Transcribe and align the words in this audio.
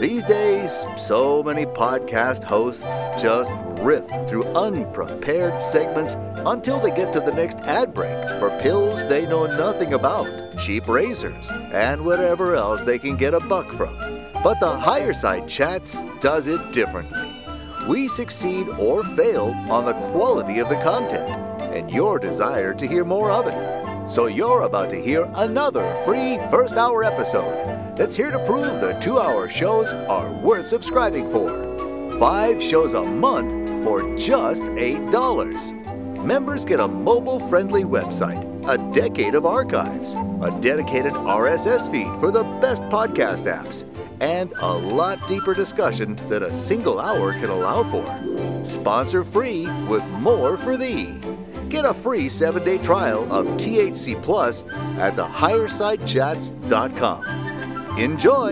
These 0.00 0.22
days, 0.22 0.84
so 0.96 1.42
many 1.42 1.66
podcast 1.66 2.44
hosts 2.44 3.06
just 3.20 3.50
riff 3.80 4.06
through 4.28 4.44
unprepared 4.54 5.60
segments 5.60 6.14
until 6.46 6.78
they 6.78 6.92
get 6.92 7.12
to 7.12 7.18
the 7.18 7.32
next 7.32 7.56
ad 7.66 7.92
break 7.92 8.16
for 8.38 8.56
pills 8.60 9.04
they 9.08 9.26
know 9.26 9.46
nothing 9.46 9.94
about, 9.94 10.56
cheap 10.60 10.86
razors, 10.86 11.50
and 11.72 12.04
whatever 12.04 12.54
else 12.54 12.84
they 12.84 13.00
can 13.00 13.16
get 13.16 13.34
a 13.34 13.40
buck 13.40 13.72
from. 13.72 13.96
But 14.44 14.60
the 14.60 14.70
Higher 14.70 15.12
Side 15.12 15.48
Chats 15.48 16.02
does 16.20 16.46
it 16.46 16.70
differently. 16.70 17.34
We 17.88 18.06
succeed 18.06 18.68
or 18.78 19.02
fail 19.02 19.56
on 19.68 19.86
the 19.86 19.94
quality 20.12 20.60
of 20.60 20.68
the 20.68 20.76
content 20.76 21.28
and 21.62 21.90
your 21.90 22.20
desire 22.20 22.74
to 22.74 22.86
hear 22.86 23.04
more 23.04 23.32
of 23.32 23.48
it. 23.48 23.79
So 24.10 24.26
you're 24.26 24.62
about 24.62 24.90
to 24.90 25.00
hear 25.00 25.30
another 25.36 25.94
free 26.04 26.38
first 26.50 26.76
hour 26.76 27.04
episode 27.04 27.96
that's 27.96 28.16
here 28.16 28.32
to 28.32 28.44
prove 28.44 28.80
the 28.80 28.94
two 28.94 29.20
hour 29.20 29.48
shows 29.48 29.92
are 29.92 30.32
worth 30.32 30.66
subscribing 30.66 31.30
for. 31.30 31.48
Five 32.18 32.60
shows 32.60 32.94
a 32.94 33.04
month 33.04 33.84
for 33.84 34.00
just 34.16 34.64
$8. 34.64 36.24
Members 36.24 36.64
get 36.64 36.80
a 36.80 36.88
mobile 36.88 37.38
friendly 37.38 37.84
website, 37.84 38.42
a 38.68 38.92
decade 38.92 39.36
of 39.36 39.46
archives, 39.46 40.14
a 40.14 40.58
dedicated 40.60 41.12
RSS 41.12 41.88
feed 41.88 42.12
for 42.18 42.32
the 42.32 42.42
best 42.60 42.82
podcast 42.84 43.44
apps, 43.44 43.84
and 44.20 44.52
a 44.58 44.72
lot 44.72 45.20
deeper 45.28 45.54
discussion 45.54 46.16
than 46.28 46.42
a 46.42 46.52
single 46.52 46.98
hour 46.98 47.32
can 47.34 47.48
allow 47.48 47.84
for. 47.84 48.64
Sponsor 48.64 49.22
free 49.22 49.68
with 49.86 50.04
more 50.08 50.56
for 50.56 50.76
thee. 50.76 51.20
Get 51.70 51.84
a 51.84 51.94
free 51.94 52.28
seven 52.28 52.64
day 52.64 52.78
trial 52.78 53.32
of 53.32 53.46
THC 53.46 54.20
Plus 54.20 54.64
at 54.98 55.14
thehighersidechats.com. 55.14 57.96
Enjoy! 57.96 58.48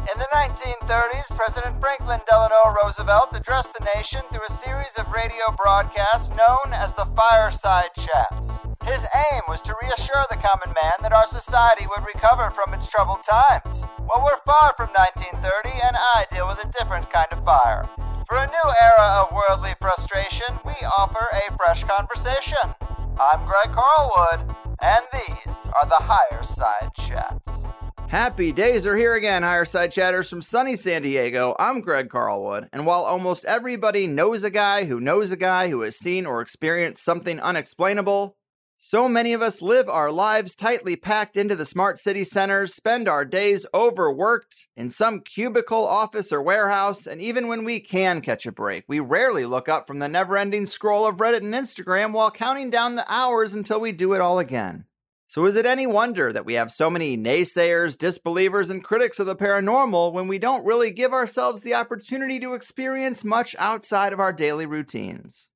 In 0.00 0.18
the 0.18 0.26
1930s, 0.34 1.28
President 1.36 1.80
Franklin 1.80 2.20
Delano 2.28 2.74
Roosevelt 2.82 3.28
addressed 3.32 3.72
the 3.78 3.84
nation 3.94 4.22
through 4.32 4.40
a 4.48 4.58
series 4.64 4.90
of 4.98 5.06
radio 5.14 5.54
broadcasts 5.56 6.30
known 6.30 6.72
as 6.72 6.92
the 6.94 7.06
Fireside 7.14 7.90
Chats. 7.96 8.69
His 8.84 9.00
aim 9.14 9.42
was 9.46 9.60
to 9.62 9.74
reassure 9.82 10.24
the 10.30 10.40
common 10.40 10.72
man 10.72 10.96
that 11.02 11.12
our 11.12 11.28
society 11.28 11.86
would 11.86 12.06
recover 12.06 12.50
from 12.50 12.72
its 12.72 12.88
troubled 12.88 13.20
times. 13.28 13.84
Well, 13.98 14.24
we're 14.24 14.40
far 14.46 14.72
from 14.76 14.88
1930, 14.96 15.68
and 15.84 15.96
I 15.96 16.26
deal 16.32 16.48
with 16.48 16.64
a 16.64 16.72
different 16.78 17.12
kind 17.12 17.28
of 17.30 17.44
fire. 17.44 17.84
For 18.26 18.36
a 18.36 18.46
new 18.46 18.68
era 18.80 19.20
of 19.20 19.36
worldly 19.36 19.74
frustration, 19.80 20.58
we 20.64 20.72
offer 20.96 21.26
a 21.32 21.54
fresh 21.56 21.84
conversation. 21.84 22.72
I'm 23.20 23.44
Greg 23.44 23.76
Carlwood, 23.76 24.56
and 24.80 25.04
these 25.12 25.54
are 25.76 25.88
the 25.88 26.00
Higher 26.00 26.44
Side 26.56 26.90
Chats. 26.96 27.60
Happy 28.08 28.50
days 28.50 28.86
are 28.86 28.96
here 28.96 29.14
again, 29.14 29.42
Higher 29.42 29.64
Side 29.66 29.92
Chatters 29.92 30.28
from 30.30 30.42
sunny 30.42 30.74
San 30.74 31.02
Diego. 31.02 31.54
I'm 31.58 31.80
Greg 31.80 32.08
Carlwood, 32.08 32.68
and 32.72 32.86
while 32.86 33.02
almost 33.02 33.44
everybody 33.44 34.06
knows 34.06 34.42
a 34.42 34.50
guy 34.50 34.86
who 34.86 34.98
knows 35.00 35.30
a 35.30 35.36
guy 35.36 35.68
who 35.68 35.82
has 35.82 35.96
seen 35.96 36.24
or 36.24 36.40
experienced 36.40 37.04
something 37.04 37.38
unexplainable, 37.38 38.36
so 38.82 39.10
many 39.10 39.34
of 39.34 39.42
us 39.42 39.60
live 39.60 39.90
our 39.90 40.10
lives 40.10 40.56
tightly 40.56 40.96
packed 40.96 41.36
into 41.36 41.54
the 41.54 41.66
smart 41.66 41.98
city 41.98 42.24
centers, 42.24 42.72
spend 42.72 43.10
our 43.10 43.26
days 43.26 43.66
overworked 43.74 44.68
in 44.74 44.88
some 44.88 45.20
cubicle, 45.20 45.86
office, 45.86 46.32
or 46.32 46.40
warehouse, 46.40 47.06
and 47.06 47.20
even 47.20 47.46
when 47.46 47.62
we 47.64 47.78
can 47.78 48.22
catch 48.22 48.46
a 48.46 48.52
break, 48.52 48.84
we 48.88 48.98
rarely 48.98 49.44
look 49.44 49.68
up 49.68 49.86
from 49.86 49.98
the 49.98 50.08
never 50.08 50.34
ending 50.34 50.64
scroll 50.64 51.06
of 51.06 51.16
Reddit 51.16 51.42
and 51.42 51.52
Instagram 51.52 52.14
while 52.14 52.30
counting 52.30 52.70
down 52.70 52.94
the 52.94 53.04
hours 53.06 53.52
until 53.52 53.78
we 53.78 53.92
do 53.92 54.14
it 54.14 54.22
all 54.22 54.38
again. 54.38 54.86
So, 55.28 55.44
is 55.44 55.56
it 55.56 55.66
any 55.66 55.86
wonder 55.86 56.32
that 56.32 56.46
we 56.46 56.54
have 56.54 56.72
so 56.72 56.88
many 56.88 57.18
naysayers, 57.18 57.98
disbelievers, 57.98 58.70
and 58.70 58.82
critics 58.82 59.20
of 59.20 59.26
the 59.26 59.36
paranormal 59.36 60.14
when 60.14 60.26
we 60.26 60.38
don't 60.38 60.64
really 60.64 60.90
give 60.90 61.12
ourselves 61.12 61.60
the 61.60 61.74
opportunity 61.74 62.40
to 62.40 62.54
experience 62.54 63.26
much 63.26 63.54
outside 63.58 64.14
of 64.14 64.20
our 64.20 64.32
daily 64.32 64.64
routines? 64.64 65.49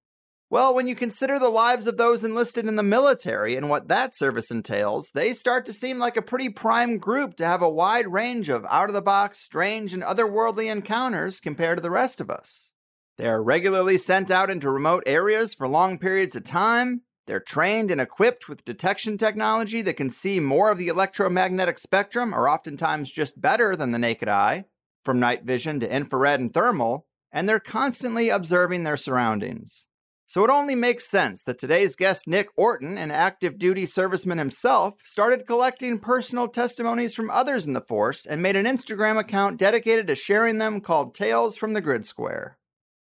Well, 0.54 0.72
when 0.72 0.86
you 0.86 0.94
consider 0.94 1.40
the 1.40 1.48
lives 1.48 1.88
of 1.88 1.96
those 1.96 2.22
enlisted 2.22 2.68
in 2.68 2.76
the 2.76 2.84
military 2.84 3.56
and 3.56 3.68
what 3.68 3.88
that 3.88 4.14
service 4.14 4.52
entails, 4.52 5.10
they 5.10 5.34
start 5.34 5.66
to 5.66 5.72
seem 5.72 5.98
like 5.98 6.16
a 6.16 6.22
pretty 6.22 6.48
prime 6.48 6.98
group 6.98 7.34
to 7.38 7.44
have 7.44 7.60
a 7.60 7.68
wide 7.68 8.12
range 8.12 8.48
of 8.48 8.64
out 8.70 8.88
of 8.88 8.94
the 8.94 9.02
box, 9.02 9.40
strange, 9.40 9.92
and 9.92 10.04
otherworldly 10.04 10.70
encounters 10.70 11.40
compared 11.40 11.78
to 11.78 11.82
the 11.82 11.90
rest 11.90 12.20
of 12.20 12.30
us. 12.30 12.70
They 13.18 13.26
are 13.26 13.42
regularly 13.42 13.98
sent 13.98 14.30
out 14.30 14.48
into 14.48 14.70
remote 14.70 15.02
areas 15.06 15.54
for 15.54 15.66
long 15.66 15.98
periods 15.98 16.36
of 16.36 16.44
time. 16.44 17.00
They're 17.26 17.40
trained 17.40 17.90
and 17.90 18.00
equipped 18.00 18.48
with 18.48 18.64
detection 18.64 19.18
technology 19.18 19.82
that 19.82 19.96
can 19.96 20.08
see 20.08 20.38
more 20.38 20.70
of 20.70 20.78
the 20.78 20.86
electromagnetic 20.86 21.80
spectrum, 21.80 22.32
or 22.32 22.48
oftentimes 22.48 23.10
just 23.10 23.40
better 23.40 23.74
than 23.74 23.90
the 23.90 23.98
naked 23.98 24.28
eye, 24.28 24.66
from 25.04 25.18
night 25.18 25.42
vision 25.42 25.80
to 25.80 25.92
infrared 25.92 26.38
and 26.38 26.54
thermal, 26.54 27.08
and 27.32 27.48
they're 27.48 27.58
constantly 27.58 28.28
observing 28.28 28.84
their 28.84 28.96
surroundings. 28.96 29.88
So 30.34 30.42
it 30.42 30.50
only 30.50 30.74
makes 30.74 31.06
sense 31.06 31.44
that 31.44 31.60
today's 31.60 31.94
guest, 31.94 32.26
Nick 32.26 32.48
Orton, 32.56 32.98
an 32.98 33.12
active 33.12 33.56
duty 33.56 33.84
serviceman 33.84 34.38
himself, 34.38 34.94
started 35.04 35.46
collecting 35.46 36.00
personal 36.00 36.48
testimonies 36.48 37.14
from 37.14 37.30
others 37.30 37.68
in 37.68 37.72
the 37.72 37.80
force 37.80 38.26
and 38.26 38.42
made 38.42 38.56
an 38.56 38.66
Instagram 38.66 39.16
account 39.16 39.60
dedicated 39.60 40.08
to 40.08 40.16
sharing 40.16 40.58
them 40.58 40.80
called 40.80 41.14
Tales 41.14 41.56
from 41.56 41.72
the 41.72 41.80
Grid 41.80 42.04
Square. 42.04 42.58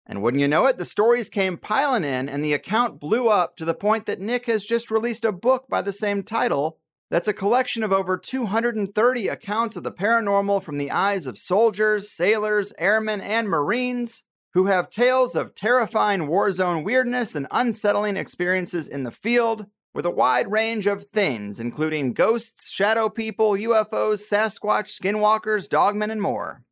And 0.05 0.21
wouldn't 0.21 0.41
you 0.41 0.47
know 0.49 0.65
it, 0.65 0.77
the 0.77 0.83
stories 0.83 1.29
came 1.29 1.55
piling 1.55 2.03
in 2.03 2.27
and 2.27 2.43
the 2.43 2.51
account 2.51 2.99
blew 2.99 3.29
up 3.29 3.55
to 3.55 3.63
the 3.63 3.73
point 3.73 4.07
that 4.07 4.19
Nick 4.19 4.47
has 4.47 4.65
just 4.65 4.91
released 4.91 5.23
a 5.23 5.31
book 5.31 5.69
by 5.69 5.81
the 5.81 5.93
same 5.93 6.23
title 6.23 6.79
that's 7.09 7.29
a 7.29 7.33
collection 7.33 7.81
of 7.81 7.93
over 7.93 8.17
230 8.17 9.29
accounts 9.29 9.77
of 9.77 9.83
the 9.83 9.91
paranormal 9.93 10.61
from 10.61 10.77
the 10.77 10.91
eyes 10.91 11.27
of 11.27 11.37
soldiers, 11.37 12.11
sailors, 12.11 12.73
airmen, 12.77 13.21
and 13.21 13.47
Marines 13.47 14.25
who 14.53 14.66
have 14.66 14.89
tales 14.89 15.35
of 15.35 15.56
terrifying 15.56 16.28
war 16.28 16.51
zone 16.51 16.84
weirdness 16.84 17.35
and 17.35 17.47
unsettling 17.51 18.17
experiences 18.17 18.88
in 18.88 19.03
the 19.03 19.12
field, 19.12 19.66
with 19.94 20.06
a 20.06 20.12
wide 20.12 20.51
range 20.51 20.88
of 20.88 21.06
things, 21.06 21.59
including 21.59 22.13
ghosts, 22.13 22.72
shadow 22.72 23.09
people, 23.09 23.51
UFOs, 23.51 24.22
Sasquatch, 24.22 24.88
skinwalkers, 24.88 25.67
dogmen, 25.67 26.11
and 26.11 26.22
more. 26.22 26.63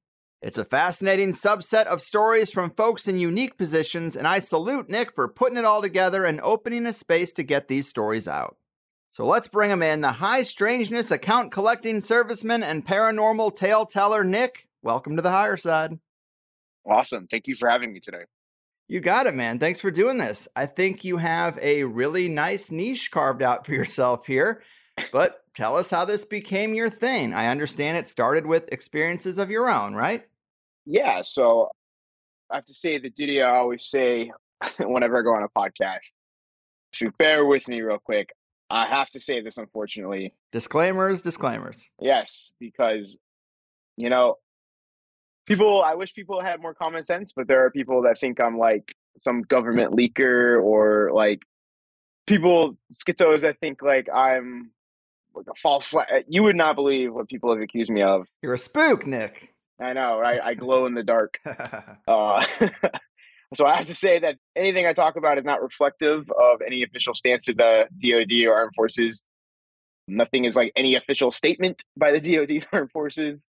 It's 0.42 0.58
a 0.58 0.64
fascinating 0.64 1.34
subset 1.34 1.86
of 1.86 2.02
stories 2.02 2.52
from 2.52 2.72
folks 2.72 3.10
in 3.10 3.20
unique 3.20 3.58
positions, 3.58 4.16
and 4.16 4.26
I 4.26 4.40
salute 4.40 4.90
Nick 4.90 5.14
for 5.14 5.28
putting 5.28 5.58
it 5.58 5.66
all 5.66 5.82
together 5.82 6.24
and 6.24 6.40
opening 6.40 6.86
a 6.86 6.94
space 6.94 7.34
to 7.34 7.44
get 7.44 7.68
these 7.68 7.90
stories 7.90 8.26
out. 8.26 8.56
So 9.12 9.26
let's 9.26 9.50
bring 9.50 9.70
him 9.70 9.84
in 9.84 10.00
the 10.00 10.14
high 10.14 10.44
strangeness 10.44 11.12
account 11.12 11.52
collecting 11.52 11.98
serviceman 11.98 12.64
and 12.64 12.86
paranormal 12.86 13.54
tale 13.54 13.86
teller, 13.86 14.24
Nick. 14.24 14.70
Welcome 14.82 15.18
to 15.18 15.22
the 15.22 15.32
higher 15.32 15.58
side. 15.58 16.00
Awesome. 16.86 17.28
Thank 17.28 17.48
you 17.48 17.56
for 17.56 17.70
having 17.70 17.94
me 17.94 18.00
today. 18.00 18.24
You 18.88 19.00
got 19.02 19.28
it, 19.28 19.36
man. 19.36 19.60
Thanks 19.60 19.80
for 19.80 19.92
doing 19.92 20.18
this. 20.18 20.48
I 20.56 20.66
think 20.66 21.04
you 21.04 21.18
have 21.18 21.60
a 21.62 21.84
really 21.84 22.28
nice 22.28 22.72
niche 22.72 23.12
carved 23.12 23.44
out 23.44 23.66
for 23.66 23.72
yourself 23.72 24.26
here. 24.26 24.64
But 25.12 25.44
tell 25.54 25.76
us 25.76 25.92
how 25.92 26.06
this 26.06 26.26
became 26.26 26.74
your 26.74 26.90
thing. 26.90 27.34
I 27.34 27.48
understand 27.48 27.98
it 27.98 28.08
started 28.08 28.46
with 28.46 28.72
experiences 28.72 29.38
of 29.38 29.52
your 29.52 29.70
own, 29.70 29.94
right? 29.94 30.24
Yeah. 30.86 31.22
So 31.22 31.70
I 32.50 32.56
have 32.56 32.66
to 32.66 32.74
say 32.74 32.98
the 32.98 33.12
duty 33.12 33.42
I 33.42 33.58
always 33.58 33.90
say 33.90 34.32
whenever 34.80 35.20
I 35.20 35.22
go 35.22 35.36
on 35.36 35.44
a 35.44 35.50
podcast. 35.50 36.14
So 36.94 37.12
bear 37.20 37.46
with 37.46 37.68
me 37.68 37.82
real 37.82 38.00
quick. 38.00 38.32
I 38.72 38.88
have 38.88 39.10
to 39.12 39.20
say 39.20 39.42
this, 39.42 39.58
unfortunately. 39.58 40.34
Disclaimers, 40.52 41.22
disclaimers. 41.22 41.90
Yes, 42.00 42.54
because, 42.60 43.18
you 43.98 44.10
know, 44.10 44.36
people 45.50 45.82
i 45.82 45.96
wish 45.96 46.14
people 46.14 46.42
had 46.42 46.62
more 46.62 46.74
common 46.74 47.04
sense 47.04 47.34
but 47.36 47.48
there 47.48 47.66
are 47.66 47.72
people 47.72 48.04
that 48.04 48.18
think 48.20 48.40
i'm 48.40 48.58
like 48.58 48.96
some 49.18 49.42
government 49.42 49.92
leaker 49.92 50.64
or 50.64 51.12
like 51.14 51.42
people 52.28 52.78
schizos 52.94 53.42
that 53.42 53.60
think 53.60 53.82
like 53.82 54.08
i'm 54.14 54.72
like 55.34 55.46
a 55.50 55.56
false 55.56 55.88
flag. 55.88 56.26
You 56.28 56.44
would 56.44 56.56
not 56.56 56.76
believe 56.76 57.14
what 57.14 57.30
people 57.30 57.54
have 57.54 57.62
accused 57.62 57.90
me 57.90 58.02
of. 58.02 58.28
You're 58.42 58.54
a 58.54 58.58
spook 58.58 59.06
nick. 59.06 59.54
I 59.80 59.94
know 59.94 60.20
right? 60.20 60.42
I 60.42 60.54
glow 60.54 60.86
in 60.86 60.94
the 60.94 61.04
dark. 61.04 61.38
Uh, 62.08 62.44
so 63.54 63.66
i 63.66 63.78
have 63.78 63.86
to 63.86 63.96
say 63.96 64.20
that 64.20 64.36
anything 64.56 64.86
i 64.86 64.94
talk 64.94 65.16
about 65.16 65.38
is 65.38 65.44
not 65.44 65.62
reflective 65.62 66.30
of 66.32 66.62
any 66.66 66.84
official 66.84 67.14
stance 67.14 67.48
of 67.50 67.58
the 67.58 67.88
dod 68.00 68.48
or 68.48 68.56
armed 68.56 68.74
forces. 68.76 69.24
Nothing 70.08 70.46
is 70.46 70.56
like 70.56 70.72
any 70.76 70.96
official 70.96 71.32
statement 71.32 71.84
by 71.96 72.12
the 72.12 72.20
dod 72.20 72.52
or 72.52 72.64
armed 72.74 72.92
forces 72.92 73.48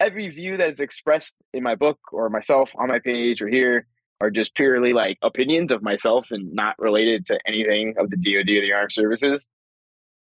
every 0.00 0.28
view 0.28 0.56
that 0.56 0.70
is 0.70 0.80
expressed 0.80 1.36
in 1.52 1.62
my 1.62 1.74
book 1.74 1.98
or 2.10 2.30
myself 2.30 2.72
on 2.76 2.88
my 2.88 2.98
page 2.98 3.42
or 3.42 3.48
here 3.48 3.86
are 4.20 4.30
just 4.30 4.54
purely 4.54 4.92
like 4.92 5.18
opinions 5.22 5.70
of 5.70 5.82
myself 5.82 6.26
and 6.30 6.52
not 6.52 6.78
related 6.78 7.24
to 7.26 7.38
anything 7.46 7.94
of 7.98 8.10
the 8.10 8.16
DoD 8.16 8.50
or 8.50 8.60
the 8.60 8.72
armed 8.72 8.92
services. 8.92 9.46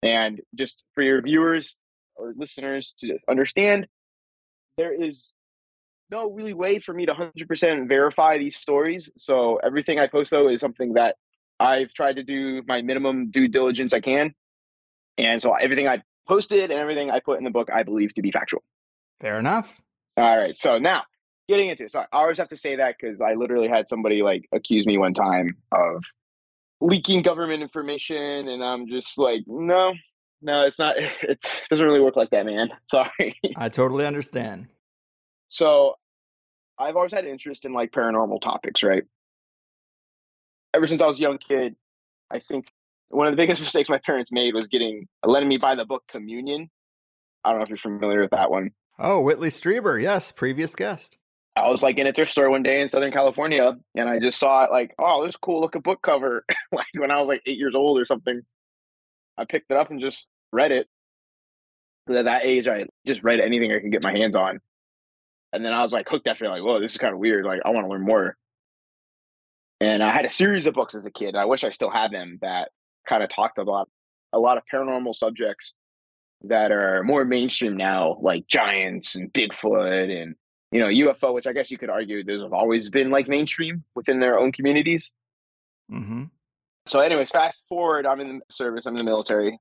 And 0.02 0.40
just 0.55 0.84
for 0.94 1.02
your 1.02 1.23
viewers 1.23 1.82
or 2.17 2.34
listeners 2.37 2.94
to 2.99 3.19
understand, 3.28 3.87
there 4.76 4.93
is 4.93 5.32
no 6.11 6.31
really 6.31 6.55
way 6.55 6.78
for 6.78 6.93
me 6.93 7.06
to 7.06 7.14
100% 7.14 7.88
verify 7.88 8.38
these 8.38 8.56
stories. 8.56 9.11
So 9.19 9.56
everything 9.56 9.99
I 9.99 10.06
post 10.06 10.31
though 10.31 10.49
is 10.49 10.61
something 10.61 10.94
that 10.94 11.17
I've 11.58 11.93
tried 11.93 12.17
to 12.17 12.23
do 12.23 12.62
my 12.67 12.82
minimum 12.82 13.31
due 13.31 13.49
diligence 13.49 13.94
I 13.94 14.00
can. 14.00 14.34
And 15.19 15.40
so 15.40 15.55
everything 15.55 15.88
I 15.88 16.02
posted 16.28 16.70
and 16.70 16.78
everything 16.78 17.11
I 17.11 17.20
put 17.20 17.38
in 17.38 17.44
the 17.44 17.50
book, 17.50 17.70
I 17.73 17.82
believe 17.82 18.12
to 18.14 18.23
be 18.23 18.31
factual. 18.31 18.62
Fair 19.20 19.38
enough. 19.38 19.80
All 20.16 20.38
right. 20.38 20.56
So 20.58 20.78
now 20.78 21.02
getting 21.48 21.68
into 21.68 21.84
it. 21.84 21.92
So 21.92 22.00
I 22.00 22.06
always 22.12 22.38
have 22.38 22.48
to 22.48 22.56
say 22.56 22.76
that 22.76 22.96
because 23.00 23.20
I 23.20 23.34
literally 23.34 23.68
had 23.68 23.88
somebody 23.88 24.22
like 24.22 24.48
accuse 24.52 24.86
me 24.86 24.98
one 24.98 25.14
time 25.14 25.56
of 25.72 26.02
leaking 26.80 27.22
government 27.22 27.62
information. 27.62 28.48
And 28.48 28.62
I'm 28.62 28.88
just 28.88 29.18
like, 29.18 29.42
no, 29.46 29.94
no, 30.42 30.62
it's 30.62 30.78
not. 30.78 30.96
It 31.22 31.38
doesn't 31.70 31.84
really 31.84 32.00
work 32.00 32.16
like 32.16 32.30
that, 32.30 32.46
man. 32.46 32.70
Sorry. 32.90 33.38
I 33.56 33.68
totally 33.68 34.06
understand. 34.06 34.68
So 35.48 35.94
I've 36.78 36.96
always 36.96 37.12
had 37.12 37.24
interest 37.24 37.64
in 37.64 37.72
like 37.72 37.92
paranormal 37.92 38.40
topics, 38.40 38.82
right? 38.82 39.04
Ever 40.74 40.86
since 40.86 41.00
I 41.00 41.06
was 41.06 41.18
a 41.18 41.22
young 41.22 41.38
kid, 41.38 41.74
I 42.30 42.40
think 42.40 42.66
one 43.08 43.26
of 43.26 43.32
the 43.32 43.36
biggest 43.36 43.60
mistakes 43.62 43.88
my 43.88 44.00
parents 44.04 44.32
made 44.32 44.54
was 44.54 44.68
getting 44.68 45.06
letting 45.24 45.48
me 45.48 45.58
buy 45.58 45.74
the 45.74 45.84
book 45.84 46.04
Communion. 46.08 46.68
I 47.44 47.50
don't 47.50 47.58
know 47.58 47.62
if 47.62 47.68
you're 47.68 47.78
familiar 47.78 48.20
with 48.20 48.32
that 48.32 48.50
one. 48.50 48.70
Oh, 48.98 49.20
Whitley 49.20 49.50
Strieber, 49.50 50.00
yes, 50.00 50.32
previous 50.32 50.75
guest. 50.75 51.19
I 51.54 51.70
was 51.70 51.82
like 51.82 51.98
in 51.98 52.06
a 52.06 52.12
thrift 52.12 52.32
store 52.32 52.50
one 52.50 52.62
day 52.62 52.81
in 52.81 52.88
Southern 52.88 53.12
California, 53.12 53.76
and 53.94 54.08
I 54.08 54.19
just 54.19 54.38
saw 54.38 54.64
it 54.64 54.70
like, 54.70 54.94
oh, 54.98 55.25
this 55.25 55.37
cool 55.37 55.60
looking 55.60 55.81
book 55.81 56.02
cover. 56.02 56.44
like 56.72 56.87
when 56.94 57.10
I 57.10 57.19
was 57.19 57.28
like 57.28 57.43
eight 57.46 57.58
years 57.58 57.75
old 57.75 57.98
or 57.98 58.04
something, 58.04 58.43
I 59.38 59.44
picked 59.44 59.70
it 59.70 59.76
up 59.76 59.90
and 59.90 60.00
just 60.00 60.26
read 60.52 60.72
it. 60.72 60.87
At 62.08 62.26
that 62.26 62.44
age, 62.44 62.69
I 62.69 62.84
just 63.06 63.25
read 63.25 63.40
anything 63.40 63.72
I 63.72 63.81
could 63.81 63.90
get 63.90 64.02
my 64.02 64.12
hands 64.12 64.37
on, 64.37 64.60
and 65.52 65.64
then 65.64 65.72
I 65.72 65.82
was 65.82 65.92
like 65.92 66.08
hooked 66.08 66.28
after 66.28 66.49
like, 66.49 66.62
whoa, 66.62 66.81
this 66.81 66.92
is 66.92 66.99
kind 66.99 67.12
of 67.12 67.19
weird. 67.19 67.44
Like 67.44 67.62
I 67.64 67.70
want 67.70 67.87
to 67.87 67.90
learn 67.90 68.04
more. 68.04 68.37
And 69.81 70.02
I 70.02 70.12
had 70.12 70.25
a 70.25 70.31
series 70.31 70.66
of 70.66 70.75
books 70.75 70.94
as 70.94 71.04
a 71.04 71.10
kid. 71.10 71.37
I 71.37 71.44
wish 71.44 71.64
I 71.64 71.70
still 71.70 71.90
had 71.90 72.10
them 72.10 72.38
that 72.40 72.70
kind 73.06 73.22
of 73.22 73.28
talked 73.28 73.58
about 73.58 73.90
a 74.32 74.38
lot 74.38 74.56
of 74.56 74.62
paranormal 74.72 75.14
subjects 75.14 75.75
that 76.44 76.71
are 76.71 77.03
more 77.03 77.25
mainstream 77.25 77.77
now, 77.77 78.19
like 78.21 78.47
giants 78.47 79.15
and 79.15 79.33
Bigfoot 79.33 80.23
and 80.23 80.35
you 80.71 80.81
know 80.81 80.87
UFO, 80.87 81.35
which 81.35 81.47
I 81.47 81.53
guess 81.53 81.71
you 81.71 81.79
could 81.79 81.91
argue 81.91 82.25
those 82.25 82.43
have 82.43 82.53
always 82.53 82.91
been 82.91 83.11
like 83.11 83.29
mainstream 83.29 83.85
within 83.94 84.21
their 84.21 84.38
own 84.38 84.53
communities. 84.53 85.12
Mm-hmm. 85.91 86.25
So, 86.87 87.00
anyways, 87.00 87.31
fast 87.31 87.65
forward, 87.69 88.06
I'm 88.06 88.21
in 88.21 88.38
the 88.38 88.55
service, 88.55 88.87
I'm 88.87 88.94
in 88.94 88.99
the 88.99 89.11
military. 89.11 89.59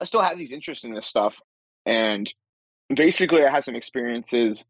I 0.00 0.04
still 0.04 0.22
have 0.22 0.38
these 0.38 0.52
interests 0.52 0.84
in 0.84 0.94
this 0.94 1.06
stuff, 1.06 1.34
and 1.86 2.32
basically, 2.94 3.44
I 3.44 3.50
had 3.50 3.64
some 3.64 3.74
experiences 3.74 4.64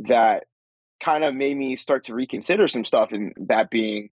that 0.00 0.44
kind 1.00 1.24
of 1.24 1.34
made 1.34 1.56
me 1.56 1.76
start 1.76 2.06
to 2.06 2.14
reconsider 2.14 2.66
some 2.68 2.84
stuff, 2.84 3.12
and 3.12 3.34
that 3.48 3.70
being 3.70 4.10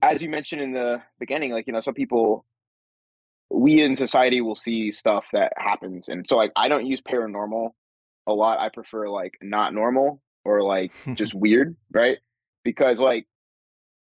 as 0.00 0.22
you 0.22 0.28
mentioned 0.28 0.62
in 0.62 0.72
the 0.72 1.02
beginning, 1.18 1.52
like, 1.52 1.66
you 1.66 1.72
know, 1.72 1.80
some 1.80 1.94
people, 1.94 2.44
we 3.50 3.82
in 3.82 3.96
society 3.96 4.40
will 4.40 4.54
see 4.54 4.90
stuff 4.90 5.24
that 5.32 5.52
happens. 5.56 6.08
And 6.08 6.26
so, 6.28 6.36
like, 6.36 6.52
I 6.56 6.68
don't 6.68 6.86
use 6.86 7.00
paranormal 7.00 7.70
a 8.26 8.32
lot. 8.32 8.60
I 8.60 8.68
prefer, 8.68 9.08
like, 9.08 9.34
not 9.42 9.74
normal 9.74 10.20
or, 10.44 10.62
like, 10.62 10.92
just 11.14 11.34
weird, 11.34 11.76
right? 11.92 12.18
Because, 12.64 12.98
like, 12.98 13.26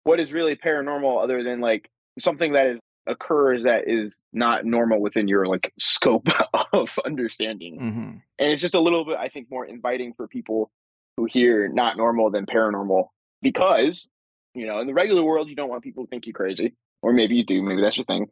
what 0.04 0.20
is 0.20 0.32
really 0.32 0.56
paranormal 0.56 1.22
other 1.22 1.42
than, 1.42 1.60
like, 1.60 1.90
something 2.18 2.52
that 2.52 2.66
is, 2.66 2.78
occurs 3.06 3.64
that 3.64 3.88
is 3.88 4.22
not 4.32 4.64
normal 4.64 5.00
within 5.00 5.26
your, 5.26 5.46
like, 5.46 5.72
scope 5.78 6.28
of 6.72 6.96
understanding? 7.04 7.80
Mm-hmm. 7.80 8.16
And 8.38 8.52
it's 8.52 8.62
just 8.62 8.74
a 8.74 8.80
little 8.80 9.04
bit, 9.04 9.16
I 9.18 9.28
think, 9.28 9.48
more 9.50 9.66
inviting 9.66 10.14
for 10.14 10.28
people 10.28 10.70
who 11.16 11.26
hear 11.26 11.68
not 11.68 11.96
normal 11.96 12.30
than 12.30 12.46
paranormal 12.46 13.08
because 13.42 14.06
you 14.54 14.66
know, 14.66 14.80
in 14.80 14.86
the 14.86 14.94
regular 14.94 15.22
world, 15.22 15.48
you 15.48 15.56
don't 15.56 15.68
want 15.68 15.82
people 15.82 16.04
to 16.04 16.10
think 16.10 16.26
you 16.26 16.32
crazy, 16.32 16.74
or 17.02 17.12
maybe 17.12 17.36
you 17.36 17.44
do. 17.44 17.62
Maybe 17.62 17.80
that's 17.80 17.96
your 17.96 18.04
thing. 18.04 18.26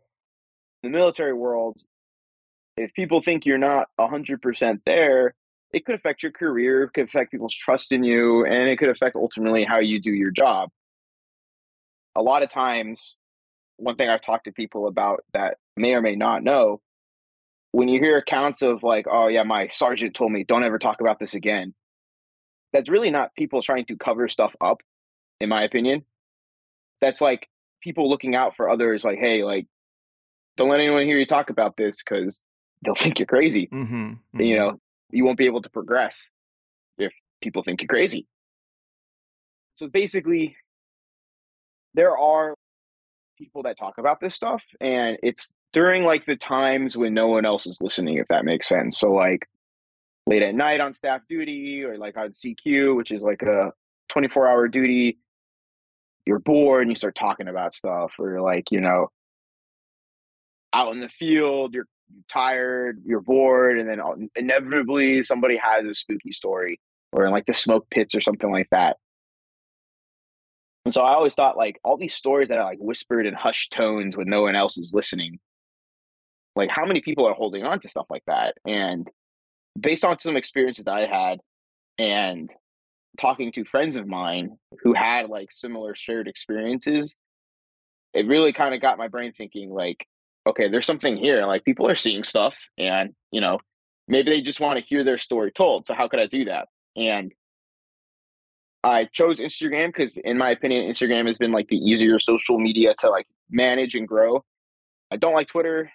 The 0.83 0.89
military 0.89 1.35
world, 1.35 1.77
if 2.77 2.93
people 2.95 3.23
think 3.23 3.47
you're 3.47 3.59
not 3.59 3.89
100% 3.99 4.81
there, 4.87 5.35
it 5.73 5.85
could 5.85 5.95
affect 5.95 6.23
your 6.23 6.33
career, 6.33 6.85
it 6.85 6.93
could 6.95 7.05
affect 7.05 7.31
people's 7.31 7.55
trust 7.55 7.93
in 7.93 8.03
you, 8.03 8.45
and 8.45 8.69
it 8.69 8.79
could 8.79 8.89
affect 8.89 9.17
ultimately 9.17 9.65
how 9.65 9.79
you 9.79 10.01
do 10.01 10.11
your 10.11 10.31
job. 10.31 10.71
A 12.17 12.23
lot 12.23 12.43
of 12.43 12.51
times, 12.51 13.17
one 13.77 13.97
thing 13.97 14.09
I've 14.09 14.25
talked 14.25 14.45
to 14.47 14.53
people 14.53 14.89
about 14.89 15.25
that 15.33 15.59
may 15.77 15.93
or 15.93 16.03
may 16.03 16.17
not 16.17 16.43
know, 16.43 16.81
when 17.73 17.89
you 17.89 18.01
hear 18.01 18.19
accounts 18.19 18.63
of 18.63 18.83
like, 18.83 19.07
oh 19.11 19.29
yeah, 19.29 19.45
my 19.45 19.69
sergeant 19.69 20.15
told 20.15 20.33
me 20.33 20.45
don't 20.45 20.65
ever 20.65 20.79
talk 20.79 21.01
about 21.01 21.19
this 21.21 21.35
again, 21.35 21.75
that's 22.73 22.89
really 22.89 23.11
not 23.11 23.35
people 23.37 23.63
trying 23.63 23.85
to 23.87 23.97
cover 23.97 24.29
stuff 24.29 24.55
up, 24.61 24.81
in 25.41 25.49
my 25.49 25.63
opinion 25.63 26.05
that's 27.01 27.21
like 27.21 27.49
people 27.83 28.09
looking 28.09 28.35
out 28.35 28.57
for 28.57 28.71
others 28.71 29.05
like 29.05 29.19
hey 29.19 29.43
like 29.43 29.67
don't 30.57 30.69
let 30.69 30.81
anyone 30.81 31.05
hear 31.05 31.19
you 31.19 31.27
talk 31.27 31.51
about 31.51 31.77
this 31.77 32.03
because 32.03 32.43
they'll 32.85 32.95
think 32.95 33.19
you're 33.19 33.27
crazy 33.27 33.69
Mm-hmm. 33.73 33.95
mm-hmm. 33.95 34.41
you 34.41 34.57
know 34.57 34.79
you 35.11 35.25
won't 35.25 35.39
be 35.39 35.47
able 35.47 35.63
to 35.63 35.71
progress 35.71 36.31
if 36.99 37.13
people 37.43 37.63
think 37.63 37.81
you're 37.83 37.89
crazy 37.89 38.27
so 39.75 39.89
basically 39.89 40.57
there 41.95 42.17
are 42.17 42.55
people 43.39 43.63
that 43.63 43.79
talk 43.79 43.95
about 43.99 44.21
this 44.21 44.35
stuff 44.35 44.63
and 44.81 45.17
it's 45.23 45.51
during 45.73 46.05
like 46.05 46.27
the 46.27 46.37
times 46.37 46.97
when 46.97 47.15
no 47.15 47.29
one 47.29 47.47
else 47.47 47.67
is 47.67 47.79
listening 47.81 48.19
if 48.19 48.29
that 48.29 48.45
makes 48.45 48.69
sense 48.69 48.99
so 48.99 49.13
like 49.13 49.47
late 50.27 50.43
at 50.43 50.55
night 50.55 50.81
on 50.81 50.93
staff 50.95 51.23
duty 51.29 51.83
or 51.83 51.97
like 51.97 52.17
on 52.19 52.29
cq 52.31 52.95
which 52.95 53.11
is 53.11 53.23
like 53.23 53.43
a 53.43 53.73
24 54.11 54.47
hour 54.47 54.69
duty 54.69 55.19
you're 56.27 56.39
bored 56.39 56.83
and 56.83 56.91
you 56.91 56.95
start 56.95 57.15
talking 57.15 57.49
about 57.49 57.73
stuff 57.73 58.13
or 58.19 58.41
like 58.43 58.71
you 58.71 58.81
know 58.81 59.09
out 60.73 60.93
in 60.93 61.01
the 61.01 61.09
field 61.09 61.75
you're 61.75 61.87
tired 62.29 63.01
you're 63.05 63.21
bored 63.21 63.79
and 63.79 63.89
then 63.89 64.29
inevitably 64.37 65.23
somebody 65.23 65.57
has 65.57 65.87
a 65.87 65.95
spooky 65.95 66.33
story 66.33 66.81
or 67.13 67.27
in 67.27 67.33
like 67.33 67.47
the 67.47 67.55
smoke 67.55 67.89
pits 67.91 68.15
or 68.15 68.21
something 68.21 68.51
like 68.51 68.69
that. 68.71 68.97
And 70.85 70.95
so 70.95 71.03
i 71.03 71.15
always 71.15 71.35
thought 71.35 71.57
like 71.57 71.79
all 71.85 71.97
these 71.97 72.15
stories 72.15 72.49
that 72.49 72.59
are 72.59 72.65
like 72.65 72.79
whispered 72.81 73.27
in 73.27 73.35
hushed 73.35 73.73
tones 73.73 74.17
when 74.17 74.29
no 74.29 74.43
one 74.43 74.57
else 74.57 74.79
is 74.79 74.93
listening 74.93 75.39
like 76.57 76.71
how 76.71 76.85
many 76.85 77.01
people 77.01 77.27
are 77.27 77.35
holding 77.35 77.65
on 77.65 77.81
to 77.81 77.89
stuff 77.89 78.07
like 78.11 78.25
that? 78.27 78.57
And 78.67 79.09
based 79.79 80.05
on 80.05 80.19
some 80.19 80.37
experiences 80.37 80.85
that 80.85 80.95
i 80.95 81.07
had 81.07 81.39
and 81.99 82.53
talking 83.19 83.53
to 83.53 83.65
friends 83.65 83.97
of 83.97 84.07
mine 84.07 84.57
who 84.83 84.93
had 84.93 85.29
like 85.29 85.53
similar 85.53 85.95
shared 85.95 86.29
experiences, 86.29 87.17
it 88.15 88.27
really 88.27 88.53
kind 88.53 88.75
of 88.75 88.81
got 88.81 88.99
my 88.99 89.09
brain 89.09 89.33
thinking 89.37 89.71
like, 89.71 90.07
okay, 90.47 90.69
there's 90.69 90.87
something 90.87 91.17
here. 91.17 91.45
Like 91.47 91.65
people 91.65 91.87
are 91.87 91.97
seeing 91.97 92.25
stuff 92.25 92.55
and, 92.79 93.15
you 93.31 93.41
know, 93.41 93.59
maybe 94.09 94.31
they 94.31 94.41
just 94.41 94.61
want 94.61 94.79
to 94.79 94.85
hear 94.85 95.05
their 95.05 95.19
story 95.19 95.53
told. 95.53 95.87
So 95.87 95.95
how 95.95 96.09
could 96.09 96.21
I 96.21 96.27
do 96.27 96.45
that? 96.47 96.69
And 96.97 97.33
I 98.83 99.05
chose 99.13 99.39
Instagram 99.39 99.89
because 99.89 100.17
in 100.17 100.39
my 100.39 100.51
opinion, 100.51 100.91
Instagram 100.91 101.27
has 101.27 101.39
been 101.39 101.53
like 101.53 101.69
the 101.69 101.77
easier 101.77 102.19
social 102.19 102.59
media 102.59 102.95
to 103.01 103.11
like 103.11 103.27
manage 103.51 103.95
and 103.95 104.09
grow. 104.09 104.45
I 105.11 105.17
don't 105.17 105.35
like 105.35 105.49
Twitter. 105.49 105.91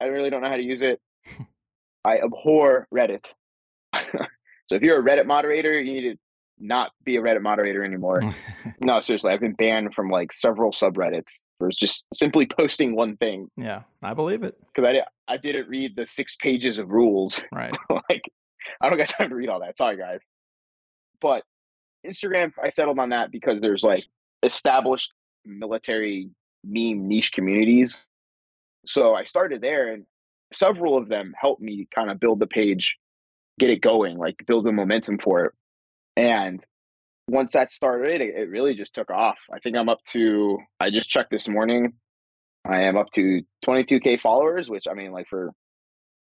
I 0.00 0.06
really 0.06 0.30
don't 0.30 0.42
know 0.42 0.48
how 0.48 0.56
to 0.56 0.62
use 0.62 0.82
it. 0.82 1.00
I 2.04 2.18
abhor 2.18 2.86
Reddit. 2.94 3.26
so 3.96 4.74
if 4.74 4.82
you're 4.82 5.00
a 5.00 5.02
Reddit 5.02 5.26
moderator, 5.26 5.80
you 5.80 5.92
need 5.92 6.12
to 6.12 6.18
not 6.60 6.92
be 7.04 7.16
a 7.16 7.20
Reddit 7.20 7.42
moderator 7.42 7.84
anymore. 7.84 8.20
no, 8.80 9.00
seriously, 9.00 9.32
I've 9.32 9.40
been 9.40 9.54
banned 9.54 9.94
from 9.94 10.10
like 10.10 10.32
several 10.32 10.72
subreddits 10.72 11.40
for 11.58 11.70
just 11.70 12.06
simply 12.14 12.46
posting 12.58 12.94
one 12.94 13.16
thing. 13.16 13.48
Yeah, 13.56 13.82
I 14.02 14.14
believe 14.14 14.42
it. 14.42 14.56
Because 14.74 14.88
I, 14.88 14.92
did, 14.92 15.02
I 15.28 15.36
didn't 15.36 15.68
read 15.68 15.96
the 15.96 16.06
six 16.06 16.36
pages 16.36 16.78
of 16.78 16.90
rules. 16.90 17.44
Right. 17.52 17.74
like, 17.90 18.22
I 18.80 18.88
don't 18.88 18.98
got 18.98 19.08
time 19.08 19.30
to 19.30 19.34
read 19.34 19.48
all 19.48 19.60
that. 19.60 19.76
Sorry, 19.76 19.96
guys. 19.96 20.20
But 21.20 21.42
Instagram, 22.06 22.52
I 22.62 22.70
settled 22.70 22.98
on 22.98 23.10
that 23.10 23.30
because 23.30 23.60
there's 23.60 23.82
like 23.82 24.04
established 24.42 25.12
military 25.44 26.30
meme 26.64 27.08
niche 27.08 27.32
communities. 27.32 28.04
So 28.86 29.14
I 29.14 29.24
started 29.24 29.60
there, 29.60 29.92
and 29.92 30.06
several 30.52 30.96
of 30.96 31.08
them 31.08 31.34
helped 31.38 31.60
me 31.60 31.88
kind 31.94 32.10
of 32.10 32.20
build 32.20 32.38
the 32.38 32.46
page, 32.46 32.96
get 33.58 33.70
it 33.70 33.80
going, 33.80 34.16
like 34.18 34.36
build 34.46 34.64
the 34.64 34.72
momentum 34.72 35.18
for 35.18 35.44
it. 35.44 35.52
And 36.18 36.64
once 37.28 37.52
that 37.52 37.70
started, 37.70 38.20
it, 38.20 38.34
it 38.34 38.50
really 38.50 38.74
just 38.74 38.92
took 38.92 39.08
off. 39.08 39.38
I 39.54 39.60
think 39.60 39.76
I'm 39.76 39.88
up 39.88 40.02
to, 40.10 40.58
I 40.80 40.90
just 40.90 41.08
checked 41.08 41.30
this 41.30 41.46
morning, 41.46 41.92
I 42.64 42.82
am 42.82 42.96
up 42.96 43.10
to 43.10 43.42
22K 43.64 44.20
followers, 44.20 44.68
which 44.68 44.86
I 44.90 44.94
mean, 44.94 45.12
like 45.12 45.28
for 45.28 45.52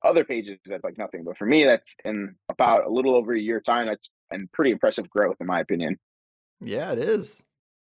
other 0.04 0.24
pages, 0.24 0.58
that's 0.66 0.84
like 0.84 0.98
nothing. 0.98 1.24
But 1.24 1.38
for 1.38 1.46
me, 1.46 1.66
that's 1.66 1.96
in 2.04 2.36
about 2.50 2.86
a 2.86 2.90
little 2.90 3.16
over 3.16 3.34
a 3.34 3.40
year 3.40 3.62
time. 3.62 3.86
That's 3.86 4.10
and 4.32 4.52
pretty 4.52 4.72
impressive 4.72 5.08
growth, 5.08 5.38
in 5.40 5.46
my 5.46 5.60
opinion. 5.60 6.00
Yeah, 6.62 6.92
it 6.92 7.00
is. 7.00 7.44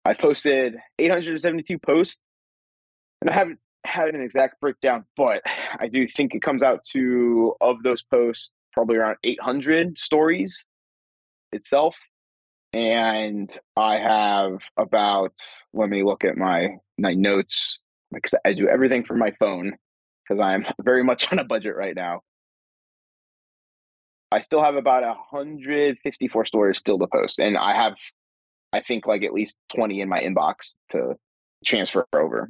I 0.05 0.13
posted 0.13 0.75
872 0.97 1.77
posts, 1.79 2.19
and 3.21 3.29
I 3.29 3.33
haven't 3.33 3.59
had 3.85 4.15
an 4.15 4.21
exact 4.21 4.61
breakdown, 4.61 5.03
but 5.17 5.41
I 5.77 5.89
do 5.89 6.07
think 6.07 6.35
it 6.35 6.41
comes 6.41 6.63
out 6.63 6.85
to 6.91 7.53
of 7.59 7.83
those 7.83 8.01
posts 8.01 8.51
probably 8.71 8.95
around 8.95 9.17
800 9.25 9.97
stories 9.97 10.65
itself. 11.51 11.97
and 12.73 13.51
I 13.75 13.97
have 13.97 14.59
about 14.77 15.33
let 15.73 15.89
me 15.89 16.03
look 16.03 16.23
at 16.23 16.37
my 16.37 16.77
my 16.97 17.13
notes 17.13 17.79
because 18.11 18.33
I 18.45 18.53
do 18.53 18.67
everything 18.67 19.03
from 19.03 19.19
my 19.19 19.31
phone 19.39 19.73
because 20.23 20.41
I'm 20.41 20.65
very 20.81 21.03
much 21.03 21.31
on 21.31 21.39
a 21.39 21.43
budget 21.43 21.75
right 21.75 21.95
now. 21.95 22.21
I 24.31 24.39
still 24.39 24.63
have 24.63 24.75
about 24.75 25.03
154 25.03 26.45
stories 26.45 26.77
still 26.77 26.97
to 26.99 27.07
post, 27.07 27.39
and 27.39 27.57
I 27.57 27.75
have, 27.75 27.95
I 28.71 28.81
think, 28.81 29.05
like 29.05 29.23
at 29.23 29.33
least 29.33 29.57
20 29.75 29.99
in 29.99 30.07
my 30.07 30.21
inbox 30.21 30.75
to 30.91 31.15
transfer 31.65 32.07
over. 32.13 32.49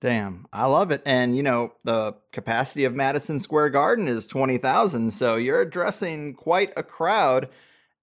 Damn, 0.00 0.46
I 0.52 0.64
love 0.66 0.90
it. 0.90 1.02
And 1.04 1.36
you 1.36 1.42
know, 1.42 1.72
the 1.84 2.14
capacity 2.32 2.84
of 2.84 2.94
Madison 2.94 3.38
Square 3.38 3.70
Garden 3.70 4.08
is 4.08 4.26
20,000, 4.26 5.12
so 5.12 5.36
you're 5.36 5.60
addressing 5.60 6.34
quite 6.34 6.72
a 6.76 6.82
crowd. 6.82 7.48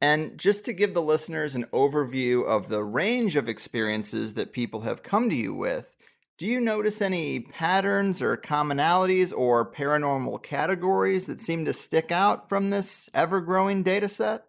And 0.05 0.38
just 0.38 0.65
to 0.65 0.74
give 0.74 0.93
the 0.93 1.01
listeners 1.01 1.55
an 1.55 1.65
overview 1.74 2.45
of 2.45 2.69
the 2.69 2.83
range 2.83 3.35
of 3.35 3.50
experiences 3.50 4.35
that 4.35 4.53
people 4.53 4.81
have 4.81 5.01
come 5.01 5.31
to 5.31 5.35
you 5.35 5.51
with, 5.55 5.97
do 6.38 6.45
you 6.45 6.62
notice 6.62 7.01
any 7.01 7.39
patterns 7.39 8.21
or 8.21 8.38
commonalities 8.38 9.33
or 9.35 9.71
paranormal 9.71 10.43
categories 10.43 11.25
that 11.25 11.39
seem 11.39 11.65
to 11.65 11.74
stick 11.74 12.12
out 12.12 12.50
from 12.50 12.69
this 12.69 13.09
ever 13.15 13.41
growing 13.41 13.81
data 13.81 14.07
set? 14.07 14.45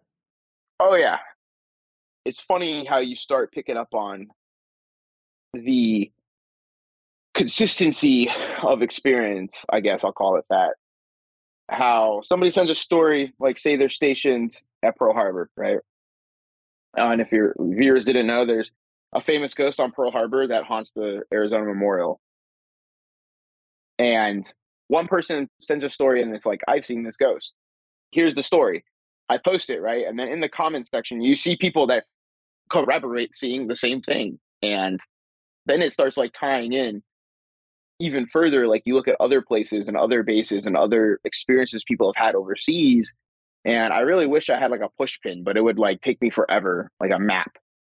Oh, 0.79 0.93
yeah. 0.93 1.17
It's 2.23 2.39
funny 2.39 2.85
how 2.85 2.99
you 2.99 3.15
start 3.15 3.51
picking 3.51 3.77
up 3.77 3.95
on 3.95 4.27
the 5.55 6.11
consistency 7.33 8.29
of 8.61 8.83
experience, 8.83 9.65
I 9.69 9.79
guess 9.79 10.03
I'll 10.03 10.13
call 10.13 10.35
it 10.35 10.45
that. 10.51 10.75
How 11.67 12.21
somebody 12.27 12.51
sends 12.51 12.69
a 12.69 12.75
story, 12.75 13.33
like 13.39 13.57
say 13.57 13.75
they're 13.75 13.89
stationed 13.89 14.55
at 14.83 14.95
Pearl 14.95 15.13
Harbor, 15.13 15.49
right? 15.57 15.77
Uh, 16.97 17.09
and 17.11 17.21
if 17.21 17.31
your 17.31 17.55
viewers 17.59 18.05
didn't 18.05 18.27
know, 18.27 18.45
there's 18.45 18.71
a 19.13 19.21
famous 19.21 19.53
ghost 19.53 19.79
on 19.79 19.91
Pearl 19.91 20.11
Harbor 20.11 20.47
that 20.47 20.63
haunts 20.63 20.91
the 20.95 21.23
Arizona 21.33 21.65
Memorial. 21.65 22.19
And 23.99 24.51
one 24.87 25.07
person 25.07 25.49
sends 25.61 25.83
a 25.83 25.89
story 25.89 26.21
and 26.21 26.33
it's 26.33 26.45
like, 26.45 26.61
I've 26.67 26.85
seen 26.85 27.03
this 27.03 27.17
ghost. 27.17 27.53
Here's 28.11 28.35
the 28.35 28.43
story. 28.43 28.83
I 29.29 29.37
post 29.37 29.69
it, 29.69 29.81
right? 29.81 30.05
And 30.07 30.17
then 30.17 30.29
in 30.29 30.39
the 30.39 30.49
comments 30.49 30.89
section, 30.89 31.21
you 31.21 31.35
see 31.35 31.57
people 31.57 31.87
that 31.87 32.03
corroborate 32.69 33.35
seeing 33.35 33.67
the 33.67 33.75
same 33.75 34.01
thing. 34.01 34.39
And 34.61 34.99
then 35.65 35.81
it 35.81 35.93
starts 35.93 36.17
like 36.17 36.33
tying 36.33 36.73
in 36.73 37.03
even 37.99 38.27
further. 38.27 38.67
Like 38.67 38.83
you 38.85 38.95
look 38.95 39.07
at 39.07 39.17
other 39.19 39.41
places 39.41 39.87
and 39.87 39.97
other 39.97 40.23
bases 40.23 40.65
and 40.65 40.77
other 40.77 41.19
experiences 41.25 41.83
people 41.85 42.11
have 42.13 42.25
had 42.25 42.35
overseas. 42.35 43.13
And 43.65 43.91
I 43.91 43.99
really 44.01 44.27
wish 44.27 44.49
I 44.49 44.59
had 44.59 44.71
like 44.71 44.81
a 44.81 44.89
push 44.97 45.19
pin, 45.21 45.43
but 45.43 45.57
it 45.57 45.61
would 45.61 45.79
like 45.79 46.01
take 46.01 46.21
me 46.21 46.29
forever, 46.29 46.89
like 46.99 47.11
a 47.11 47.19
map 47.19 47.51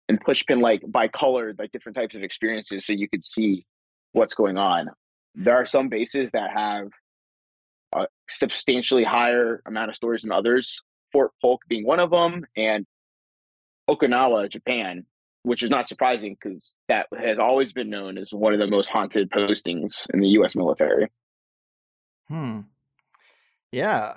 and 0.09 0.21
push 0.21 0.45
pin 0.47 0.61
like 0.61 0.83
by 0.87 1.09
color, 1.09 1.55
like 1.59 1.73
different 1.73 1.97
types 1.97 2.15
of 2.15 2.23
experiences 2.23 2.87
so 2.87 2.93
you 2.93 3.09
could 3.09 3.25
see 3.25 3.67
what's 4.13 4.35
going 4.35 4.57
on. 4.57 4.89
There 5.35 5.55
are 5.55 5.67
some 5.67 5.89
bases 5.89 6.33
that 6.33 6.51
have 6.51 6.89
a 7.95 8.07
substantially 8.29 9.05
higher 9.05 9.63
amount 9.67 9.91
of 9.91 9.97
stories 9.97 10.23
than 10.23 10.33
others. 10.33 10.83
Fort 11.13 11.33
Polk 11.41 11.63
being 11.69 11.87
one 11.87 12.01
of 12.01 12.11
them, 12.11 12.45
and 12.57 12.87
Okinawa, 13.89 14.51
Japan, 14.51 15.07
which 15.43 15.63
is 15.63 15.71
not 15.71 15.89
surprising 15.89 16.37
because 16.39 16.75
that 16.89 17.07
has 17.19 17.39
always 17.39 17.73
been 17.73 17.89
known 17.89 18.19
as 18.19 18.31
one 18.31 18.53
of 18.53 18.61
the 18.61 18.67
most 18.67 18.89
haunted 18.89 19.31
postings 19.31 20.07
in 20.13 20.21
the 20.21 20.29
U.S. 20.31 20.55
military. 20.55 21.09
Hmm. 22.29 22.61
Yeah, 23.71 24.15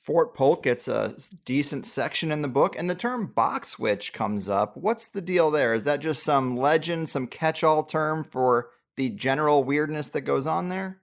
Fort 0.00 0.32
Polk 0.32 0.62
gets 0.62 0.86
a 0.86 1.14
decent 1.44 1.86
section 1.86 2.30
in 2.30 2.42
the 2.42 2.48
book, 2.48 2.76
and 2.78 2.88
the 2.88 2.94
term 2.94 3.26
box 3.26 3.76
witch 3.78 4.12
comes 4.12 4.48
up. 4.48 4.76
What's 4.76 5.08
the 5.08 5.20
deal 5.20 5.50
there? 5.50 5.74
Is 5.74 5.84
that 5.84 6.00
just 6.00 6.22
some 6.22 6.56
legend, 6.56 7.08
some 7.08 7.26
catch 7.26 7.64
all 7.64 7.82
term 7.82 8.22
for 8.22 8.70
the 8.96 9.08
general 9.10 9.64
weirdness 9.64 10.10
that 10.10 10.20
goes 10.20 10.46
on 10.46 10.68
there? 10.68 11.00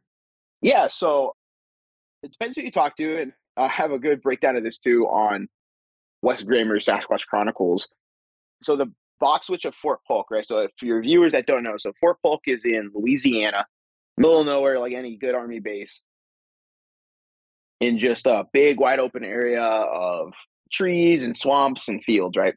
Yeah, 0.61 0.87
so 0.87 1.35
it 2.23 2.31
depends 2.31 2.55
who 2.55 2.63
you 2.63 2.71
talk 2.71 2.95
to, 2.97 3.21
and 3.21 3.33
I 3.57 3.67
have 3.67 3.91
a 3.91 3.99
good 3.99 4.21
breakdown 4.21 4.55
of 4.55 4.63
this 4.63 4.77
too 4.77 5.05
on 5.07 5.49
Wes 6.21 6.43
Germer's 6.43 6.85
Sasquatch 6.85 7.27
Chronicles. 7.27 7.89
So 8.61 8.77
the 8.77 8.91
box 9.19 9.49
witch 9.49 9.65
of 9.65 9.75
Fort 9.75 9.99
Polk, 10.07 10.31
right? 10.31 10.45
So 10.45 10.69
for 10.77 10.85
your 10.85 11.01
viewers 11.01 11.33
that 11.33 11.47
don't 11.47 11.63
know, 11.63 11.75
so 11.77 11.91
Fort 11.99 12.17
Polk 12.21 12.43
is 12.47 12.63
in 12.63 12.91
Louisiana, 12.93 13.65
middle 14.17 14.39
of 14.39 14.45
nowhere, 14.45 14.79
like 14.79 14.93
any 14.93 15.17
good 15.17 15.35
army 15.35 15.59
base 15.59 16.03
in 17.79 17.99
just 17.99 18.25
a 18.25 18.45
big 18.51 18.79
wide 18.79 18.99
open 18.99 19.23
area 19.23 19.61
of 19.61 20.33
trees 20.71 21.23
and 21.23 21.35
swamps 21.35 21.87
and 21.87 22.03
fields, 22.03 22.37
right? 22.37 22.55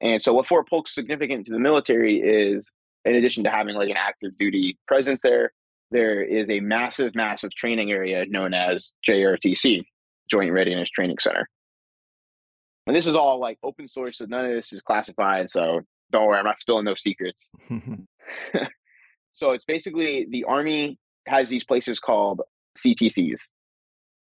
And 0.00 0.20
so 0.20 0.32
what 0.32 0.46
Fort 0.46 0.68
Polk's 0.68 0.94
significant 0.94 1.46
to 1.46 1.52
the 1.52 1.58
military 1.58 2.20
is 2.20 2.70
in 3.04 3.14
addition 3.14 3.44
to 3.44 3.50
having 3.50 3.74
like 3.74 3.90
an 3.90 3.96
active 3.96 4.36
duty 4.38 4.78
presence 4.86 5.20
there, 5.22 5.52
there 5.90 6.22
is 6.22 6.48
a 6.48 6.60
massive, 6.60 7.14
massive 7.14 7.50
training 7.54 7.90
area 7.90 8.24
known 8.26 8.54
as 8.54 8.92
JRTC, 9.08 9.82
Joint 10.30 10.52
Readiness 10.52 10.88
Training 10.90 11.18
Center. 11.18 11.48
And 12.86 12.96
this 12.96 13.06
is 13.06 13.16
all 13.16 13.40
like 13.40 13.58
open 13.62 13.88
source, 13.88 14.18
so 14.18 14.26
none 14.26 14.44
of 14.44 14.52
this 14.52 14.72
is 14.72 14.82
classified. 14.82 15.50
So 15.50 15.80
don't 16.10 16.26
worry, 16.26 16.38
I'm 16.38 16.44
not 16.44 16.58
spilling 16.58 16.84
no 16.84 16.94
secrets. 16.94 17.50
Mm-hmm. 17.70 17.94
so 19.32 19.52
it's 19.52 19.64
basically 19.64 20.26
the 20.30 20.44
Army 20.44 20.98
has 21.26 21.48
these 21.48 21.64
places 21.64 22.00
called 22.00 22.42
CTCs, 22.78 23.42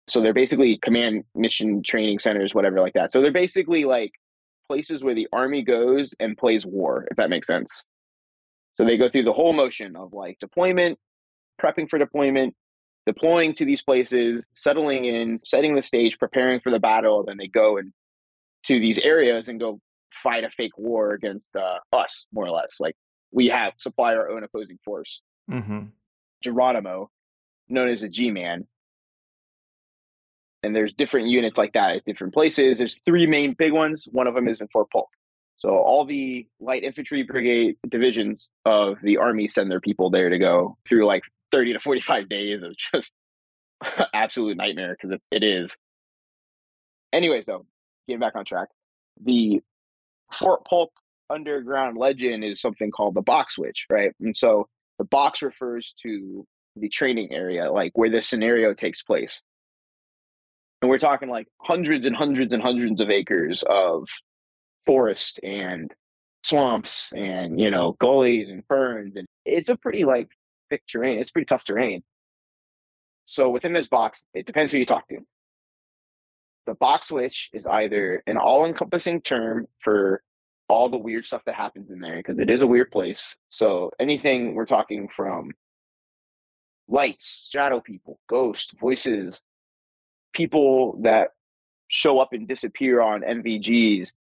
so 0.09 0.21
they're 0.21 0.33
basically 0.33 0.79
command 0.79 1.25
mission 1.35 1.83
training 1.83 2.19
centers, 2.19 2.55
whatever 2.55 2.81
like 2.81 2.95
that. 2.95 3.13
So 3.13 3.21
they're 3.21 3.33
basically 3.33 3.85
like 3.85 4.13
places 4.67 5.03
where 5.03 5.15
the 5.15 5.29
army 5.33 5.63
goes 5.63 6.15
and 6.19 6.37
plays 6.37 6.67
war, 6.67 7.07
if 7.11 7.17
that 7.17 7.31
makes 7.31 7.47
sense. 7.47 7.85
So 8.75 8.85
they 8.85 8.97
go 8.97 9.09
through 9.09 9.25
the 9.25 9.33
whole 9.33 9.53
motion 9.53 9.97
of 9.97 10.13
like 10.13 10.39
deployment, 10.41 10.99
prepping 11.63 11.89
for 11.89 11.99
deployment, 11.99 12.55
deploying 13.07 13.55
to 13.55 13.65
these 13.65 13.83
places, 13.83 14.49
settling 14.55 15.05
in, 15.05 15.41
setting 15.45 15.75
the 15.75 15.83
stage, 15.83 16.19
preparing 16.19 16.61
for 16.61 16.71
the 16.71 16.81
battle. 16.81 17.25
Then 17.25 17.37
they 17.37 17.49
go 17.49 17.77
and 17.77 17.93
to 18.65 18.81
these 18.81 18.99
areas 18.99 19.49
and 19.49 19.61
go 19.61 19.81
fight 20.23 20.45
a 20.45 20.51
fake 20.51 20.77
war 20.79 21.13
against 21.13 21.55
uh, 21.57 21.79
us, 21.93 22.27
more 22.33 22.47
or 22.47 22.51
less. 22.51 22.77
Like 22.81 22.97
we 23.31 23.47
have 23.49 23.75
supply 23.77 24.15
our 24.15 24.31
own 24.31 24.45
opposing 24.45 24.79
force. 24.85 25.21
Mm-hmm. 25.51 25.87
Geronimo, 26.43 27.11
known 27.69 27.89
as 27.89 28.03
a 28.03 28.09
G 28.09 28.31
man, 28.31 28.67
and 30.63 30.75
there's 30.75 30.93
different 30.93 31.29
units 31.29 31.59
like 31.59 31.73
that 31.73 31.97
at 31.97 32.05
different 32.05 32.35
places. 32.35 32.79
There's 32.79 32.99
three 33.05 33.27
main 33.27 33.55
big 33.55 33.73
ones. 33.73 34.07
One 34.11 34.27
of 34.27 34.35
them 34.35 34.49
is 34.49 34.61
in 34.61 34.69
Fort 34.69 34.91
Polk. 34.91 35.09
So 35.57 35.71
all 35.71 36.05
the 36.05 36.47
light 36.61 36.83
infantry 36.83 37.23
brigade 37.23 37.77
divisions 37.89 38.49
of 38.65 38.97
the 39.03 39.19
army 39.19 39.49
send 39.49 39.71
their 39.71 39.81
people 39.81 40.11
there 40.11 40.29
to 40.29 40.39
go 40.39 40.77
through 40.89 41.07
like 41.07 41.23
30 41.53 41.75
to 41.75 41.81
45 41.81 42.29
days 42.29 42.63
of 42.63 42.77
just 42.93 43.13
absolute 44.15 44.57
nightmare 44.57 44.97
because 45.01 45.17
it, 45.17 45.23
it 45.31 45.45
is. 45.45 45.77
Anyways, 47.13 47.45
though, 47.45 47.67
getting 48.09 48.21
back 48.21 48.35
on 48.35 48.45
track, 48.45 48.69
the 49.23 49.61
Fort 50.33 50.65
Polk 50.65 50.91
underground 51.29 51.97
legend 51.97 52.45
is 52.45 52.61
something 52.61 52.91
called 52.91 53.15
the 53.15 53.23
box 53.23 53.59
witch, 53.59 53.87
right? 53.91 54.13
And 54.21 54.37
so 54.37 54.69
the 54.99 55.05
box 55.05 55.43
refers 55.43 55.95
to 56.03 56.47
the 56.77 56.89
training 56.89 57.33
area, 57.33 57.71
like 57.71 57.93
where 57.95 58.11
the 58.11 58.23
scenario 58.23 58.75
takes 58.75 59.03
place 59.03 59.43
and 60.83 60.91
we're 60.91 60.99
talking 60.99 61.29
like 61.31 61.47
hundreds 61.59 62.07
and 62.07 62.15
hundreds 62.15 62.53
and 62.53 62.61
hundreds 62.61 63.01
of 63.01 63.09
acres 63.09 63.63
of 63.69 64.07
forest 64.85 65.39
and 65.45 65.95
swamps 66.43 67.13
and 67.17 67.61
you 67.61 67.71
know 67.71 67.97
gullies 68.01 68.51
and 68.51 68.65
ferns 68.67 69.15
and 69.15 69.27
it's 69.45 69.69
a 69.69 69.77
pretty 69.77 70.05
like 70.05 70.29
thick 70.69 70.83
terrain 70.89 71.19
it's 71.19 71.31
pretty 71.31 71.47
tough 71.47 71.65
terrain. 71.65 72.03
So 73.25 73.49
within 73.49 73.73
this 73.73 73.87
box 73.87 74.25
it 74.35 74.45
depends 74.45 74.73
who 74.73 74.79
you 74.79 74.87
talk 74.87 75.09
to. 75.09 75.19
The 76.67 76.75
box 76.75 77.11
witch 77.11 77.49
is 77.53 77.67
either 77.67 78.23
an 78.27 78.37
all-encompassing 78.37 79.23
term 79.23 79.67
for 79.81 80.23
all 80.69 80.89
the 80.89 80.97
weird 80.97 81.27
stuff 81.27 81.43
that 81.47 81.57
happens 81.57 81.91
in 81.91 82.01
there 82.01 82.17
because 82.17 82.39
it 82.39 82.51
is 82.51 82.63
a 82.63 82.67
weird 82.67 82.91
place. 82.91 83.37
So 83.51 83.91
anything 84.01 84.55
we're 84.55 84.67
talking 84.67 85.09
from 85.15 85.53
lights 86.89 87.49
shadow 87.53 87.81
people 87.81 88.19
ghosts 88.29 88.73
voices 88.81 89.43
people 90.33 90.99
that 91.03 91.29
show 91.89 92.19
up 92.19 92.33
and 92.33 92.49
disappear 92.49 93.01
on 93.01 93.21
NVGs, 93.21 94.13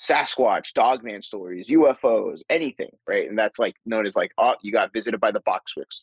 Sasquatch, 0.00 0.72
Dogman 0.74 1.22
stories, 1.22 1.68
UFOs, 1.68 2.40
anything, 2.50 2.90
right? 3.06 3.28
And 3.28 3.38
that's 3.38 3.58
like 3.58 3.76
known 3.86 4.06
as 4.06 4.16
like, 4.16 4.32
oh, 4.38 4.54
you 4.62 4.72
got 4.72 4.92
visited 4.92 5.20
by 5.20 5.30
the 5.30 5.40
box 5.40 5.76
witch. 5.76 6.00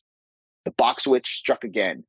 The 0.66 0.72
box 0.72 1.06
witch 1.06 1.38
struck 1.38 1.64
again. 1.64 2.04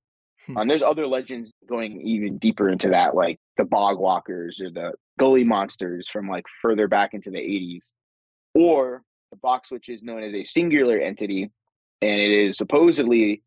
Hmm. 0.47 0.59
Um, 0.59 0.69
there's 0.69 0.83
other 0.83 1.07
legends 1.07 1.53
going 1.69 2.01
even 2.01 2.39
deeper 2.39 2.69
into 2.69 2.89
that, 2.89 3.15
like 3.15 3.39
the 3.57 3.65
bog 3.65 3.99
walkers 3.99 4.61
or 4.61 4.71
the 4.71 4.93
gully 5.19 5.45
monsters 5.45 6.09
from 6.09 6.29
like 6.29 6.45
further 6.61 6.89
back 6.89 7.15
into 7.15 7.31
the 7.31 7.39
80s. 7.39 7.95
Or 8.55 9.03
the 9.31 9.37
box 9.37 9.71
witch 9.71 9.89
is 9.89 10.03
known 10.03 10.23
as 10.23 10.35
a 10.35 10.45
singular 10.45 10.99
entity, 10.99 11.51
and 12.03 12.21
it 12.21 12.31
is 12.31 12.57
supposedly 12.57 13.43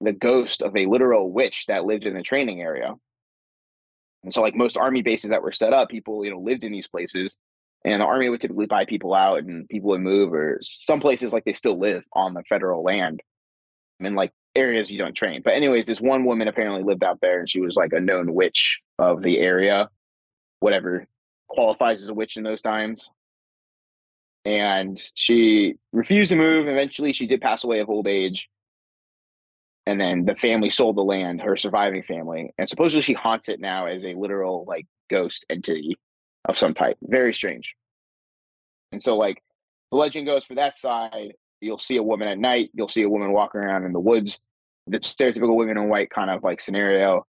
the 0.00 0.12
ghost 0.12 0.62
of 0.62 0.76
a 0.76 0.86
literal 0.86 1.30
witch 1.30 1.66
that 1.68 1.84
lived 1.84 2.04
in 2.04 2.14
the 2.14 2.22
training 2.22 2.60
area. 2.60 2.94
And 4.24 4.32
so, 4.32 4.40
like 4.40 4.54
most 4.54 4.76
army 4.76 5.02
bases 5.02 5.30
that 5.30 5.42
were 5.42 5.52
set 5.52 5.72
up, 5.72 5.88
people 5.88 6.24
you 6.24 6.30
know 6.30 6.40
lived 6.40 6.64
in 6.64 6.72
these 6.72 6.88
places, 6.88 7.36
and 7.84 8.00
the 8.00 8.06
army 8.06 8.28
would 8.28 8.40
typically 8.40 8.66
buy 8.66 8.84
people 8.84 9.14
out 9.14 9.40
and 9.40 9.68
people 9.68 9.90
would 9.90 10.00
move 10.00 10.32
or 10.32 10.58
some 10.60 11.00
places 11.00 11.32
like 11.32 11.44
they 11.44 11.52
still 11.52 11.78
live 11.78 12.04
on 12.12 12.34
the 12.34 12.42
federal 12.48 12.82
land 12.82 13.22
in 14.00 14.14
like 14.14 14.32
areas 14.54 14.90
you 14.90 14.98
don't 14.98 15.14
train. 15.14 15.42
But 15.44 15.54
anyways 15.54 15.86
this 15.86 16.00
one 16.00 16.24
woman 16.24 16.48
apparently 16.48 16.82
lived 16.82 17.04
out 17.04 17.20
there 17.20 17.40
and 17.40 17.50
she 17.50 17.60
was 17.60 17.74
like 17.74 17.92
a 17.92 18.00
known 18.00 18.34
witch 18.34 18.80
of 18.98 19.22
the 19.22 19.38
area 19.38 19.88
whatever 20.60 21.06
qualifies 21.48 22.02
as 22.02 22.08
a 22.08 22.14
witch 22.14 22.36
in 22.36 22.44
those 22.44 22.62
times. 22.62 23.08
And 24.44 25.00
she 25.14 25.74
refused 25.92 26.30
to 26.30 26.36
move. 26.36 26.68
Eventually 26.68 27.12
she 27.12 27.26
did 27.26 27.40
pass 27.40 27.64
away 27.64 27.80
of 27.80 27.90
old 27.90 28.06
age 28.06 28.48
and 29.86 30.00
then 30.00 30.24
the 30.24 30.34
family 30.36 30.70
sold 30.70 30.96
the 30.96 31.02
land 31.02 31.40
her 31.40 31.56
surviving 31.56 32.02
family 32.04 32.52
and 32.56 32.68
supposedly 32.68 33.02
she 33.02 33.14
haunts 33.14 33.48
it 33.48 33.60
now 33.60 33.86
as 33.86 34.04
a 34.04 34.14
literal 34.14 34.64
like 34.66 34.86
ghost 35.10 35.44
entity 35.50 35.96
of 36.48 36.58
some 36.58 36.74
type. 36.74 36.96
Very 37.02 37.34
strange. 37.34 37.74
And 38.90 39.02
so, 39.02 39.16
like, 39.16 39.42
the 39.90 39.96
legend 39.96 40.26
goes 40.26 40.44
for 40.44 40.54
that 40.56 40.78
side, 40.78 41.34
you'll 41.60 41.78
see 41.78 41.96
a 41.96 42.02
woman 42.02 42.28
at 42.28 42.38
night, 42.38 42.70
you'll 42.74 42.88
see 42.88 43.02
a 43.02 43.08
woman 43.08 43.32
walking 43.32 43.60
around 43.60 43.84
in 43.84 43.92
the 43.92 44.00
woods, 44.00 44.40
the 44.86 44.98
stereotypical 44.98 45.56
women 45.56 45.76
in 45.76 45.88
white 45.88 46.10
kind 46.10 46.30
of 46.30 46.42
like 46.42 46.60
scenario. 46.60 47.26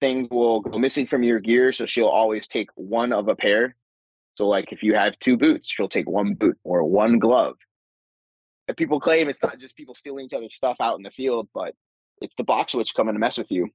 Things 0.00 0.28
will 0.30 0.60
go 0.60 0.78
missing 0.78 1.06
from 1.06 1.22
your 1.22 1.40
gear, 1.40 1.72
so 1.72 1.84
she'll 1.84 2.06
always 2.06 2.46
take 2.46 2.70
one 2.74 3.12
of 3.12 3.28
a 3.28 3.36
pair. 3.36 3.76
So, 4.34 4.48
like, 4.48 4.72
if 4.72 4.82
you 4.82 4.94
have 4.94 5.18
two 5.18 5.36
boots, 5.36 5.68
she'll 5.70 5.88
take 5.88 6.08
one 6.08 6.34
boot 6.34 6.58
or 6.64 6.84
one 6.84 7.18
glove. 7.18 7.56
And 8.70 8.76
people 8.76 9.00
claim 9.00 9.28
it's 9.28 9.42
not 9.42 9.58
just 9.58 9.74
people 9.74 9.96
stealing 9.96 10.26
each 10.26 10.32
other's 10.32 10.54
stuff 10.54 10.76
out 10.80 10.96
in 10.96 11.02
the 11.02 11.10
field, 11.10 11.48
but 11.52 11.74
it's 12.22 12.36
the 12.36 12.44
box 12.44 12.72
witch 12.72 12.94
coming 12.94 13.16
to 13.16 13.18
mess 13.18 13.36
with 13.36 13.50
you. 13.50 13.68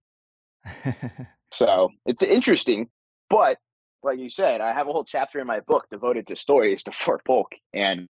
so 1.52 1.90
it's 2.06 2.24
interesting, 2.24 2.88
but 3.30 3.58
like 4.04 4.20
you 4.20 4.30
said, 4.30 4.62
I 4.62 4.72
have 4.72 4.88
a 4.88 4.94
whole 4.94 5.04
chapter 5.04 5.42
in 5.42 5.48
my 5.48 5.60
book 5.60 5.86
devoted 5.92 6.28
to 6.28 6.38
stories 6.38 6.84
to 6.84 6.92
Fort 6.94 7.26
Polk, 7.26 7.52
and 7.74 8.08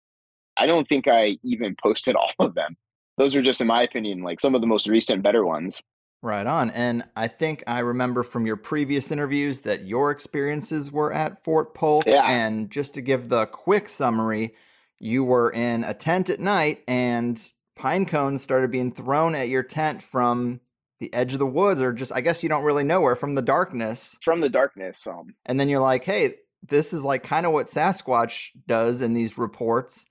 I 0.56 0.66
don't 0.66 0.88
think 0.88 1.06
I 1.06 1.38
even 1.44 1.76
posted 1.80 2.16
all 2.16 2.32
of 2.40 2.56
them. 2.56 2.76
Those 3.16 3.36
are 3.36 3.42
just, 3.42 3.60
in 3.60 3.68
my 3.68 3.84
opinion, 3.84 4.22
like 4.22 4.40
some 4.40 4.56
of 4.56 4.60
the 4.60 4.66
most 4.66 4.88
recent, 4.88 5.22
better 5.22 5.46
ones. 5.46 5.80
Right 6.20 6.48
on. 6.48 6.70
And 6.70 7.04
I 7.14 7.28
think 7.28 7.62
I 7.68 7.78
remember 7.78 8.24
from 8.24 8.44
your 8.44 8.56
previous 8.56 9.12
interviews 9.12 9.60
that 9.60 9.86
your 9.86 10.10
experiences 10.10 10.90
were 10.90 11.12
at 11.12 11.44
Fort 11.44 11.74
Polk. 11.74 12.04
Yeah. 12.08 12.24
And 12.28 12.72
just 12.72 12.94
to 12.94 13.00
give 13.00 13.28
the 13.28 13.46
quick 13.46 13.88
summary, 13.88 14.54
you 15.02 15.24
were 15.24 15.50
in 15.50 15.82
a 15.82 15.92
tent 15.92 16.30
at 16.30 16.38
night 16.38 16.82
and 16.86 17.52
pine 17.74 18.06
cones 18.06 18.40
started 18.40 18.70
being 18.70 18.92
thrown 18.92 19.34
at 19.34 19.48
your 19.48 19.64
tent 19.64 20.00
from 20.00 20.60
the 21.00 21.12
edge 21.12 21.32
of 21.32 21.40
the 21.40 21.46
woods 21.46 21.82
or 21.82 21.92
just 21.92 22.12
I 22.12 22.20
guess 22.20 22.44
you 22.44 22.48
don't 22.48 22.62
really 22.62 22.84
know 22.84 23.00
where 23.00 23.16
from 23.16 23.34
the 23.34 23.42
darkness. 23.42 24.16
From 24.22 24.40
the 24.40 24.48
darkness. 24.48 25.04
Um, 25.04 25.34
and 25.44 25.58
then 25.58 25.68
you're 25.68 25.80
like, 25.80 26.04
hey, 26.04 26.36
this 26.62 26.92
is 26.92 27.02
like 27.02 27.24
kind 27.24 27.44
of 27.44 27.52
what 27.52 27.66
Sasquatch 27.66 28.50
does 28.68 29.02
in 29.02 29.12
these 29.12 29.36
reports. 29.36 30.06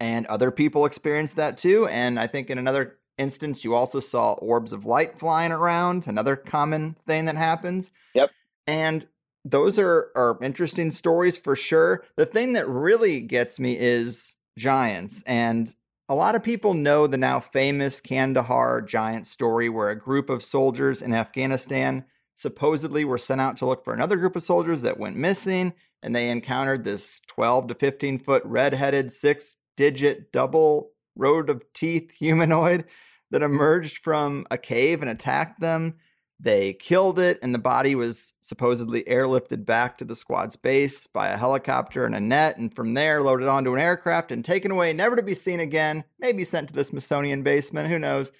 And 0.00 0.26
other 0.26 0.50
people 0.50 0.86
experience 0.86 1.34
that 1.34 1.56
too. 1.56 1.86
And 1.86 2.18
I 2.18 2.26
think 2.26 2.50
in 2.50 2.58
another 2.58 2.98
instance, 3.18 3.62
you 3.62 3.76
also 3.76 4.00
saw 4.00 4.32
orbs 4.32 4.72
of 4.72 4.84
light 4.84 5.16
flying 5.16 5.52
around, 5.52 6.08
another 6.08 6.34
common 6.34 6.96
thing 7.06 7.26
that 7.26 7.36
happens. 7.36 7.92
Yep. 8.14 8.30
And 8.66 9.06
those 9.44 9.78
are, 9.78 10.10
are 10.14 10.38
interesting 10.42 10.90
stories 10.90 11.36
for 11.36 11.56
sure. 11.56 12.04
The 12.16 12.26
thing 12.26 12.52
that 12.52 12.68
really 12.68 13.20
gets 13.20 13.58
me 13.58 13.76
is 13.78 14.36
giants. 14.58 15.22
And 15.26 15.74
a 16.08 16.14
lot 16.14 16.34
of 16.34 16.42
people 16.42 16.74
know 16.74 17.06
the 17.06 17.16
now 17.16 17.40
famous 17.40 18.00
Kandahar 18.00 18.82
giant 18.82 19.26
story 19.26 19.68
where 19.68 19.90
a 19.90 19.98
group 19.98 20.28
of 20.28 20.42
soldiers 20.42 21.02
in 21.02 21.14
Afghanistan 21.14 22.04
supposedly 22.34 23.04
were 23.04 23.18
sent 23.18 23.40
out 23.40 23.56
to 23.58 23.66
look 23.66 23.84
for 23.84 23.94
another 23.94 24.16
group 24.16 24.36
of 24.36 24.42
soldiers 24.42 24.82
that 24.82 24.98
went 24.98 25.16
missing 25.16 25.72
and 26.02 26.14
they 26.14 26.28
encountered 26.28 26.84
this 26.84 27.20
12 27.28 27.68
to 27.68 27.74
15 27.74 28.18
foot 28.18 28.42
red-headed 28.44 29.12
six 29.12 29.56
digit 29.76 30.32
double 30.32 30.90
row 31.14 31.38
of 31.40 31.62
teeth 31.72 32.10
humanoid 32.10 32.84
that 33.30 33.42
emerged 33.42 33.98
from 33.98 34.46
a 34.50 34.58
cave 34.58 35.02
and 35.02 35.10
attacked 35.10 35.60
them 35.60 35.94
they 36.42 36.72
killed 36.72 37.20
it, 37.20 37.38
and 37.40 37.54
the 37.54 37.58
body 37.60 37.94
was 37.94 38.34
supposedly 38.40 39.04
airlifted 39.04 39.64
back 39.64 39.96
to 39.96 40.04
the 40.04 40.16
squad's 40.16 40.56
base 40.56 41.06
by 41.06 41.28
a 41.28 41.36
helicopter 41.36 42.04
and 42.04 42.16
a 42.16 42.20
net, 42.20 42.58
and 42.58 42.74
from 42.74 42.94
there 42.94 43.22
loaded 43.22 43.46
onto 43.46 43.72
an 43.72 43.80
aircraft 43.80 44.32
and 44.32 44.44
taken 44.44 44.72
away, 44.72 44.92
never 44.92 45.14
to 45.14 45.22
be 45.22 45.34
seen 45.34 45.60
again, 45.60 46.02
maybe 46.18 46.44
sent 46.44 46.66
to 46.68 46.74
the 46.74 46.82
Smithsonian 46.82 47.44
basement, 47.44 47.88
who 47.88 47.98
knows. 47.98 48.32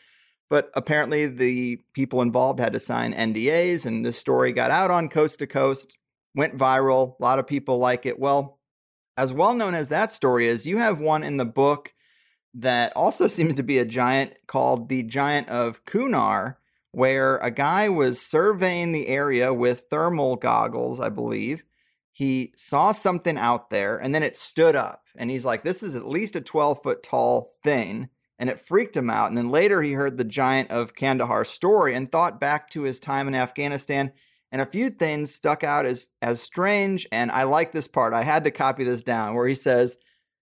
But 0.51 0.73
apparently, 0.75 1.29
the 1.29 1.81
people 1.93 2.21
involved 2.21 2.59
had 2.59 2.73
to 2.73 2.81
sign 2.81 3.15
NDAs, 3.15 3.87
and 3.87 4.05
this 4.05 4.19
story 4.19 4.51
got 4.51 4.73
out 4.73 4.91
on 4.91 5.09
Coast 5.09 5.39
to 5.39 5.47
Coast, 5.47 5.97
went 6.35 6.59
viral. 6.59 7.15
A 7.21 7.23
lot 7.23 7.39
of 7.39 7.47
people 7.47 7.79
like 7.79 8.05
it. 8.05 8.19
Well, 8.19 8.59
as 9.17 9.33
well 9.33 9.55
known 9.55 9.75
as 9.75 9.91
that 9.91 10.11
story 10.11 10.49
is, 10.49 10.67
you 10.67 10.79
have 10.79 10.99
one 10.99 11.23
in 11.23 11.37
the 11.37 11.45
book 11.45 11.95
that 12.53 12.93
also 12.97 13.27
seems 13.29 13.55
to 13.55 13.63
be 13.63 13.79
a 13.79 13.85
giant 13.85 14.35
called 14.49 14.89
the 14.89 15.05
Giant 15.05 15.49
of 15.49 15.85
Kunar 15.85 16.57
where 16.93 17.39
a 17.39 17.51
guy 17.51 17.89
was 17.89 18.21
surveying 18.21 18.93
the 18.93 19.09
area 19.09 19.53
with 19.53 19.85
thermal 19.91 20.37
goggles, 20.37 21.01
I 21.01 21.09
believe. 21.09 21.65
He 22.13 22.53
saw 22.57 22.93
something 22.93 23.39
out 23.39 23.71
there 23.71 23.97
and 23.97 24.15
then 24.15 24.23
it 24.23 24.37
stood 24.37 24.77
up. 24.77 25.07
And 25.17 25.31
he's 25.31 25.47
like, 25.47 25.65
this 25.65 25.83
is 25.83 25.95
at 25.95 26.07
least 26.07 26.37
a 26.37 26.43
12 26.43 26.83
foot 26.83 27.03
tall 27.03 27.51
thing. 27.65 28.11
And 28.39 28.51
it 28.51 28.61
freaked 28.61 28.97
him 28.97 29.09
out. 29.09 29.29
And 29.29 29.39
then 29.39 29.49
later 29.49 29.81
he 29.81 29.93
heard 29.93 30.19
the 30.19 30.25
giant 30.25 30.71
of 30.71 30.95
Kandahar 30.95 31.45
story 31.45 31.95
and 31.95 32.13
thought 32.13 32.41
back 32.41 32.69
to 32.71 32.83
his 32.83 33.01
time 33.01 33.27
in 33.27 33.35
Afghanistan. 33.35 34.13
And 34.51 34.61
a 34.61 34.67
few 34.67 34.91
things 34.91 35.35
stuck 35.35 35.65
out 35.65 35.87
as, 35.87 36.11
as 36.21 36.43
strange. 36.43 37.07
And 37.11 37.31
I 37.31 37.45
like 37.45 37.73
this 37.73 37.89
part. 37.89 38.13
I 38.13 38.23
had 38.23 38.45
to 38.45 38.51
copy 38.51 38.85
this 38.85 39.03
down 39.03 39.35
where 39.35 39.49
he 39.49 39.55
says, 39.55 39.97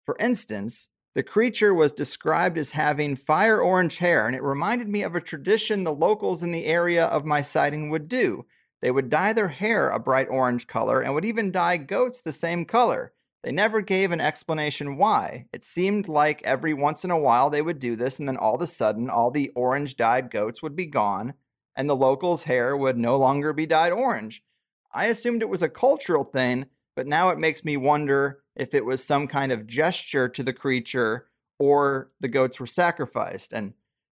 for 0.03 0.17
instance, 0.19 0.89
the 1.13 1.23
creature 1.23 1.73
was 1.73 1.91
described 1.91 2.57
as 2.57 2.71
having 2.71 3.15
fire 3.15 3.61
orange 3.61 3.97
hair, 3.97 4.25
and 4.25 4.35
it 4.35 4.41
reminded 4.41 4.87
me 4.87 5.03
of 5.03 5.13
a 5.13 5.21
tradition 5.21 5.83
the 5.83 5.93
locals 5.93 6.41
in 6.41 6.51
the 6.51 6.65
area 6.65 7.05
of 7.05 7.25
my 7.25 7.41
sighting 7.41 7.89
would 7.89 8.07
do. 8.07 8.45
They 8.81 8.89
would 8.89 9.09
dye 9.09 9.33
their 9.33 9.49
hair 9.49 9.89
a 9.89 9.99
bright 9.99 10.27
orange 10.29 10.65
color 10.65 11.01
and 11.01 11.13
would 11.13 11.23
even 11.23 11.51
dye 11.51 11.77
goats 11.77 12.19
the 12.19 12.33
same 12.33 12.65
color. 12.65 13.13
They 13.43 13.51
never 13.51 13.81
gave 13.81 14.11
an 14.11 14.21
explanation 14.21 14.97
why. 14.97 15.45
It 15.53 15.63
seemed 15.63 16.07
like 16.07 16.41
every 16.43 16.73
once 16.73 17.03
in 17.03 17.11
a 17.11 17.19
while 17.19 17.49
they 17.49 17.61
would 17.61 17.79
do 17.79 17.95
this, 17.95 18.17
and 18.17 18.27
then 18.27 18.37
all 18.37 18.55
of 18.55 18.61
a 18.61 18.67
sudden, 18.67 19.09
all 19.09 19.31
the 19.31 19.51
orange 19.55 19.95
dyed 19.95 20.31
goats 20.31 20.61
would 20.61 20.75
be 20.75 20.85
gone, 20.85 21.33
and 21.75 21.89
the 21.89 21.95
locals' 21.95 22.45
hair 22.45 22.75
would 22.75 22.97
no 22.97 23.17
longer 23.17 23.53
be 23.53 23.65
dyed 23.65 23.91
orange. 23.91 24.43
I 24.91 25.05
assumed 25.05 25.41
it 25.41 25.49
was 25.49 25.61
a 25.61 25.69
cultural 25.69 26.23
thing, 26.23 26.65
but 26.95 27.07
now 27.07 27.29
it 27.29 27.39
makes 27.39 27.63
me 27.63 27.77
wonder 27.77 28.39
if 28.55 28.73
it 28.73 28.85
was 28.85 29.03
some 29.03 29.27
kind 29.27 29.51
of 29.51 29.67
gesture 29.67 30.29
to 30.29 30.43
the 30.43 30.53
creature 30.53 31.27
or 31.59 32.09
the 32.19 32.27
goats 32.27 32.59
were 32.59 32.67
sacrificed. 32.67 33.53
And 33.53 33.73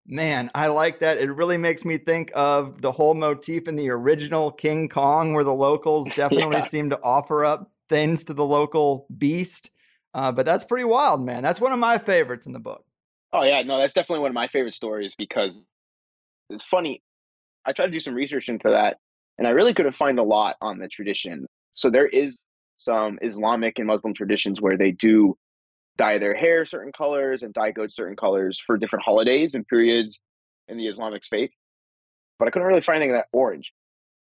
man, 0.07 0.51
I 0.55 0.69
like 0.69 1.01
that. 1.01 1.19
It 1.19 1.31
really 1.33 1.59
makes 1.59 1.85
me 1.85 1.99
think 1.99 2.31
of 2.35 2.81
the 2.83 2.93
whole 2.93 3.15
motif 3.15 3.69
in 3.69 3.77
the 3.77 3.91
original 3.91 4.51
King 4.51 4.89
Kong, 4.89 5.33
where 5.33 5.45
the 5.45 5.55
locals 5.55 6.11
definitely 6.17 6.57
yeah. 6.57 6.63
seem 6.63 6.91
to 6.91 7.01
offer 7.03 7.45
up 7.45 7.71
things 7.89 8.25
to 8.25 8.35
the 8.35 8.45
local 8.45 9.07
beast. 9.17 9.71
Uh, 10.15 10.33
but 10.33 10.47
that's 10.47 10.65
pretty 10.65 10.85
wild, 10.85 11.25
man. 11.25 11.43
That's 11.43 11.61
one 11.61 11.73
of 11.73 11.79
my 11.79 11.99
favorites 11.99 12.47
in 12.47 12.53
the 12.53 12.61
book. 12.61 12.85
Oh, 13.33 13.43
yeah. 13.43 13.63
No, 13.63 13.79
that's 13.79 13.93
definitely 13.93 14.23
one 14.23 14.31
of 14.31 14.35
my 14.35 14.49
favorite 14.49 14.75
stories 14.75 15.15
because 15.15 15.63
it's 16.49 16.65
funny. 16.65 17.03
I 17.65 17.73
tried 17.73 17.87
to 17.87 17.93
do 17.93 18.01
some 18.01 18.15
research 18.15 18.49
into 18.49 18.71
that 18.71 18.99
and 19.39 19.47
I 19.47 19.51
really 19.51 19.75
couldn't 19.75 19.95
find 19.95 20.19
a 20.19 20.23
lot 20.23 20.57
on 20.61 20.79
the 20.79 20.89
tradition. 20.89 21.47
So 21.73 21.91
there 21.91 22.07
is 22.07 22.39
some 22.87 23.19
Islamic 23.21 23.79
and 23.79 23.87
Muslim 23.87 24.15
traditions 24.15 24.61
where 24.61 24.79
they 24.79 24.93
do 24.93 25.37
dye 25.99 26.19
their 26.19 26.35
hair 26.35 26.65
certain 26.65 26.93
colors 26.93 27.43
and 27.43 27.53
dye 27.53 27.73
goats 27.73 27.97
certain 27.97 28.17
colors 28.17 28.63
for 28.65 28.79
different 28.79 29.05
holidays 29.05 29.55
and 29.55 29.67
periods 29.67 30.21
in 30.69 30.79
the 30.79 30.87
Islamic 30.87 31.25
faith. 31.25 31.51
But 32.39 32.49
I 32.49 32.51
couldn't 32.51 32.69
really 32.69 32.81
find 32.81 32.97
anything 32.97 33.15
that 33.15 33.27
orange. 33.33 33.73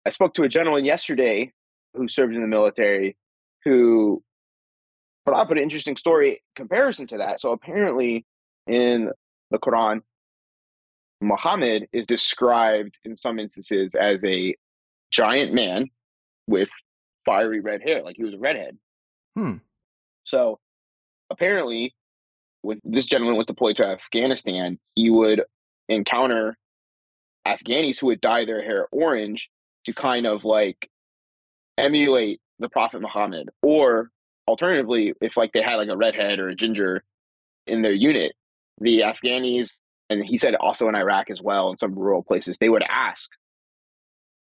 I 0.07 0.11
spoke 0.11 0.35
to 0.35 0.45
a 0.45 0.49
gentleman 0.49 0.85
yesterday 0.85 1.53
who 1.95 2.09
served 2.09 2.35
in 2.35 2.41
the 2.41 2.49
military 2.49 3.17
who 3.65 4.23
but 5.25 5.35
I 5.35 5.45
put 5.45 5.57
an 5.57 5.63
interesting 5.65 5.97
story 5.97 6.43
comparison 6.55 7.09
to 7.09 7.19
that. 7.19 7.41
So 7.41 7.51
apparently 7.51 8.25
in 8.69 9.11
the 9.51 9.59
Quran, 9.59 10.03
Muhammad 11.21 11.89
is 11.93 12.07
described 12.07 12.97
in 13.05 13.17
some 13.17 13.41
instances 13.41 13.97
as 13.97 14.25
a 14.25 14.55
giant 15.11 15.53
man 15.53 15.91
with 16.47 16.69
fiery 17.27 17.61
red 17.61 17.83
hair, 17.83 18.03
like 18.03 18.17
he 18.17 18.25
was 18.25 18.33
a 18.33 18.39
redhead. 18.39 18.79
Hmm. 19.35 19.57
So 20.25 20.59
apparently, 21.29 21.95
when 22.63 22.81
this 22.85 23.07
gentleman 23.07 23.37
was 23.37 23.47
deployed 23.47 23.77
to 23.77 23.87
Afghanistan, 23.87 24.79
he 24.95 25.11
would 25.11 25.43
encounter 25.89 26.57
Afghanis 27.47 28.01
who 28.01 28.07
would 28.07 28.21
dye 28.21 28.45
their 28.45 28.63
hair 28.63 28.89
orange 28.91 29.51
to 29.85 29.93
kind 29.93 30.27
of 30.27 30.45
like 30.45 30.89
emulate 31.79 32.41
the 32.59 32.69
Prophet 32.69 33.01
Muhammad, 33.01 33.51
or 33.63 34.11
alternatively, 34.49 35.13
if 35.21 35.37
like 35.37 35.53
they 35.53 35.63
had 35.63 35.77
like 35.77 35.89
a 35.89 35.97
redhead 35.97 36.39
or 36.39 36.49
a 36.49 36.55
ginger 36.55 37.05
in 37.67 37.83
their 37.83 37.93
unit, 37.93 38.33
the 38.81 39.01
Afghanis, 39.01 39.71
and 40.09 40.25
he 40.25 40.39
said 40.39 40.55
also 40.55 40.89
in 40.89 40.95
Iraq 40.95 41.31
as 41.31 41.43
well, 41.43 41.71
in 41.71 41.77
some 41.77 41.95
rural 41.95 42.23
places, 42.23 42.57
they 42.59 42.69
would 42.69 42.85
ask, 42.89 43.31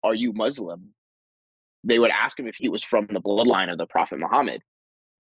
"Are 0.03 0.14
you 0.14 0.33
Muslim?" 0.33 0.94
They 1.85 1.99
would 1.99 2.11
ask 2.11 2.38
him 2.38 2.47
if 2.49 2.57
he 2.59 2.68
was 2.68 2.83
from 2.83 3.07
the 3.12 3.20
bloodline 3.20 3.70
of 3.70 3.79
the 3.79 3.87
Prophet 3.87 4.18
Muhammad. 4.18 4.62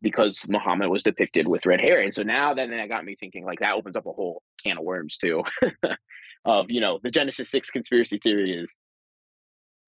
because 0.02 0.44
Muhammad 0.48 0.88
was 0.90 1.02
depicted 1.02 1.48
with 1.48 1.66
red 1.66 1.80
hair. 1.80 2.00
And 2.00 2.14
so 2.14 2.22
now 2.22 2.52
then 2.54 2.70
that 2.70 2.88
got 2.88 3.04
me 3.04 3.16
thinking 3.18 3.44
like 3.44 3.60
that 3.60 3.74
opens 3.74 3.96
up 3.96 4.06
a 4.06 4.12
whole 4.12 4.42
can 4.62 4.78
of 4.78 4.84
worms 4.84 5.16
too. 5.16 5.42
of, 6.44 6.70
you 6.70 6.80
know, 6.80 7.00
the 7.02 7.10
Genesis 7.10 7.50
6 7.50 7.70
conspiracy 7.70 8.18
theory 8.22 8.52
is 8.52 8.76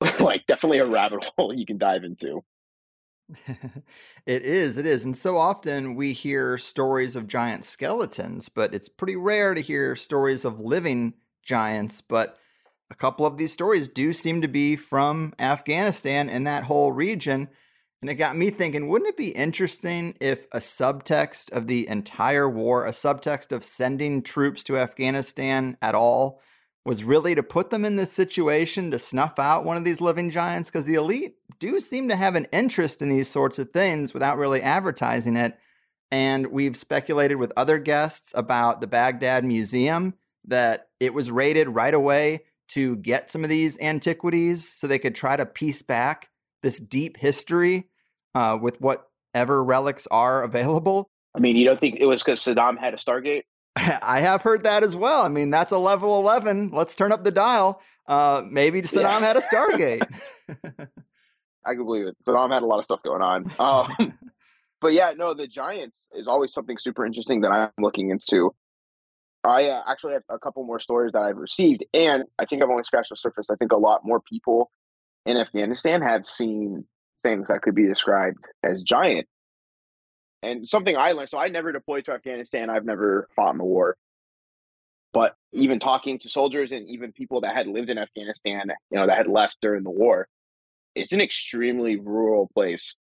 like 0.21 0.47
definitely 0.47 0.79
a 0.79 0.87
rabbit 0.87 1.25
hole 1.37 1.53
you 1.53 1.67
can 1.67 1.79
dive 1.79 2.05
into. 2.05 2.43
it 4.27 4.43
is, 4.43 4.79
it 4.79 4.87
is. 4.87 5.05
And 5.05 5.17
so 5.17 5.37
often 5.37 5.97
we 5.97 6.13
hear 6.13 6.57
stories 6.59 7.17
of 7.17 7.27
giant 7.27 7.65
skeletons, 7.65 8.49
but 8.49 8.73
it's 8.73 8.89
pretty 8.89 9.17
rare 9.17 9.53
to 9.53 9.61
hear 9.61 9.97
stories 9.97 10.45
of 10.45 10.61
living 10.61 11.15
giants. 11.43 12.01
But 12.01 12.39
a 12.91 12.95
couple 12.95 13.27
of 13.27 13.37
these 13.37 13.53
stories 13.53 13.89
do 13.89 14.13
seem 14.13 14.43
to 14.43 14.49
be 14.49 14.77
from 14.77 15.35
Afghanistan 15.39 16.29
and 16.29 16.47
that 16.47 16.65
whole 16.65 16.93
region. 16.93 17.49
And 18.01 18.11
it 18.11 18.15
got 18.15 18.37
me 18.37 18.51
thinking 18.51 18.89
wouldn't 18.89 19.09
it 19.09 19.17
be 19.17 19.31
interesting 19.31 20.15
if 20.21 20.47
a 20.53 20.59
subtext 20.59 21.51
of 21.51 21.67
the 21.67 21.89
entire 21.89 22.49
war, 22.49 22.87
a 22.87 22.91
subtext 22.91 23.53
of 23.53 23.65
sending 23.65 24.23
troops 24.23 24.63
to 24.65 24.77
Afghanistan 24.77 25.77
at 25.83 25.95
all, 25.95 26.41
was 26.85 27.03
really 27.03 27.35
to 27.35 27.43
put 27.43 27.71
them 27.71 27.85
in 27.85 27.97
this 27.97 28.13
situation 28.13 28.93
to 28.93 28.99
snuff 28.99 29.41
out 29.41 29.65
one 29.65 29.77
of 29.77 29.85
these 29.85 30.01
living 30.01 30.31
giants? 30.31 30.71
Because 30.71 30.87
the 30.87 30.95
elite 30.95 31.35
do 31.59 31.81
seem 31.81 32.09
to 32.09 32.17
have 32.17 32.37
an 32.37 32.47
interest 32.53 33.03
in 33.03 33.09
these 33.09 33.29
sorts 33.29 33.59
of 33.59 33.71
things 33.71 34.15
without 34.15 34.39
really 34.39 34.63
advertising 34.63 35.35
it. 35.35 35.59
And 36.13 36.47
we've 36.47 36.77
speculated 36.77 37.37
with 37.37 37.53
other 37.57 37.79
guests 37.79 38.33
about 38.37 38.81
the 38.81 38.87
Baghdad 38.87 39.45
Museum 39.45 40.15
that 40.45 40.87
it 41.01 41.13
was 41.13 41.33
raided 41.33 41.69
right 41.69 41.95
away 41.95 42.43
to 42.77 42.97
get 42.97 43.33
some 43.33 43.43
of 43.43 43.49
these 43.49 43.81
antiquities 43.81 44.71
so 44.71 44.87
they 44.87 44.99
could 44.99 45.15
try 45.15 45.35
to 45.35 45.47
piece 45.47 45.81
back 45.81 46.29
this 46.61 46.79
deep 46.79 47.17
history 47.17 47.89
uh, 48.35 48.59
with 48.61 48.79
whatever 48.83 49.65
relics 49.65 50.07
are 50.11 50.43
available. 50.43 51.09
I 51.35 51.39
mean, 51.39 51.57
you 51.57 51.65
don't 51.65 51.81
think 51.81 51.97
it 51.99 52.05
was 52.05 52.23
because 52.23 52.45
Saddam 52.45 52.79
had 52.79 52.93
a 52.93 52.99
Stargate? 52.99 53.45
I 53.77 54.21
have 54.21 54.43
heard 54.43 54.65
that 54.65 54.83
as 54.83 54.95
well. 54.95 55.23
I 55.23 55.29
mean, 55.29 55.49
that's 55.49 55.73
a 55.73 55.79
level 55.79 56.21
11. 56.21 56.69
Let's 56.71 56.95
turn 56.95 57.13
up 57.13 57.25
the 57.25 57.31
dial. 57.31 57.81
Uh, 58.07 58.43
maybe 58.47 58.83
Saddam 58.83 59.21
yeah. 59.21 59.21
had 59.21 59.37
a 59.39 59.41
Stargate. 59.41 60.07
I 61.65 61.75
can 61.75 61.85
believe 61.87 62.09
it. 62.09 62.17
Saddam 62.29 62.53
had 62.53 62.63
a 62.63 62.67
lot 62.67 62.79
of 62.79 62.85
stuff 62.85 63.03
going 63.03 63.23
on. 63.23 63.51
Um, 63.59 64.19
but 64.83 64.93
yeah, 64.93 65.13
no, 65.17 65.33
the 65.33 65.47
Giants 65.47 66.11
is 66.15 66.29
always 66.29 66.53
something 66.53 66.77
super 66.77 67.07
interesting 67.07 67.41
that 67.41 67.53
I'm 67.53 67.71
looking 67.79 68.11
into. 68.11 68.55
I 69.47 69.69
uh, 69.69 69.83
actually 69.87 70.15
have 70.15 70.25
a 70.29 70.39
couple 70.41 70.65
more 70.65 70.81
stories 70.81 71.13
that 71.13 71.23
I've 71.23 71.37
received, 71.37 71.87
and 71.95 72.25
I 72.39 72.47
think 72.47 72.63
I've 72.63 72.69
only 72.69 72.83
scratched 72.83 73.11
the 73.11 73.17
surface. 73.17 73.49
I 73.49 73.55
think 73.55 73.71
a 73.71 73.77
lot 73.77 74.01
more 74.05 74.21
people 74.21 74.71
in 75.25 75.37
Afghanistan 75.37 76.03
have 76.03 76.27
seen 76.27 76.85
things 77.23 77.49
that 77.49 77.63
could 77.63 77.75
be 77.75 77.87
described 77.87 78.49
as 78.65 78.83
giant. 78.83 79.29
And 80.43 80.67
something 80.67 80.97
I 80.97 81.13
learned 81.13 81.29
so 81.29 81.39
I 81.39 81.49
never 81.49 81.73
deployed 81.73 82.07
to 82.07 82.13
Afghanistan, 82.13 82.71
I've 82.71 82.85
never 82.85 83.29
fought 83.37 83.53
in 83.53 83.59
the 83.59 83.65
war. 83.65 83.97
But 85.13 85.35
even 85.53 85.79
talking 85.79 86.19
to 86.19 86.29
soldiers 86.29 86.73
and 86.73 86.89
even 86.91 87.13
people 87.13 87.43
that 87.43 87.55
had 87.55 87.69
lived 87.69 87.89
in 87.89 87.99
Afghanistan, 87.99 88.65
you 88.91 88.99
know, 88.99 89.07
that 89.07 89.17
had 89.17 89.29
left 89.29 89.57
during 89.63 89.85
the 89.85 89.91
war, 89.91 90.29
it's 90.95 91.13
an 91.13 91.21
extremely 91.21 91.97
rural 91.97 92.51
place. 92.53 92.97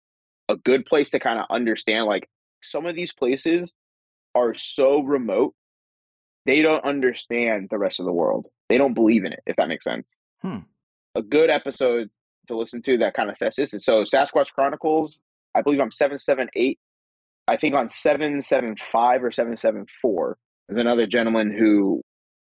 A 0.49 0.57
good 0.57 0.87
place 0.87 1.11
to 1.11 1.21
kind 1.21 1.39
of 1.39 1.47
understand 1.51 2.07
like 2.07 2.29
some 2.63 2.87
of 2.87 2.97
these 2.97 3.13
places 3.13 3.73
are 4.35 4.55
so 4.55 5.01
remote 5.01 5.55
they 6.47 6.63
don't 6.63 6.85
understand 6.85 7.69
the 7.71 7.79
rest 7.79 8.01
of 8.01 8.07
the 8.07 8.13
world. 8.13 8.47
They 8.69 8.79
don't 8.79 8.95
believe 8.95 9.25
in 9.25 9.33
it, 9.33 9.41
if 9.47 9.57
that 9.57 9.69
makes 9.69 9.85
sense. 9.85 10.19
Hmm. 10.43 10.59
A 11.15 11.23
good 11.23 11.51
episode 11.51 12.09
to 12.49 12.57
listen 12.57 12.83
to 12.83 12.99
that 12.99 13.15
kind 13.15 13.31
of 13.31 13.37
says 13.37 13.57
this 13.57 13.75
is 13.75 13.85
so 13.85 14.05
Sasquatch 14.05 14.53
Chronicles, 14.53 15.21
I 15.55 15.63
believe 15.63 15.81
I'm 15.81 15.91
778. 15.91 16.79
I 17.49 17.57
think 17.57 17.75
on 17.75 17.91
775 17.91 19.25
or 19.25 19.33
774, 19.33 20.39
there's 20.69 20.81
another 20.81 21.07
gentleman 21.07 21.53
who 21.57 22.03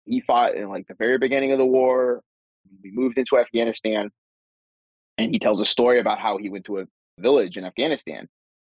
he 0.05 0.21
fought 0.21 0.55
in 0.55 0.69
like 0.69 0.87
the 0.87 0.95
very 0.95 1.17
beginning 1.17 1.51
of 1.51 1.57
the 1.57 1.65
war. 1.65 2.21
We 2.83 2.91
moved 2.91 3.17
into 3.17 3.39
Afghanistan 3.39 4.11
and 5.17 5.31
he 5.31 5.39
tells 5.39 5.59
a 5.59 5.65
story 5.65 5.99
about 5.99 6.19
how 6.19 6.37
he 6.37 6.49
went 6.49 6.65
to 6.65 6.79
a 6.79 6.85
village 7.19 7.57
in 7.57 7.65
Afghanistan. 7.65 8.27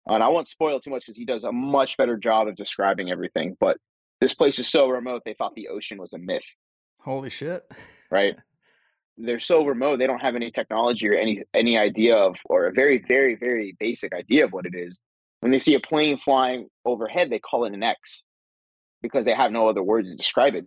And 0.06 0.22
I 0.22 0.28
won't 0.28 0.48
spoil 0.48 0.80
too 0.80 0.90
much 0.90 1.04
because 1.06 1.16
he 1.16 1.24
does 1.24 1.44
a 1.44 1.52
much 1.52 1.96
better 1.96 2.16
job 2.16 2.48
of 2.48 2.56
describing 2.56 3.10
everything. 3.10 3.56
But 3.60 3.76
this 4.20 4.34
place 4.34 4.58
is 4.58 4.68
so 4.68 4.88
remote 4.88 5.22
they 5.24 5.34
thought 5.34 5.54
the 5.54 5.68
ocean 5.68 5.98
was 5.98 6.12
a 6.12 6.18
myth. 6.18 6.42
Holy 7.00 7.30
shit. 7.30 7.70
Right? 8.10 8.36
They're 9.16 9.40
so 9.40 9.64
remote 9.64 9.98
they 9.98 10.06
don't 10.06 10.20
have 10.20 10.36
any 10.36 10.50
technology 10.50 11.08
or 11.08 11.14
any 11.14 11.42
any 11.52 11.76
idea 11.76 12.16
of 12.16 12.36
or 12.46 12.66
a 12.66 12.72
very 12.72 13.04
very 13.06 13.34
very 13.34 13.76
basic 13.78 14.14
idea 14.14 14.44
of 14.44 14.52
what 14.52 14.66
it 14.66 14.74
is. 14.74 15.00
When 15.40 15.52
they 15.52 15.58
see 15.58 15.74
a 15.74 15.80
plane 15.80 16.18
flying 16.18 16.68
overhead 16.84 17.28
they 17.28 17.38
call 17.38 17.64
it 17.64 17.74
an 17.74 17.82
x 17.82 18.22
because 19.02 19.24
they 19.24 19.34
have 19.34 19.52
no 19.52 19.68
other 19.68 19.82
words 19.82 20.08
to 20.08 20.16
describe 20.16 20.54
it. 20.54 20.66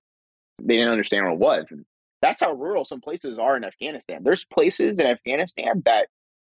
They 0.61 0.75
didn't 0.75 0.91
understand 0.91 1.25
what 1.25 1.33
it 1.33 1.39
was 1.39 1.71
and 1.71 1.85
that's 2.21 2.41
how 2.41 2.53
rural 2.53 2.85
some 2.85 3.01
places 3.01 3.39
are 3.39 3.57
in 3.57 3.63
afghanistan. 3.63 4.21
There's 4.23 4.45
places 4.45 4.99
in 4.99 5.07
afghanistan 5.07 5.81
that 5.85 6.09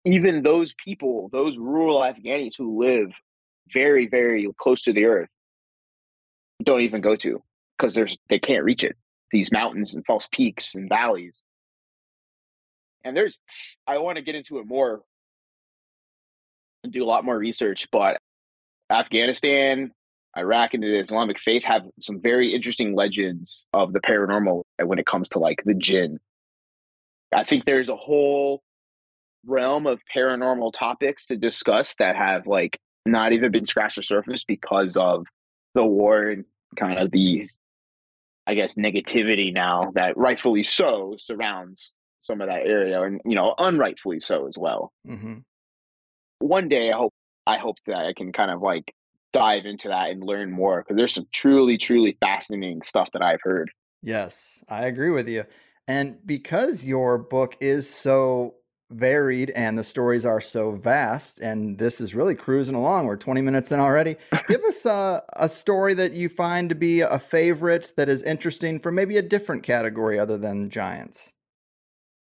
even 0.04 0.42
those 0.42 0.74
people 0.82 1.28
those 1.32 1.56
rural 1.56 2.00
afghanis 2.00 2.54
who 2.58 2.84
live 2.84 3.12
very 3.72 4.08
very 4.08 4.48
close 4.58 4.82
to 4.82 4.92
the 4.92 5.04
earth 5.04 5.28
don't 6.62 6.82
even 6.82 7.00
go 7.00 7.16
to 7.16 7.42
because 7.78 7.94
there's 7.94 8.16
they 8.28 8.38
can't 8.38 8.64
reach 8.64 8.84
it. 8.84 8.96
These 9.30 9.50
mountains 9.50 9.94
and 9.94 10.04
false 10.06 10.28
peaks 10.30 10.74
and 10.74 10.88
valleys. 10.88 11.36
And 13.04 13.16
there's 13.16 13.38
I 13.86 13.98
want 13.98 14.16
to 14.16 14.22
get 14.22 14.34
into 14.34 14.58
it 14.58 14.66
more 14.66 15.02
and 16.82 16.92
do 16.92 17.02
a 17.02 17.06
lot 17.06 17.24
more 17.24 17.36
research, 17.36 17.88
but 17.90 18.18
Afghanistan, 18.90 19.90
Iraq, 20.36 20.74
and 20.74 20.82
the 20.82 20.98
Islamic 20.98 21.38
faith 21.40 21.64
have 21.64 21.82
some 22.00 22.20
very 22.20 22.54
interesting 22.54 22.94
legends 22.94 23.66
of 23.72 23.92
the 23.92 24.00
paranormal 24.00 24.62
when 24.82 24.98
it 24.98 25.06
comes 25.06 25.30
to 25.30 25.38
like 25.38 25.62
the 25.64 25.74
jinn. 25.74 26.18
I 27.34 27.44
think 27.44 27.64
there's 27.64 27.88
a 27.88 27.96
whole 27.96 28.62
realm 29.46 29.86
of 29.86 30.00
paranormal 30.14 30.72
topics 30.72 31.26
to 31.26 31.36
discuss 31.36 31.94
that 31.98 32.16
have 32.16 32.46
like 32.46 32.78
not 33.06 33.32
even 33.32 33.50
been 33.50 33.66
scratched 33.66 33.96
the 33.96 34.02
surface 34.02 34.44
because 34.44 34.96
of 34.96 35.26
the 35.74 35.84
war 35.84 36.22
and 36.28 36.44
kind 36.76 36.98
of 36.98 37.10
the 37.10 37.48
I 38.46 38.54
guess 38.54 38.74
negativity 38.74 39.52
now 39.52 39.92
that 39.94 40.16
rightfully 40.16 40.64
so 40.64 41.16
surrounds 41.18 41.94
some 42.20 42.40
of 42.40 42.48
that 42.48 42.66
area, 42.66 43.02
and 43.02 43.20
you 43.24 43.34
know, 43.34 43.54
unrightfully 43.58 44.20
so 44.20 44.46
as 44.46 44.58
well. 44.58 44.92
Mm-hmm. 45.06 45.38
One 46.40 46.68
day, 46.68 46.90
I 46.90 46.96
hope 46.96 47.14
I 47.46 47.58
hope 47.58 47.76
that 47.86 47.98
I 47.98 48.12
can 48.12 48.32
kind 48.32 48.50
of 48.50 48.62
like 48.62 48.94
dive 49.32 49.66
into 49.66 49.88
that 49.88 50.10
and 50.10 50.22
learn 50.22 50.50
more 50.50 50.82
because 50.82 50.96
there's 50.96 51.14
some 51.14 51.26
truly, 51.32 51.76
truly 51.76 52.16
fascinating 52.20 52.82
stuff 52.82 53.08
that 53.12 53.22
I've 53.22 53.42
heard. 53.42 53.70
Yes, 54.02 54.62
I 54.68 54.86
agree 54.86 55.10
with 55.10 55.28
you. 55.28 55.44
And 55.86 56.16
because 56.24 56.84
your 56.84 57.18
book 57.18 57.56
is 57.60 57.88
so 57.88 58.54
varied 58.90 59.50
and 59.50 59.78
the 59.78 59.84
stories 59.84 60.24
are 60.24 60.40
so 60.40 60.72
vast 60.72 61.40
and 61.40 61.78
this 61.78 62.00
is 62.00 62.14
really 62.14 62.34
cruising 62.34 62.74
along 62.74 63.06
we're 63.06 63.16
20 63.16 63.40
minutes 63.40 63.72
in 63.72 63.80
already. 63.80 64.16
Give 64.48 64.62
us 64.68 64.84
a, 64.86 65.22
a 65.34 65.48
story 65.48 65.94
that 65.94 66.12
you 66.12 66.28
find 66.28 66.68
to 66.68 66.74
be 66.74 67.00
a 67.00 67.18
favorite 67.18 67.92
that 67.96 68.08
is 68.08 68.22
interesting 68.22 68.78
for 68.78 68.92
maybe 68.92 69.16
a 69.16 69.22
different 69.22 69.62
category 69.62 70.18
other 70.18 70.38
than 70.38 70.70
giants. 70.70 71.32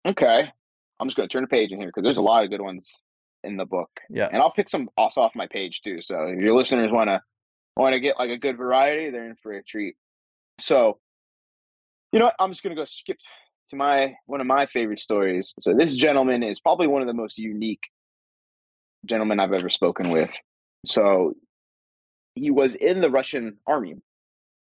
Okay 0.06 0.50
i'm 0.98 1.08
just 1.08 1.16
going 1.16 1.26
to 1.26 1.32
turn 1.32 1.44
a 1.44 1.46
page 1.46 1.72
in 1.72 1.78
here 1.78 1.88
because 1.88 2.04
there's 2.04 2.18
a 2.18 2.22
lot 2.22 2.44
of 2.44 2.50
good 2.50 2.60
ones 2.60 3.02
in 3.42 3.56
the 3.56 3.64
book 3.64 3.88
yeah 4.10 4.28
and 4.30 4.36
i'll 4.36 4.52
pick 4.52 4.68
some 4.68 4.90
also 4.98 5.22
off 5.22 5.32
my 5.34 5.46
page 5.46 5.80
too 5.80 6.02
so 6.02 6.24
if 6.24 6.38
your 6.38 6.54
listeners 6.54 6.92
want 6.92 7.08
to 7.08 7.22
want 7.76 7.94
to 7.94 8.00
get 8.00 8.18
like 8.18 8.30
a 8.30 8.36
good 8.36 8.56
variety 8.56 9.10
they're 9.10 9.28
in 9.28 9.36
for 9.42 9.52
a 9.52 9.62
treat. 9.62 9.96
So 10.58 10.98
you 12.12 12.18
know 12.18 12.26
what? 12.26 12.34
I'm 12.38 12.50
just 12.50 12.62
going 12.62 12.74
to 12.74 12.80
go 12.80 12.84
skip 12.84 13.18
to 13.70 13.76
my 13.76 14.16
one 14.26 14.40
of 14.40 14.46
my 14.46 14.66
favorite 14.66 14.98
stories. 14.98 15.54
So 15.59 15.74
this 15.74 15.94
gentleman 15.94 16.42
is 16.42 16.61
probably 16.61 16.87
one 16.87 17.02
of 17.02 17.09
the 17.09 17.14
most 17.14 17.38
unique 17.38 17.83
gentlemen 19.06 19.40
I've 19.40 19.52
ever 19.52 19.70
spoken 19.70 20.11
with. 20.11 20.30
So 20.85 21.35
he 22.35 22.50
was 22.50 22.74
in 22.74 23.00
the 23.00 23.11
Russian 23.11 23.56
army 23.66 23.96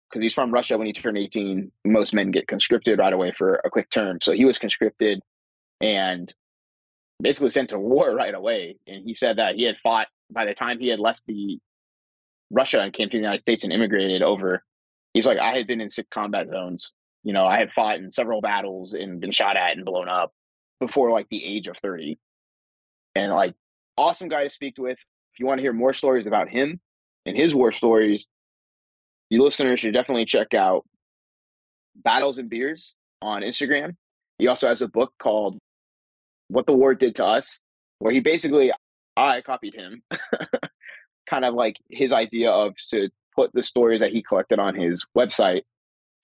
because 0.10 0.24
he's 0.24 0.34
from 0.34 0.52
Russia. 0.52 0.78
When 0.78 0.88
he 0.88 0.94
turned 0.94 1.18
18, 1.18 1.72
most 1.86 2.14
men 2.14 2.32
get 2.32 2.48
conscripted 2.48 3.00
right 3.00 3.14
away 3.14 3.34
for 3.38 3.56
a 3.64 3.70
quick 3.70 3.90
term. 3.90 4.20
So 4.22 4.32
he 4.32 4.46
was 4.46 4.60
conscripted 4.60 5.22
and 5.80 6.34
basically 7.22 7.52
sent 7.52 7.70
to 7.70 7.80
war 7.80 8.14
right 8.16 8.34
away. 8.34 8.78
And 8.88 9.04
he 9.06 9.14
said 9.14 9.38
that 9.38 9.56
he 9.56 9.64
had 9.64 9.78
fought 9.84 10.08
by 10.30 10.46
the 10.46 10.54
time 10.54 10.80
he 10.80 10.90
had 10.90 11.00
left 11.00 11.22
the 11.28 11.60
Russia 12.50 12.82
and 12.82 12.94
came 12.94 13.10
to 13.10 13.18
the 13.18 13.22
United 13.22 13.42
States 13.42 13.64
and 13.64 13.74
immigrated 13.74 14.22
over. 14.22 14.64
He's 15.14 15.26
like, 15.26 15.40
I 15.40 15.58
had 15.58 15.68
been 15.68 15.82
in 15.82 15.90
six 15.90 16.08
combat 16.12 16.48
zones 16.48 16.92
you 17.28 17.34
know, 17.34 17.46
I 17.46 17.58
had 17.58 17.74
fought 17.74 17.98
in 17.98 18.10
several 18.10 18.40
battles 18.40 18.94
and 18.94 19.20
been 19.20 19.34
shot 19.34 19.58
at 19.58 19.76
and 19.76 19.84
blown 19.84 20.08
up 20.08 20.32
before 20.80 21.12
like 21.12 21.28
the 21.30 21.44
age 21.44 21.68
of 21.68 21.76
30. 21.76 22.18
And 23.16 23.34
like 23.34 23.54
awesome 23.98 24.30
guy 24.30 24.46
to 24.46 24.50
speak 24.50 24.76
with. 24.78 24.98
If 25.34 25.40
you 25.42 25.46
want 25.46 25.58
to 25.58 25.62
hear 25.62 25.74
more 25.74 25.94
stories 25.94 26.26
about 26.26 26.48
him 26.48 26.80
and 27.26 27.36
his 27.36 27.54
war 27.54 27.74
stories, 27.74 28.26
you 29.30 29.44
listeners 29.44 29.82
should 29.82 29.94
definitely 29.94 30.24
check 30.24 30.54
out 30.54 30.86
Battles 31.98 32.38
and 32.38 32.50
Beers 32.50 32.96
on 33.22 33.42
Instagram. 33.42 33.98
He 34.40 34.48
also 34.48 34.70
has 34.70 34.82
a 34.82 34.88
book 34.88 35.12
called 35.20 35.58
What 36.48 36.66
the 36.66 36.72
War 36.72 36.96
Did 36.96 37.16
to 37.16 37.26
Us, 37.26 37.60
where 38.00 38.14
he 38.14 38.22
basically 38.22 38.72
I 39.18 39.42
copied 39.42 39.74
him 39.74 40.02
kind 41.30 41.44
of 41.44 41.56
like 41.56 41.76
his 41.90 42.14
idea 42.14 42.52
of 42.52 42.78
to 42.92 43.10
put 43.36 43.52
the 43.52 43.64
stories 43.64 44.00
that 44.00 44.14
he 44.14 44.24
collected 44.24 44.60
on 44.60 44.76
his 44.76 45.06
website 45.14 45.64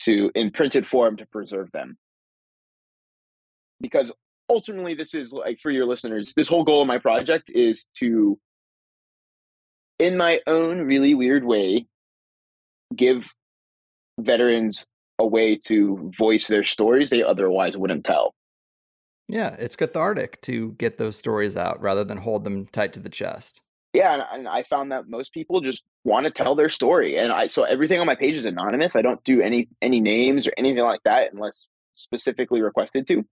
to 0.01 0.31
in 0.35 0.51
printed 0.51 0.87
form 0.87 1.17
to 1.17 1.25
preserve 1.27 1.71
them. 1.71 1.97
Because 3.79 4.11
ultimately 4.49 4.95
this 4.95 5.13
is 5.13 5.31
like 5.31 5.59
for 5.61 5.71
your 5.71 5.85
listeners, 5.85 6.33
this 6.35 6.47
whole 6.47 6.63
goal 6.63 6.81
of 6.81 6.87
my 6.87 6.97
project 6.97 7.51
is 7.53 7.87
to 7.97 8.37
in 9.99 10.17
my 10.17 10.39
own 10.47 10.79
really 10.81 11.13
weird 11.13 11.43
way 11.43 11.87
give 12.95 13.23
veterans 14.19 14.85
a 15.19 15.25
way 15.25 15.57
to 15.57 16.11
voice 16.17 16.47
their 16.47 16.63
stories 16.63 17.09
they 17.09 17.23
otherwise 17.23 17.77
wouldn't 17.77 18.03
tell. 18.03 18.33
Yeah, 19.29 19.55
it's 19.57 19.75
cathartic 19.75 20.41
to 20.41 20.73
get 20.73 20.97
those 20.97 21.15
stories 21.15 21.55
out 21.55 21.81
rather 21.81 22.03
than 22.03 22.17
hold 22.17 22.43
them 22.43 22.65
tight 22.67 22.93
to 22.93 22.99
the 22.99 23.09
chest. 23.09 23.61
Yeah, 23.93 24.13
and, 24.13 24.23
and 24.33 24.47
I 24.47 24.63
found 24.63 24.91
that 24.91 25.07
most 25.07 25.33
people 25.33 25.61
just 25.61 25.83
want 26.03 26.25
to 26.25 26.31
tell 26.31 26.55
their 26.55 26.69
story, 26.69 27.17
and 27.17 27.31
I 27.31 27.47
so 27.47 27.63
everything 27.63 27.99
on 27.99 28.07
my 28.07 28.15
page 28.15 28.35
is 28.35 28.45
anonymous. 28.45 28.95
I 28.95 29.03
don't 29.03 29.23
do 29.23 29.41
any 29.41 29.69
any 29.81 30.01
names 30.01 30.47
or 30.47 30.53
anything 30.57 30.83
like 30.83 31.01
that 31.05 31.31
unless 31.33 31.67
specifically 31.95 32.61
requested 32.61 33.07
to. 33.07 33.23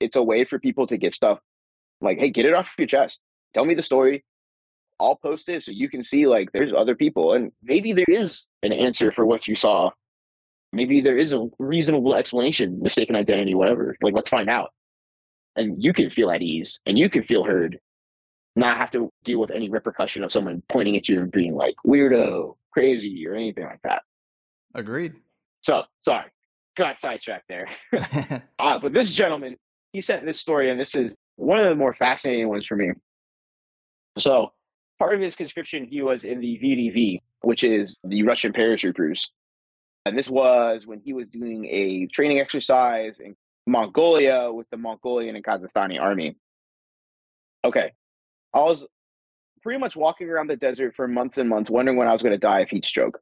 It's 0.00 0.16
a 0.16 0.22
way 0.22 0.44
for 0.44 0.58
people 0.58 0.86
to 0.86 0.96
get 0.96 1.12
stuff 1.12 1.40
like, 2.00 2.18
hey, 2.18 2.30
get 2.30 2.46
it 2.46 2.54
off 2.54 2.68
your 2.78 2.86
chest. 2.86 3.20
Tell 3.52 3.66
me 3.66 3.74
the 3.74 3.82
story. 3.82 4.24
I'll 4.98 5.16
post 5.16 5.48
it 5.48 5.62
so 5.62 5.72
you 5.72 5.90
can 5.90 6.04
see 6.04 6.26
like 6.26 6.52
there's 6.52 6.72
other 6.76 6.94
people, 6.94 7.34
and 7.34 7.52
maybe 7.62 7.92
there 7.92 8.06
is 8.08 8.46
an 8.62 8.72
answer 8.72 9.12
for 9.12 9.26
what 9.26 9.46
you 9.46 9.54
saw. 9.54 9.90
Maybe 10.72 11.00
there 11.00 11.18
is 11.18 11.32
a 11.32 11.48
reasonable 11.58 12.14
explanation, 12.14 12.80
mistaken 12.80 13.16
identity, 13.16 13.54
whatever. 13.54 13.96
Like, 14.00 14.14
let's 14.14 14.30
find 14.30 14.48
out 14.48 14.70
and 15.56 15.82
you 15.82 15.92
can 15.92 16.10
feel 16.10 16.30
at 16.30 16.42
ease 16.42 16.80
and 16.86 16.98
you 16.98 17.08
can 17.10 17.22
feel 17.24 17.44
heard, 17.44 17.78
not 18.56 18.76
have 18.76 18.90
to 18.92 19.10
deal 19.24 19.40
with 19.40 19.50
any 19.50 19.68
repercussion 19.68 20.24
of 20.24 20.32
someone 20.32 20.62
pointing 20.68 20.96
at 20.96 21.08
you 21.08 21.20
and 21.20 21.30
being 21.30 21.54
like 21.54 21.74
weirdo, 21.86 22.56
crazy, 22.72 23.26
or 23.26 23.34
anything 23.34 23.64
like 23.64 23.80
that. 23.82 24.02
Agreed. 24.74 25.14
So 25.62 25.84
sorry, 26.00 26.30
got 26.76 27.00
sidetracked 27.00 27.48
there. 27.48 27.68
uh, 28.58 28.78
but 28.78 28.92
this 28.92 29.12
gentleman, 29.12 29.56
he 29.92 30.00
sent 30.00 30.24
this 30.24 30.40
story, 30.40 30.70
and 30.70 30.80
this 30.80 30.94
is 30.94 31.16
one 31.36 31.58
of 31.58 31.64
the 31.64 31.74
more 31.74 31.94
fascinating 31.94 32.48
ones 32.48 32.66
for 32.66 32.76
me. 32.76 32.90
So 34.18 34.52
part 34.98 35.14
of 35.14 35.20
his 35.20 35.36
conscription, 35.36 35.86
he 35.86 36.02
was 36.02 36.24
in 36.24 36.40
the 36.40 36.58
VDV, 36.62 37.20
which 37.42 37.64
is 37.64 37.98
the 38.04 38.22
Russian 38.22 38.52
paratroopers. 38.52 39.28
And 40.06 40.16
this 40.16 40.28
was 40.28 40.86
when 40.86 41.00
he 41.00 41.12
was 41.12 41.28
doing 41.28 41.66
a 41.66 42.06
training 42.06 42.40
exercise 42.40 43.20
in 43.20 43.36
Mongolia 43.66 44.50
with 44.52 44.68
the 44.70 44.76
Mongolian 44.76 45.36
and 45.36 45.44
Kazakhstani 45.44 46.00
army. 46.00 46.36
Okay. 47.64 47.92
I 48.54 48.58
was 48.58 48.86
pretty 49.62 49.78
much 49.78 49.96
walking 49.96 50.28
around 50.28 50.48
the 50.48 50.56
desert 50.56 50.94
for 50.96 51.06
months 51.06 51.38
and 51.38 51.48
months, 51.48 51.70
wondering 51.70 51.96
when 51.96 52.08
I 52.08 52.12
was 52.12 52.22
going 52.22 52.32
to 52.32 52.38
die 52.38 52.60
of 52.60 52.68
heat 52.68 52.84
stroke. 52.84 53.20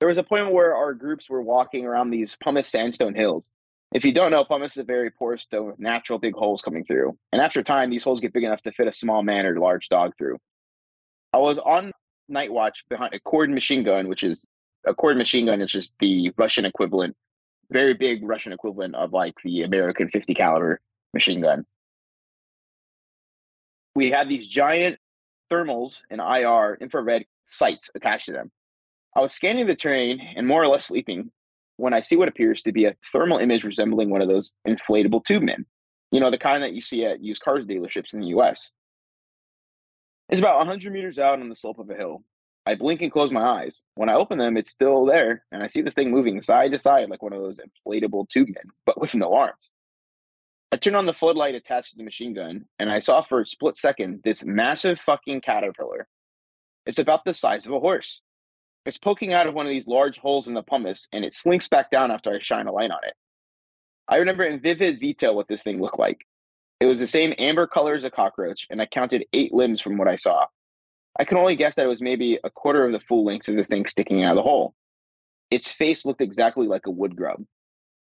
There 0.00 0.08
was 0.08 0.18
a 0.18 0.22
point 0.22 0.52
where 0.52 0.76
our 0.76 0.94
groups 0.94 1.28
were 1.28 1.42
walking 1.42 1.84
around 1.84 2.10
these 2.10 2.36
pumice 2.36 2.68
sandstone 2.68 3.14
hills. 3.14 3.48
If 3.92 4.04
you 4.04 4.12
don't 4.12 4.30
know, 4.30 4.44
pumice 4.44 4.72
is 4.72 4.78
a 4.78 4.84
very 4.84 5.10
porous 5.10 5.42
stone 5.42 5.66
with 5.66 5.78
natural 5.78 6.18
big 6.18 6.34
holes 6.34 6.62
coming 6.62 6.84
through. 6.84 7.16
And 7.32 7.42
after 7.42 7.62
time, 7.62 7.90
these 7.90 8.04
holes 8.04 8.20
get 8.20 8.32
big 8.32 8.44
enough 8.44 8.62
to 8.62 8.72
fit 8.72 8.86
a 8.86 8.92
small 8.92 9.22
man 9.22 9.46
or 9.46 9.58
large 9.58 9.88
dog 9.88 10.12
through. 10.16 10.38
I 11.32 11.38
was 11.38 11.58
on 11.58 11.92
night 12.28 12.52
watch 12.52 12.84
behind 12.88 13.14
a 13.14 13.20
Kord 13.20 13.52
machine 13.52 13.82
gun, 13.82 14.08
which 14.08 14.22
is 14.22 14.44
a 14.86 14.94
Kord 14.94 15.16
machine 15.16 15.46
gun 15.46 15.60
is 15.60 15.72
just 15.72 15.92
the 15.98 16.32
Russian 16.36 16.64
equivalent 16.64 17.16
very 17.70 17.94
big 17.94 18.26
Russian 18.26 18.52
equivalent 18.52 18.94
of 18.94 19.12
like 19.12 19.34
the 19.44 19.62
American 19.62 20.08
50 20.08 20.34
caliber 20.34 20.80
machine 21.12 21.40
gun. 21.40 21.64
We 23.98 24.12
had 24.12 24.28
these 24.28 24.46
giant 24.46 24.96
thermals 25.50 26.02
and 26.08 26.20
IR 26.20 26.78
infrared 26.80 27.24
sights 27.46 27.90
attached 27.96 28.26
to 28.26 28.32
them. 28.32 28.52
I 29.16 29.20
was 29.20 29.32
scanning 29.32 29.66
the 29.66 29.74
terrain 29.74 30.20
and 30.36 30.46
more 30.46 30.62
or 30.62 30.68
less 30.68 30.84
sleeping 30.84 31.32
when 31.78 31.92
I 31.92 32.00
see 32.00 32.14
what 32.14 32.28
appears 32.28 32.62
to 32.62 32.70
be 32.70 32.84
a 32.84 32.94
thermal 33.10 33.38
image 33.38 33.64
resembling 33.64 34.08
one 34.08 34.22
of 34.22 34.28
those 34.28 34.52
inflatable 34.68 35.24
tube 35.24 35.42
men. 35.42 35.66
You 36.12 36.20
know, 36.20 36.30
the 36.30 36.38
kind 36.38 36.62
that 36.62 36.74
you 36.74 36.80
see 36.80 37.04
at 37.06 37.24
used 37.24 37.42
cars 37.42 37.64
dealerships 37.66 38.14
in 38.14 38.20
the 38.20 38.28
US. 38.38 38.70
It's 40.28 40.40
about 40.40 40.58
100 40.58 40.92
meters 40.92 41.18
out 41.18 41.40
on 41.40 41.48
the 41.48 41.56
slope 41.56 41.80
of 41.80 41.90
a 41.90 41.94
hill. 41.96 42.22
I 42.66 42.76
blink 42.76 43.02
and 43.02 43.10
close 43.10 43.32
my 43.32 43.62
eyes. 43.62 43.82
When 43.96 44.08
I 44.08 44.14
open 44.14 44.38
them, 44.38 44.56
it's 44.56 44.70
still 44.70 45.06
there, 45.06 45.42
and 45.50 45.60
I 45.60 45.66
see 45.66 45.82
this 45.82 45.94
thing 45.94 46.12
moving 46.12 46.40
side 46.40 46.70
to 46.70 46.78
side 46.78 47.10
like 47.10 47.24
one 47.24 47.32
of 47.32 47.42
those 47.42 47.58
inflatable 47.58 48.28
tube 48.28 48.50
men, 48.50 48.70
but 48.86 49.00
with 49.00 49.16
no 49.16 49.34
arms. 49.34 49.72
I 50.70 50.76
turn 50.76 50.94
on 50.94 51.06
the 51.06 51.14
floodlight 51.14 51.54
attached 51.54 51.92
to 51.92 51.96
the 51.96 52.04
machine 52.04 52.34
gun, 52.34 52.66
and 52.78 52.90
I 52.90 52.98
saw 52.98 53.22
for 53.22 53.40
a 53.40 53.46
split 53.46 53.76
second 53.76 54.20
this 54.22 54.44
massive 54.44 55.00
fucking 55.00 55.40
caterpillar. 55.40 56.06
It's 56.84 56.98
about 56.98 57.24
the 57.24 57.32
size 57.32 57.66
of 57.66 57.72
a 57.72 57.80
horse. 57.80 58.20
It's 58.84 58.98
poking 58.98 59.32
out 59.32 59.46
of 59.46 59.54
one 59.54 59.66
of 59.66 59.70
these 59.70 59.86
large 59.86 60.18
holes 60.18 60.46
in 60.46 60.54
the 60.54 60.62
pumice, 60.62 61.08
and 61.12 61.24
it 61.24 61.32
slinks 61.32 61.68
back 61.68 61.90
down 61.90 62.10
after 62.10 62.32
I 62.32 62.40
shine 62.40 62.66
a 62.66 62.72
light 62.72 62.90
on 62.90 62.98
it. 63.02 63.14
I 64.08 64.16
remember 64.16 64.44
in 64.44 64.60
vivid 64.60 65.00
detail 65.00 65.34
what 65.34 65.48
this 65.48 65.62
thing 65.62 65.80
looked 65.80 65.98
like. 65.98 66.26
It 66.80 66.86
was 66.86 66.98
the 66.98 67.06
same 67.06 67.34
amber 67.38 67.66
color 67.66 67.94
as 67.94 68.04
a 68.04 68.10
cockroach, 68.10 68.66
and 68.70 68.80
I 68.80 68.86
counted 68.86 69.26
eight 69.32 69.52
limbs 69.52 69.80
from 69.80 69.96
what 69.96 70.08
I 70.08 70.16
saw. 70.16 70.46
I 71.18 71.24
can 71.24 71.38
only 71.38 71.56
guess 71.56 71.74
that 71.74 71.84
it 71.84 71.88
was 71.88 72.02
maybe 72.02 72.38
a 72.44 72.50
quarter 72.50 72.84
of 72.84 72.92
the 72.92 73.00
full 73.00 73.24
length 73.24 73.48
of 73.48 73.56
the 73.56 73.64
thing 73.64 73.86
sticking 73.86 74.22
out 74.22 74.32
of 74.32 74.36
the 74.36 74.42
hole. 74.42 74.74
Its 75.50 75.72
face 75.72 76.04
looked 76.04 76.20
exactly 76.20 76.66
like 76.66 76.86
a 76.86 76.90
wood 76.90 77.16
grub. 77.16 77.42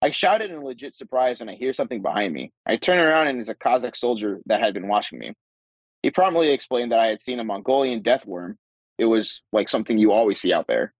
I 0.03 0.11
shouted 0.11 0.51
in 0.51 0.65
legit 0.65 0.97
surprise 0.97 1.41
when 1.41 1.49
I 1.49 1.55
hear 1.55 1.75
something 1.75 2.01
behind 2.01 2.33
me. 2.33 2.53
I 2.67 2.77
turn 2.77 2.99
around 2.99 3.29
and 3.29 3.41
it's 3.41 3.51
a 3.51 3.55
Kazakh 3.55 3.97
soldier 3.97 4.41
that 4.47 4.61
had 4.61 4.73
been 4.75 4.89
watching 4.89 5.19
me. 5.19 5.35
He 6.03 6.11
promptly 6.11 6.51
explained 6.51 6.93
that 6.93 6.99
I 6.99 7.09
had 7.09 7.21
seen 7.21 7.41
a 7.41 7.45
Mongolian 7.45 8.01
death 8.01 8.25
worm. 8.25 8.57
It 8.99 9.05
was 9.05 9.43
like 9.53 9.69
something 9.69 9.99
you 9.99 10.13
always 10.13 10.41
see 10.41 10.53
out 10.53 10.67
there. 10.67 10.95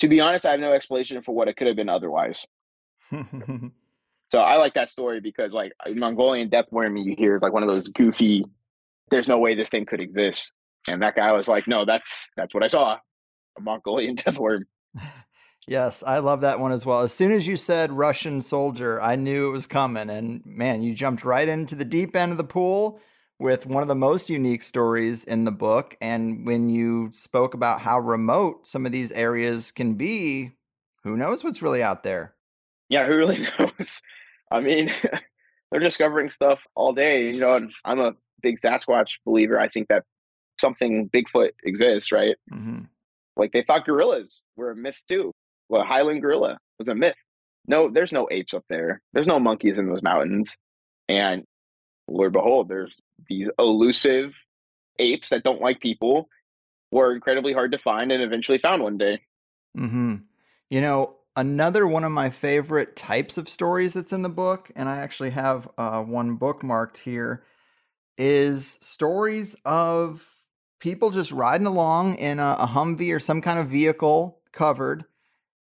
To 0.00 0.08
be 0.08 0.20
honest, 0.20 0.46
I 0.46 0.52
have 0.52 0.60
no 0.60 0.72
explanation 0.72 1.22
for 1.22 1.34
what 1.34 1.48
it 1.48 1.56
could 1.56 1.66
have 1.66 1.76
been 1.76 1.88
otherwise. 1.88 2.46
so 3.10 4.38
I 4.38 4.56
like 4.56 4.74
that 4.74 4.90
story 4.90 5.20
because 5.20 5.52
like 5.52 5.72
Mongolian 5.88 6.48
death 6.48 6.66
worm 6.70 6.96
you 6.96 7.14
hear 7.16 7.36
is 7.36 7.42
like 7.42 7.52
one 7.52 7.62
of 7.62 7.68
those 7.68 7.88
goofy 7.88 8.44
there's 9.10 9.28
no 9.28 9.38
way 9.38 9.54
this 9.54 9.68
thing 9.68 9.86
could 9.86 10.00
exist. 10.00 10.52
And 10.88 11.02
that 11.02 11.14
guy 11.14 11.32
was 11.32 11.48
like, 11.48 11.66
no, 11.66 11.84
that's 11.84 12.30
that's 12.36 12.54
what 12.54 12.64
I 12.64 12.68
saw. 12.68 12.98
A 13.58 13.60
Mongolian 13.60 14.14
death 14.24 14.38
worm. 14.38 14.66
Yes, 15.66 16.02
I 16.06 16.18
love 16.18 16.42
that 16.42 16.60
one 16.60 16.72
as 16.72 16.84
well. 16.84 17.00
As 17.00 17.12
soon 17.12 17.32
as 17.32 17.46
you 17.46 17.56
said 17.56 17.92
Russian 17.92 18.42
soldier, 18.42 19.00
I 19.00 19.16
knew 19.16 19.48
it 19.48 19.52
was 19.52 19.66
coming. 19.66 20.10
And 20.10 20.44
man, 20.44 20.82
you 20.82 20.94
jumped 20.94 21.24
right 21.24 21.48
into 21.48 21.74
the 21.74 21.84
deep 21.84 22.14
end 22.14 22.32
of 22.32 22.38
the 22.38 22.44
pool 22.44 23.00
with 23.38 23.66
one 23.66 23.82
of 23.82 23.88
the 23.88 23.94
most 23.94 24.28
unique 24.28 24.62
stories 24.62 25.24
in 25.24 25.44
the 25.44 25.50
book. 25.50 25.96
And 26.00 26.46
when 26.46 26.68
you 26.68 27.10
spoke 27.12 27.54
about 27.54 27.80
how 27.80 27.98
remote 27.98 28.66
some 28.66 28.84
of 28.84 28.92
these 28.92 29.10
areas 29.12 29.72
can 29.72 29.94
be, 29.94 30.52
who 31.02 31.16
knows 31.16 31.42
what's 31.42 31.62
really 31.62 31.82
out 31.82 32.02
there? 32.02 32.34
Yeah, 32.88 33.06
who 33.06 33.16
really 33.16 33.46
knows? 33.58 34.02
I 34.50 34.60
mean, 34.60 34.90
they're 35.70 35.80
discovering 35.80 36.30
stuff 36.30 36.60
all 36.74 36.92
day. 36.92 37.30
You 37.30 37.40
know, 37.40 37.54
and 37.54 37.72
I'm 37.84 38.00
a 38.00 38.12
big 38.42 38.60
Sasquatch 38.60 39.12
believer. 39.24 39.58
I 39.58 39.68
think 39.68 39.88
that 39.88 40.04
something 40.60 41.08
Bigfoot 41.08 41.50
exists, 41.64 42.12
right? 42.12 42.36
Mm-hmm. 42.52 42.82
Like 43.36 43.52
they 43.52 43.62
thought 43.62 43.86
gorillas 43.86 44.42
were 44.56 44.70
a 44.70 44.76
myth 44.76 45.00
too. 45.08 45.32
Well, 45.68 45.84
Highland 45.84 46.22
gorilla 46.22 46.58
was 46.78 46.88
a 46.88 46.94
myth. 46.94 47.16
No, 47.66 47.90
there's 47.90 48.12
no 48.12 48.28
apes 48.30 48.54
up 48.54 48.64
there. 48.68 49.00
There's 49.12 49.26
no 49.26 49.40
monkeys 49.40 49.78
in 49.78 49.88
those 49.88 50.02
mountains. 50.02 50.56
And 51.08 51.44
Lord 52.08 52.32
behold, 52.32 52.68
there's 52.68 52.94
these 53.28 53.48
elusive 53.58 54.34
apes 54.98 55.30
that 55.30 55.42
don't 55.42 55.60
like 55.60 55.80
people 55.80 56.28
were 56.92 57.14
incredibly 57.14 57.52
hard 57.52 57.72
to 57.72 57.78
find 57.78 58.12
and 58.12 58.22
eventually 58.22 58.58
found 58.58 58.82
one 58.82 58.98
day. 58.98 59.20
Mm-hmm. 59.76 60.16
You 60.70 60.80
know, 60.80 61.16
another 61.36 61.86
one 61.86 62.04
of 62.04 62.12
my 62.12 62.30
favorite 62.30 62.96
types 62.96 63.38
of 63.38 63.48
stories 63.48 63.94
that's 63.94 64.12
in 64.12 64.22
the 64.22 64.28
book, 64.28 64.70
and 64.76 64.88
I 64.88 64.98
actually 64.98 65.30
have 65.30 65.68
uh, 65.76 66.02
one 66.02 66.38
bookmarked 66.38 66.98
here, 66.98 67.42
is 68.16 68.78
stories 68.80 69.56
of 69.64 70.36
people 70.78 71.10
just 71.10 71.32
riding 71.32 71.66
along 71.66 72.14
in 72.16 72.38
a, 72.38 72.56
a 72.60 72.66
Humvee 72.66 73.14
or 73.14 73.18
some 73.18 73.40
kind 73.40 73.58
of 73.58 73.68
vehicle 73.68 74.38
covered 74.52 75.04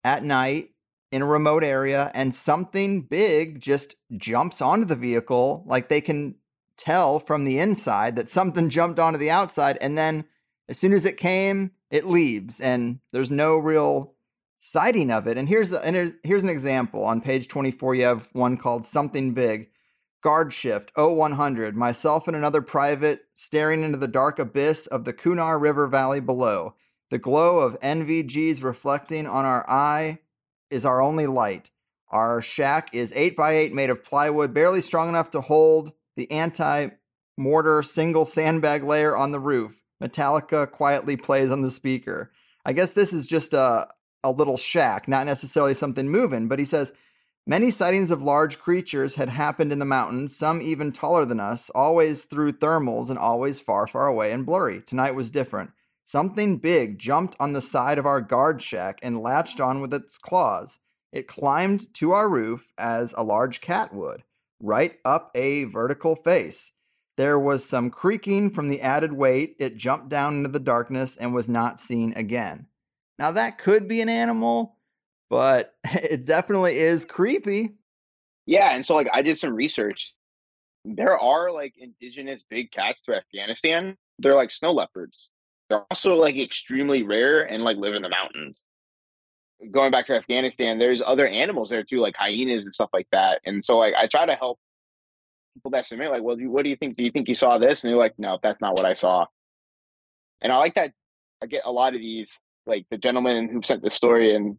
at 0.04 0.24
night 0.24 0.72
in 1.12 1.22
a 1.22 1.26
remote 1.26 1.64
area 1.64 2.12
and 2.14 2.34
something 2.34 3.02
big 3.02 3.60
just 3.60 3.96
jumps 4.18 4.62
onto 4.62 4.86
the 4.86 4.96
vehicle 4.96 5.64
like 5.66 5.90
they 5.90 6.02
can 6.02 6.36
tell 6.78 7.20
from 7.20 7.46
the 7.46 7.60
inside 7.60 8.16
that 8.16 8.30
something 8.30 8.70
jumped 8.70 9.00
onto 9.00 9.20
the 9.20 9.32
outside 9.32 9.78
and 9.82 9.98
then 9.98 10.26
as 10.68 10.78
soon 10.78 10.94
as 10.94 11.06
it 11.06 11.18
came 11.18 11.72
it 11.90 12.06
leaves 12.06 12.62
and 12.62 13.00
there's 13.12 13.32
no 13.32 13.58
real 13.58 14.14
sighting 14.60 15.10
of 15.10 15.28
it. 15.28 15.38
And 15.38 15.48
here's 15.48 15.72
and 15.74 16.16
here's 16.24 16.44
an 16.44 16.50
example. 16.50 17.04
On 17.04 17.22
page 17.22 17.48
24 17.48 17.96
you 17.96 18.04
have 18.04 18.30
one 18.34 18.58
called 18.58 18.86
something 18.86 19.34
big. 19.34 19.70
Guard 20.22 20.52
shift 20.52 20.92
0100, 20.98 21.78
myself 21.78 22.28
and 22.28 22.36
another 22.36 22.62
private 22.62 23.22
staring 23.34 23.84
into 23.84 23.98
the 23.98 24.08
dark 24.08 24.38
abyss 24.38 24.86
of 24.88 25.06
the 25.06 25.14
Kunar 25.14 25.58
River 25.60 25.88
Valley 25.88 26.20
below. 26.20 26.76
The 27.10 27.18
glow 27.18 27.60
of 27.60 27.80
NVGs 27.80 28.64
reflecting 28.64 29.26
on 29.26 29.44
our 29.44 29.68
eye 29.68 30.20
is 30.70 30.86
our 30.86 31.02
only 31.02 31.26
light. 31.26 31.72
Our 32.10 32.42
shack 32.42 32.94
is 32.94 33.14
8 33.16 33.36
by 33.36 33.52
8 33.54 33.74
made 33.74 33.90
of 33.90 34.04
plywood, 34.04 34.54
barely 34.54 34.82
strong 34.82 35.10
enough 35.10 35.32
to 35.32 35.42
hold 35.42 35.94
the 36.16 36.30
anti 36.32 36.90
mortar 37.38 37.82
single 37.82 38.26
sandbag 38.26 38.84
layer 38.84 39.16
on 39.16 39.32
the 39.32 39.40
roof. 39.40 39.82
Metallica 40.04 40.70
quietly 40.70 41.18
plays 41.18 41.52
on 41.52 41.62
the 41.62 41.72
speaker. 41.72 42.32
I 42.66 42.74
guess 42.74 42.92
this 42.92 43.14
is 43.14 43.26
just 43.26 43.54
a, 43.54 43.88
a 44.24 44.32
little 44.32 44.58
shack, 44.58 45.08
not 45.08 45.26
necessarily 45.26 45.74
something 45.74 46.10
moving, 46.10 46.48
but 46.48 46.60
he 46.60 46.66
says, 46.66 46.92
Many 47.48 47.72
sightings 47.72 48.12
of 48.12 48.22
large 48.22 48.60
creatures 48.60 49.16
had 49.16 49.30
happened 49.30 49.72
in 49.72 49.80
the 49.80 49.86
mountains, 49.86 50.38
some 50.38 50.62
even 50.62 50.92
taller 50.92 51.26
than 51.26 51.40
us, 51.40 51.72
always 51.72 52.26
through 52.26 52.54
thermals 52.54 53.10
and 53.10 53.18
always 53.18 53.60
far, 53.60 53.88
far 53.88 54.06
away 54.06 54.32
and 54.32 54.46
blurry. 54.46 54.82
Tonight 54.82 55.16
was 55.16 55.32
different. 55.32 55.72
Something 56.10 56.58
big 56.58 56.98
jumped 56.98 57.36
on 57.40 57.54
the 57.54 57.62
side 57.62 58.00
of 58.00 58.08
our 58.08 58.20
guard 58.20 58.64
shack 58.64 58.98
and 59.04 59.22
latched 59.22 59.62
on 59.62 59.80
with 59.80 59.94
its 59.94 60.18
claws. 60.18 60.80
It 61.12 61.28
climbed 61.28 61.94
to 61.98 62.14
our 62.14 62.28
roof 62.28 62.68
as 62.80 63.14
a 63.16 63.22
large 63.22 63.62
cat 63.62 63.94
would, 63.94 64.24
right 64.60 64.98
up 65.06 65.30
a 65.36 65.66
vertical 65.66 66.16
face. 66.16 66.72
There 67.16 67.38
was 67.38 67.64
some 67.64 67.92
creaking 67.92 68.50
from 68.50 68.70
the 68.70 68.82
added 68.82 69.14
weight. 69.14 69.56
It 69.60 69.78
jumped 69.78 70.10
down 70.10 70.38
into 70.38 70.50
the 70.50 70.60
darkness 70.60 71.16
and 71.16 71.32
was 71.32 71.48
not 71.48 71.80
seen 71.80 72.14
again. 72.14 72.66
Now, 73.20 73.30
that 73.34 73.60
could 73.60 73.88
be 73.88 74.02
an 74.02 74.10
animal, 74.10 74.78
but 75.30 75.76
it 75.84 76.26
definitely 76.26 76.80
is 76.80 77.06
creepy. 77.06 77.76
Yeah, 78.48 78.74
and 78.74 78.84
so 78.84 78.96
like 78.96 79.10
I 79.14 79.22
did 79.22 79.38
some 79.38 79.54
research. 79.54 80.12
There 80.86 81.20
are 81.20 81.52
like 81.52 81.76
indigenous 81.78 82.42
big 82.50 82.72
cats 82.72 83.04
to 83.04 83.16
Afghanistan. 83.16 83.96
They're 84.18 84.34
like 84.34 84.50
snow 84.50 84.72
leopards. 84.72 85.30
They're 85.70 85.86
also 85.92 86.16
like 86.16 86.38
extremely 86.38 87.04
rare 87.04 87.44
and 87.44 87.64
like 87.64 87.78
live 87.78 87.96
in 87.96 88.02
the 88.02 88.10
mountains. 88.10 88.64
Going 89.72 89.92
back 89.92 90.08
to 90.08 90.16
Afghanistan, 90.16 90.80
there's 90.80 91.02
other 91.06 91.28
animals 91.28 91.70
there 91.70 91.84
too, 91.84 92.00
like 92.00 92.16
hyenas 92.16 92.66
and 92.66 92.74
stuff 92.74 92.90
like 92.94 93.08
that. 93.12 93.42
And 93.46 93.64
so 93.64 93.78
like 93.78 93.94
I 93.94 94.08
try 94.08 94.26
to 94.26 94.36
help 94.36 94.58
people 95.54 95.72
that 95.72 95.86
submit, 95.86 96.12
like, 96.12 96.24
well, 96.24 96.38
what 96.40 96.64
do 96.64 96.70
you 96.70 96.76
think? 96.76 96.96
Do 96.96 97.04
you 97.04 97.12
think 97.12 97.28
you 97.28 97.36
saw 97.36 97.58
this? 97.58 97.84
And 97.84 97.92
they're 97.92 97.98
like, 97.98 98.18
no, 98.18 98.40
that's 98.42 98.62
not 98.62 98.74
what 98.74 98.86
I 98.86 98.94
saw. 98.94 99.26
And 100.42 100.52
I 100.52 100.58
like 100.58 100.76
that. 100.76 100.94
I 101.44 101.46
get 101.46 101.64
a 101.66 101.72
lot 101.72 101.94
of 101.94 102.00
these, 102.00 102.30
like 102.66 102.86
the 102.90 102.98
gentleman 102.98 103.50
who 103.50 103.62
sent 103.64 103.82
the 103.82 103.92
story, 103.92 104.36
and 104.36 104.58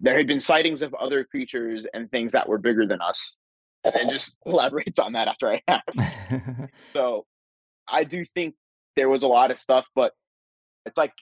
there 0.00 0.16
had 0.16 0.26
been 0.26 0.40
sightings 0.40 0.82
of 0.82 0.94
other 0.94 1.24
creatures 1.24 1.86
and 1.94 2.10
things 2.10 2.32
that 2.32 2.48
were 2.48 2.58
bigger 2.58 2.86
than 2.86 3.00
us 3.00 3.36
and 3.84 3.94
then 3.94 4.08
just 4.08 4.36
elaborates 4.46 4.98
on 4.98 5.12
that 5.12 5.28
after 5.28 5.48
i 5.48 5.62
asked 5.68 5.98
so 6.92 7.24
i 7.88 8.04
do 8.04 8.24
think 8.34 8.54
there 8.96 9.08
was 9.08 9.22
a 9.22 9.26
lot 9.26 9.50
of 9.50 9.60
stuff 9.60 9.84
but 9.94 10.12
it's 10.86 10.96
like 10.96 11.12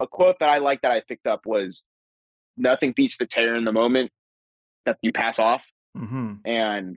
a 0.00 0.06
quote 0.06 0.36
that 0.40 0.48
i 0.48 0.58
like 0.58 0.80
that 0.82 0.92
i 0.92 1.02
picked 1.06 1.26
up 1.26 1.46
was 1.46 1.88
nothing 2.56 2.92
beats 2.96 3.16
the 3.18 3.26
terror 3.26 3.56
in 3.56 3.64
the 3.64 3.72
moment 3.72 4.10
that 4.86 4.98
you 5.02 5.12
pass 5.12 5.38
off 5.38 5.62
mm-hmm. 5.96 6.34
and 6.44 6.96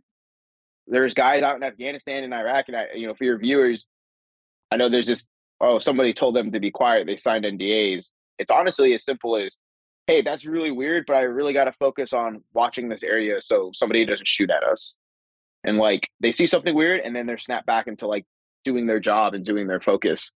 there's 0.88 1.14
guys 1.14 1.44
out 1.44 1.56
in 1.56 1.64
afghanistan 1.64 2.24
and 2.24 2.34
iraq 2.34 2.66
and 2.68 2.78
i 2.78 2.86
you 2.96 3.08
know 3.08 3.14
for 3.14 3.24
your 3.24 3.38
viewers 3.38 3.88
i 4.72 4.78
know 4.78 4.90
there's 4.90 5.08
this 5.08 5.26
oh 5.62 5.80
somebody 5.80 6.14
told 6.14 6.36
them 6.36 6.52
to 6.52 6.60
be 6.60 6.72
quiet 6.72 7.06
they 7.08 7.18
signed 7.18 7.46
ndas 7.46 8.08
it's 8.40 8.52
honestly 8.52 8.94
as 8.94 9.06
simple 9.06 9.38
as 9.38 9.58
hey, 10.08 10.22
that's 10.22 10.46
really 10.46 10.72
weird, 10.72 11.06
but 11.08 11.16
I 11.16 11.22
really 11.22 11.54
got 11.54 11.66
to 11.66 11.72
focus 11.74 12.14
on 12.14 12.44
watching 12.54 12.90
this 12.90 13.04
area 13.04 13.42
so 13.42 13.72
somebody 13.74 14.06
doesn't 14.06 14.28
shoot 14.28 14.50
at 14.50 14.64
us. 14.64 14.96
And 15.64 15.78
like 15.78 16.10
they 16.20 16.32
see 16.32 16.48
something 16.48 16.76
weird 16.76 17.02
and 17.02 17.16
then 17.16 17.26
they're 17.26 17.38
snapped 17.38 17.66
back 17.66 17.88
into 17.88 18.06
like 18.06 18.26
doing 18.64 18.88
their 18.88 19.00
job 19.00 19.34
and 19.34 19.46
doing 19.46 19.68
their 19.68 19.82
focus. 19.82 20.32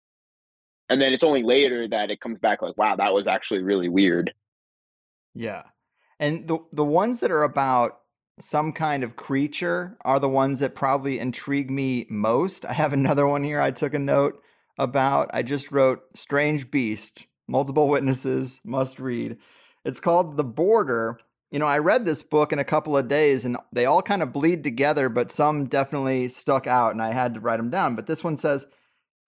And 0.89 1.01
then 1.01 1.13
it's 1.13 1.25
only 1.25 1.43
later 1.43 1.89
that 1.89 2.11
it 2.11 2.21
comes 2.21 2.39
back 2.39 2.63
like, 2.63 2.77
wow, 2.77 2.97
that 2.97 3.15
was 3.15 3.27
actually 3.27 3.63
really 3.63 3.89
weird. 3.89 4.33
Yeah. 5.35 5.63
And 6.21 6.47
the 6.47 6.59
the 6.73 6.85
ones 6.85 7.21
that 7.21 7.31
are 7.31 7.43
about 7.43 8.01
some 8.39 8.73
kind 8.73 9.05
of 9.05 9.17
creature 9.17 9.97
are 10.05 10.19
the 10.19 10.29
ones 10.29 10.61
that 10.61 10.75
probably 10.75 11.19
intrigue 11.19 11.71
me 11.71 12.07
most. 12.11 12.65
I 12.65 12.73
have 12.73 12.93
another 12.93 13.27
one 13.27 13.45
here 13.45 13.61
I 13.61 13.71
took 13.71 13.95
a 13.95 13.99
note 13.99 14.43
about. 14.79 15.31
I 15.33 15.43
just 15.43 15.71
wrote 15.71 16.03
strange 16.15 16.71
beast, 16.71 17.27
multiple 17.49 17.89
witnesses, 17.89 18.61
must 18.65 18.99
read. 18.99 19.39
It's 19.85 20.01
called 20.01 20.37
The 20.37 20.45
Border. 20.45 21.19
You 21.51 21.59
know, 21.59 21.67
I 21.67 21.79
read 21.79 22.05
this 22.05 22.23
book 22.23 22.53
in 22.53 22.59
a 22.59 22.65
couple 22.65 22.97
of 22.97 23.09
days 23.09 23.45
and 23.45 23.57
they 23.73 23.87
all 23.87 24.03
kind 24.03 24.23
of 24.23 24.33
bleed 24.33 24.65
together, 24.65 25.09
but 25.09 25.31
some 25.31 25.67
definitely 25.67 26.29
stuck 26.29 26.67
out 26.67 26.93
and 26.93 27.03
I 27.03 27.13
had 27.13 27.35
to 27.35 27.41
write 27.41 27.59
them 27.59 27.71
down. 27.71 27.95
But 27.95 28.07
this 28.07 28.25
one 28.25 28.37
says, 28.37 28.67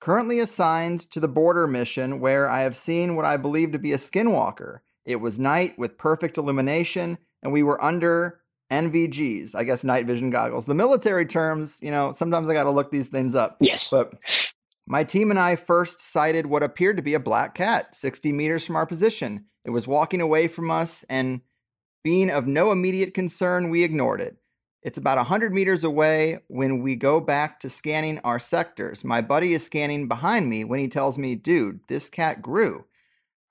currently 0.00 0.40
assigned 0.40 1.10
to 1.10 1.20
the 1.20 1.28
border 1.28 1.66
mission 1.66 2.20
where 2.20 2.48
I 2.48 2.62
have 2.62 2.76
seen 2.76 3.16
what 3.16 3.24
I 3.24 3.36
believe 3.36 3.72
to 3.72 3.78
be 3.78 3.92
a 3.92 3.96
skinwalker. 3.96 4.80
It 5.04 5.16
was 5.16 5.38
night 5.38 5.78
with 5.78 5.98
perfect 5.98 6.36
illumination, 6.36 7.18
and 7.42 7.52
we 7.52 7.62
were 7.62 7.82
under 7.82 8.40
NVGs, 8.72 9.54
I 9.54 9.62
guess 9.62 9.84
night 9.84 10.06
vision 10.06 10.30
goggles. 10.30 10.66
The 10.66 10.74
military 10.74 11.26
terms, 11.26 11.78
you 11.80 11.90
know, 11.92 12.10
sometimes 12.10 12.48
I 12.48 12.54
got 12.54 12.64
to 12.64 12.70
look 12.70 12.90
these 12.90 13.08
things 13.08 13.34
up. 13.34 13.56
Yes. 13.60 13.88
But 13.90 14.14
my 14.86 15.04
team 15.04 15.30
and 15.30 15.38
I 15.38 15.56
first 15.56 16.00
sighted 16.00 16.46
what 16.46 16.64
appeared 16.64 16.96
to 16.96 17.02
be 17.02 17.14
a 17.14 17.20
black 17.20 17.54
cat 17.54 17.94
60 17.94 18.32
meters 18.32 18.66
from 18.66 18.76
our 18.76 18.86
position. 18.86 19.44
It 19.64 19.70
was 19.70 19.86
walking 19.86 20.20
away 20.20 20.48
from 20.48 20.70
us, 20.70 21.04
and 21.08 21.40
being 22.06 22.30
of 22.30 22.46
no 22.46 22.70
immediate 22.70 23.12
concern, 23.14 23.68
we 23.68 23.82
ignored 23.82 24.20
it. 24.20 24.36
It's 24.80 24.96
about 24.96 25.16
100 25.16 25.52
meters 25.52 25.82
away 25.82 26.38
when 26.46 26.80
we 26.80 26.94
go 26.94 27.18
back 27.18 27.58
to 27.58 27.68
scanning 27.68 28.20
our 28.20 28.38
sectors. 28.38 29.02
My 29.02 29.20
buddy 29.20 29.54
is 29.54 29.66
scanning 29.66 30.06
behind 30.06 30.48
me 30.48 30.62
when 30.62 30.78
he 30.78 30.86
tells 30.86 31.18
me, 31.18 31.34
dude, 31.34 31.80
this 31.88 32.08
cat 32.08 32.42
grew. 32.42 32.84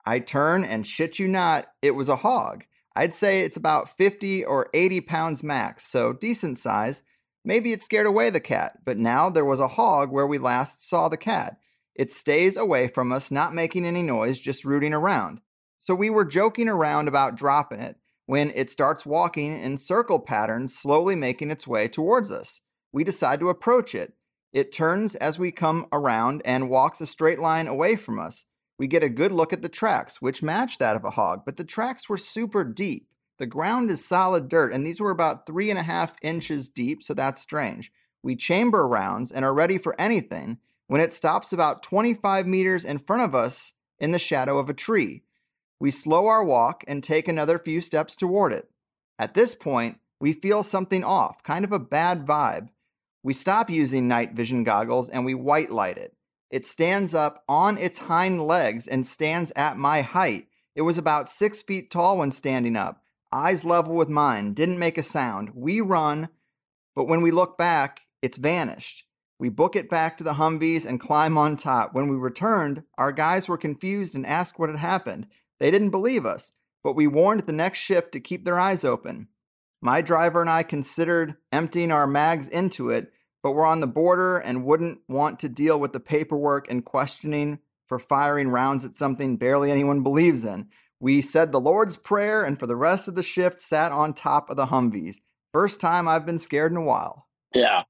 I 0.06 0.20
turn 0.20 0.64
and 0.64 0.86
shit 0.86 1.18
you 1.18 1.28
not, 1.28 1.66
it 1.82 1.90
was 1.90 2.08
a 2.08 2.16
hog. 2.16 2.64
I'd 2.94 3.12
say 3.12 3.40
it's 3.40 3.58
about 3.58 3.94
50 3.94 4.46
or 4.46 4.70
80 4.72 5.02
pounds 5.02 5.42
max, 5.42 5.86
so 5.86 6.14
decent 6.14 6.58
size. 6.58 7.02
Maybe 7.44 7.72
it 7.72 7.82
scared 7.82 8.06
away 8.06 8.30
the 8.30 8.40
cat, 8.40 8.78
but 8.86 8.96
now 8.96 9.28
there 9.28 9.44
was 9.44 9.60
a 9.60 9.68
hog 9.68 10.10
where 10.10 10.26
we 10.26 10.38
last 10.38 10.80
saw 10.80 11.10
the 11.10 11.18
cat. 11.18 11.58
It 11.94 12.10
stays 12.10 12.56
away 12.56 12.88
from 12.88 13.12
us, 13.12 13.30
not 13.30 13.54
making 13.54 13.84
any 13.84 14.00
noise, 14.00 14.40
just 14.40 14.64
rooting 14.64 14.94
around. 14.94 15.42
So 15.76 15.94
we 15.94 16.08
were 16.08 16.24
joking 16.24 16.70
around 16.70 17.06
about 17.06 17.36
dropping 17.36 17.80
it 17.80 17.96
when 18.26 18.52
it 18.54 18.70
starts 18.70 19.06
walking 19.06 19.58
in 19.60 19.78
circle 19.78 20.18
patterns, 20.18 20.76
slowly 20.76 21.14
making 21.14 21.50
its 21.50 21.66
way 21.66 21.88
towards 21.88 22.30
us. 22.30 22.60
We 22.92 23.04
decide 23.04 23.40
to 23.40 23.48
approach 23.48 23.94
it. 23.94 24.14
It 24.52 24.72
turns 24.72 25.14
as 25.14 25.38
we 25.38 25.52
come 25.52 25.86
around 25.92 26.42
and 26.44 26.70
walks 26.70 27.00
a 27.00 27.06
straight 27.06 27.38
line 27.38 27.66
away 27.66 27.96
from 27.96 28.18
us. 28.18 28.44
We 28.78 28.86
get 28.86 29.02
a 29.02 29.08
good 29.08 29.32
look 29.32 29.52
at 29.52 29.62
the 29.62 29.68
tracks, 29.68 30.20
which 30.20 30.42
match 30.42 30.78
that 30.78 30.96
of 30.96 31.04
a 31.04 31.10
hog, 31.10 31.42
but 31.44 31.56
the 31.56 31.64
tracks 31.64 32.08
were 32.08 32.18
super 32.18 32.64
deep. 32.64 33.08
The 33.38 33.46
ground 33.46 33.90
is 33.90 34.04
solid 34.04 34.48
dirt, 34.48 34.72
and 34.72 34.86
these 34.86 35.00
were 35.00 35.10
about 35.10 35.46
three 35.46 35.70
and 35.70 35.78
a 35.78 35.82
half 35.82 36.16
inches 36.22 36.68
deep, 36.68 37.02
so 37.02 37.14
that's 37.14 37.40
strange. 37.40 37.92
We 38.22 38.34
chamber 38.34 38.88
rounds 38.88 39.30
and 39.30 39.44
are 39.44 39.54
ready 39.54 39.78
for 39.78 39.98
anything 40.00 40.58
when 40.86 41.00
it 41.00 41.12
stops 41.12 41.52
about 41.52 41.82
25 41.82 42.46
meters 42.46 42.84
in 42.84 42.98
front 42.98 43.22
of 43.22 43.34
us 43.34 43.74
in 43.98 44.12
the 44.12 44.18
shadow 44.18 44.58
of 44.58 44.68
a 44.68 44.74
tree. 44.74 45.22
We 45.78 45.90
slow 45.90 46.26
our 46.26 46.42
walk 46.42 46.84
and 46.88 47.02
take 47.02 47.28
another 47.28 47.58
few 47.58 47.80
steps 47.80 48.16
toward 48.16 48.52
it. 48.52 48.70
At 49.18 49.34
this 49.34 49.54
point, 49.54 49.98
we 50.20 50.32
feel 50.32 50.62
something 50.62 51.04
off, 51.04 51.42
kind 51.42 51.64
of 51.64 51.72
a 51.72 51.78
bad 51.78 52.26
vibe. 52.26 52.68
We 53.22 53.34
stop 53.34 53.68
using 53.68 54.08
night 54.08 54.32
vision 54.32 54.64
goggles 54.64 55.08
and 55.08 55.24
we 55.24 55.34
white 55.34 55.70
light 55.70 55.98
it. 55.98 56.14
It 56.50 56.64
stands 56.64 57.14
up 57.14 57.44
on 57.48 57.76
its 57.76 57.98
hind 57.98 58.46
legs 58.46 58.86
and 58.86 59.04
stands 59.04 59.52
at 59.56 59.76
my 59.76 60.02
height. 60.02 60.46
It 60.74 60.82
was 60.82 60.96
about 60.96 61.28
six 61.28 61.62
feet 61.62 61.90
tall 61.90 62.18
when 62.18 62.30
standing 62.30 62.76
up, 62.76 63.02
eyes 63.32 63.64
level 63.64 63.94
with 63.94 64.08
mine, 64.08 64.54
didn't 64.54 64.78
make 64.78 64.96
a 64.96 65.02
sound. 65.02 65.50
We 65.54 65.80
run, 65.80 66.28
but 66.94 67.08
when 67.08 67.20
we 67.20 67.30
look 67.30 67.58
back, 67.58 68.02
it's 68.22 68.38
vanished. 68.38 69.04
We 69.38 69.48
book 69.50 69.76
it 69.76 69.90
back 69.90 70.16
to 70.16 70.24
the 70.24 70.34
Humvees 70.34 70.86
and 70.86 71.00
climb 71.00 71.36
on 71.36 71.56
top. 71.56 71.92
When 71.92 72.08
we 72.08 72.16
returned, 72.16 72.84
our 72.96 73.12
guys 73.12 73.48
were 73.48 73.58
confused 73.58 74.14
and 74.14 74.24
asked 74.24 74.58
what 74.58 74.70
had 74.70 74.78
happened. 74.78 75.26
They 75.60 75.70
didn't 75.70 75.90
believe 75.90 76.26
us, 76.26 76.52
but 76.84 76.94
we 76.94 77.06
warned 77.06 77.40
the 77.40 77.52
next 77.52 77.78
shift 77.78 78.12
to 78.12 78.20
keep 78.20 78.44
their 78.44 78.58
eyes 78.58 78.84
open. 78.84 79.28
My 79.80 80.00
driver 80.00 80.40
and 80.40 80.50
I 80.50 80.62
considered 80.62 81.36
emptying 81.52 81.92
our 81.92 82.06
mags 82.06 82.48
into 82.48 82.90
it, 82.90 83.12
but 83.42 83.52
we're 83.52 83.66
on 83.66 83.80
the 83.80 83.86
border 83.86 84.38
and 84.38 84.64
wouldn't 84.64 85.00
want 85.08 85.38
to 85.40 85.48
deal 85.48 85.78
with 85.78 85.92
the 85.92 86.00
paperwork 86.00 86.70
and 86.70 86.84
questioning 86.84 87.60
for 87.86 87.98
firing 87.98 88.48
rounds 88.48 88.84
at 88.84 88.94
something 88.94 89.36
barely 89.36 89.70
anyone 89.70 90.02
believes 90.02 90.44
in. 90.44 90.68
We 90.98 91.20
said 91.20 91.52
the 91.52 91.60
Lord's 91.60 91.96
Prayer 91.96 92.42
and 92.42 92.58
for 92.58 92.66
the 92.66 92.76
rest 92.76 93.06
of 93.06 93.14
the 93.14 93.22
shift 93.22 93.60
sat 93.60 93.92
on 93.92 94.14
top 94.14 94.50
of 94.50 94.56
the 94.56 94.66
Humvees. 94.66 95.16
First 95.52 95.80
time 95.80 96.08
I've 96.08 96.26
been 96.26 96.38
scared 96.38 96.72
in 96.72 96.78
a 96.78 96.82
while. 96.82 97.28
Yeah. 97.54 97.82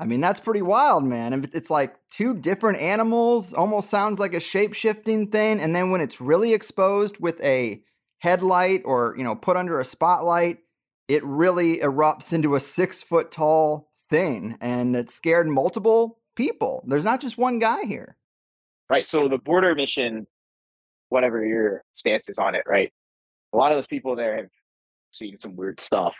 I 0.00 0.06
mean, 0.06 0.22
that's 0.22 0.40
pretty 0.40 0.62
wild, 0.62 1.04
man. 1.04 1.46
It's 1.52 1.68
like 1.68 1.94
two 2.10 2.34
different 2.34 2.80
animals, 2.80 3.52
almost 3.52 3.90
sounds 3.90 4.18
like 4.18 4.32
a 4.32 4.40
shape 4.40 4.72
shifting 4.72 5.30
thing. 5.30 5.60
And 5.60 5.76
then 5.76 5.90
when 5.90 6.00
it's 6.00 6.22
really 6.22 6.54
exposed 6.54 7.20
with 7.20 7.38
a 7.42 7.82
headlight 8.20 8.80
or, 8.86 9.14
you 9.18 9.22
know, 9.22 9.36
put 9.36 9.58
under 9.58 9.78
a 9.78 9.84
spotlight, 9.84 10.60
it 11.06 11.22
really 11.22 11.80
erupts 11.80 12.32
into 12.32 12.54
a 12.54 12.60
six 12.60 13.02
foot 13.02 13.30
tall 13.30 13.90
thing. 14.08 14.56
And 14.62 14.96
it 14.96 15.10
scared 15.10 15.48
multiple 15.48 16.18
people. 16.34 16.82
There's 16.86 17.04
not 17.04 17.20
just 17.20 17.36
one 17.36 17.58
guy 17.58 17.84
here. 17.84 18.16
Right. 18.88 19.06
So 19.06 19.28
the 19.28 19.36
border 19.36 19.74
mission, 19.74 20.26
whatever 21.10 21.44
your 21.44 21.84
stance 21.96 22.26
is 22.30 22.38
on 22.38 22.54
it, 22.54 22.62
right? 22.66 22.90
A 23.52 23.56
lot 23.58 23.70
of 23.70 23.76
those 23.76 23.86
people 23.86 24.16
there 24.16 24.34
have 24.38 24.48
seen 25.12 25.38
some 25.40 25.56
weird 25.56 25.78
stuff. 25.78 26.14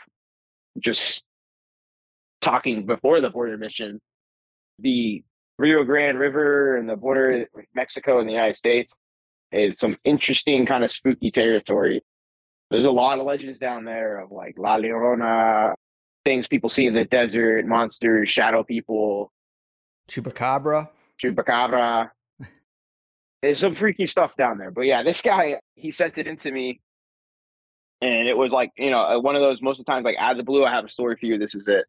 Just 0.78 1.22
talking 2.40 2.86
before 2.86 3.20
the 3.20 3.30
border 3.30 3.56
mission, 3.56 4.00
the 4.78 5.22
Rio 5.58 5.84
Grande 5.84 6.18
River 6.18 6.76
and 6.76 6.88
the 6.88 6.96
border 6.96 7.46
with 7.54 7.66
Mexico 7.74 8.18
and 8.20 8.28
the 8.28 8.32
United 8.32 8.56
States 8.56 8.96
is 9.52 9.78
some 9.78 9.96
interesting 10.04 10.64
kind 10.66 10.84
of 10.84 10.90
spooky 10.90 11.30
territory. 11.30 12.02
There's 12.70 12.86
a 12.86 12.90
lot 12.90 13.18
of 13.18 13.26
legends 13.26 13.58
down 13.58 13.84
there 13.84 14.20
of 14.20 14.30
like 14.30 14.54
La 14.58 14.76
Llorona, 14.76 15.74
things 16.24 16.46
people 16.46 16.70
see 16.70 16.86
in 16.86 16.94
the 16.94 17.04
desert, 17.04 17.66
monsters, 17.66 18.30
shadow 18.30 18.62
people, 18.62 19.32
Chupacabra. 20.10 20.88
Chupacabra. 21.22 22.10
There's 23.42 23.58
some 23.58 23.74
freaky 23.74 24.06
stuff 24.06 24.32
down 24.36 24.58
there. 24.58 24.70
But 24.70 24.82
yeah, 24.82 25.02
this 25.02 25.22
guy, 25.22 25.60
he 25.74 25.90
sent 25.92 26.18
it 26.18 26.26
into 26.26 26.50
me. 26.50 26.80
And 28.02 28.28
it 28.28 28.36
was 28.36 28.50
like, 28.50 28.70
you 28.76 28.90
know, 28.90 29.00
uh, 29.00 29.20
one 29.20 29.36
of 29.36 29.42
those 29.42 29.62
most 29.62 29.78
of 29.78 29.86
the 29.86 29.92
times, 29.92 30.04
like 30.04 30.16
out 30.18 30.32
of 30.32 30.36
the 30.38 30.42
blue, 30.42 30.64
I 30.64 30.72
have 30.72 30.84
a 30.84 30.88
story 30.88 31.16
for 31.18 31.26
you. 31.26 31.38
This 31.38 31.54
is 31.54 31.66
it. 31.68 31.84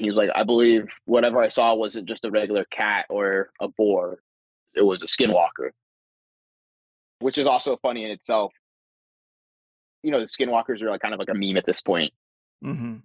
He 0.00 0.08
was 0.08 0.16
like, 0.16 0.30
I 0.34 0.44
believe 0.44 0.88
whatever 1.04 1.42
I 1.42 1.48
saw 1.48 1.74
wasn't 1.74 2.08
just 2.08 2.24
a 2.24 2.30
regular 2.30 2.64
cat 2.64 3.04
or 3.10 3.50
a 3.60 3.68
boar, 3.68 4.20
it 4.74 4.80
was 4.82 5.02
a 5.02 5.06
skinwalker, 5.06 5.70
which 7.18 7.36
is 7.36 7.46
also 7.46 7.76
funny 7.82 8.04
in 8.04 8.10
itself. 8.10 8.52
You 10.02 10.10
know, 10.10 10.20
the 10.20 10.24
skinwalkers 10.24 10.80
are 10.80 10.90
like 10.90 11.02
kind 11.02 11.12
of 11.12 11.20
like 11.20 11.28
a 11.28 11.34
meme 11.34 11.58
at 11.58 11.66
this 11.66 11.82
point. 11.82 12.14
Mm-hmm. 12.64 12.96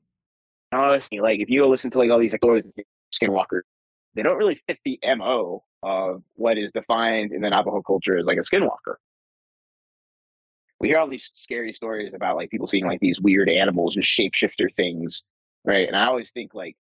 Honestly, 0.71 1.19
like 1.19 1.41
if 1.41 1.49
you 1.49 1.61
go 1.61 1.69
listen 1.69 1.91
to 1.91 1.97
like 1.97 2.09
all 2.09 2.19
these 2.19 2.33
stories 2.33 2.63
of 2.65 2.71
skinwalkers, 3.13 3.63
they 4.13 4.23
don't 4.23 4.37
really 4.37 4.61
fit 4.65 4.79
the 4.85 4.97
MO 5.17 5.63
of 5.83 6.23
what 6.35 6.57
is 6.57 6.71
defined 6.71 7.33
in 7.33 7.41
the 7.41 7.49
Navajo 7.49 7.81
culture 7.81 8.17
as 8.17 8.25
like 8.25 8.37
a 8.37 8.41
skinwalker. 8.41 8.95
We 10.79 10.87
hear 10.87 10.99
all 10.99 11.09
these 11.09 11.29
scary 11.33 11.73
stories 11.73 12.13
about 12.13 12.37
like 12.37 12.49
people 12.49 12.67
seeing 12.67 12.85
like 12.85 13.01
these 13.01 13.19
weird 13.19 13.49
animals 13.49 13.97
and 13.97 14.05
shapeshifter 14.05 14.73
things, 14.75 15.23
right? 15.65 15.87
And 15.87 15.95
I 15.97 16.05
always 16.05 16.31
think 16.31 16.53
like 16.53 16.77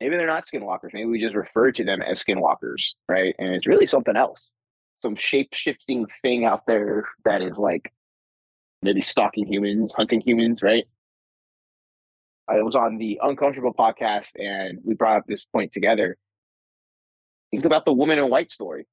maybe 0.00 0.16
they're 0.16 0.26
not 0.26 0.44
skinwalkers. 0.44 0.92
Maybe 0.92 1.06
we 1.06 1.20
just 1.20 1.34
refer 1.34 1.72
to 1.72 1.84
them 1.84 2.02
as 2.02 2.22
skinwalkers, 2.22 2.92
right? 3.08 3.34
And 3.38 3.54
it's 3.54 3.66
really 3.66 3.86
something 3.86 4.16
else, 4.16 4.52
some 5.00 5.16
shape 5.16 5.50
shifting 5.52 6.06
thing 6.22 6.44
out 6.44 6.66
there 6.66 7.04
that 7.24 7.42
is 7.42 7.58
like 7.58 7.92
maybe 8.82 9.00
stalking 9.00 9.46
humans, 9.46 9.92
hunting 9.92 10.20
humans, 10.20 10.62
right? 10.62 10.84
I 12.48 12.60
was 12.60 12.74
on 12.74 12.98
the 12.98 13.18
Uncomfortable 13.22 13.72
podcast 13.72 14.30
and 14.36 14.80
we 14.84 14.94
brought 14.94 15.16
up 15.16 15.24
this 15.26 15.46
point 15.50 15.72
together. 15.72 16.16
Think 17.50 17.64
about 17.64 17.84
the 17.84 17.92
woman 17.92 18.18
in 18.18 18.28
white 18.28 18.50
story. 18.50 18.86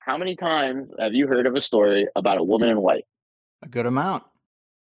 How 0.00 0.16
many 0.16 0.34
times 0.34 0.88
have 0.98 1.14
you 1.14 1.26
heard 1.26 1.46
of 1.46 1.54
a 1.54 1.60
story 1.60 2.08
about 2.16 2.38
a 2.38 2.42
woman 2.42 2.68
in 2.68 2.80
white? 2.80 3.04
A 3.62 3.68
good 3.68 3.86
amount. 3.86 4.24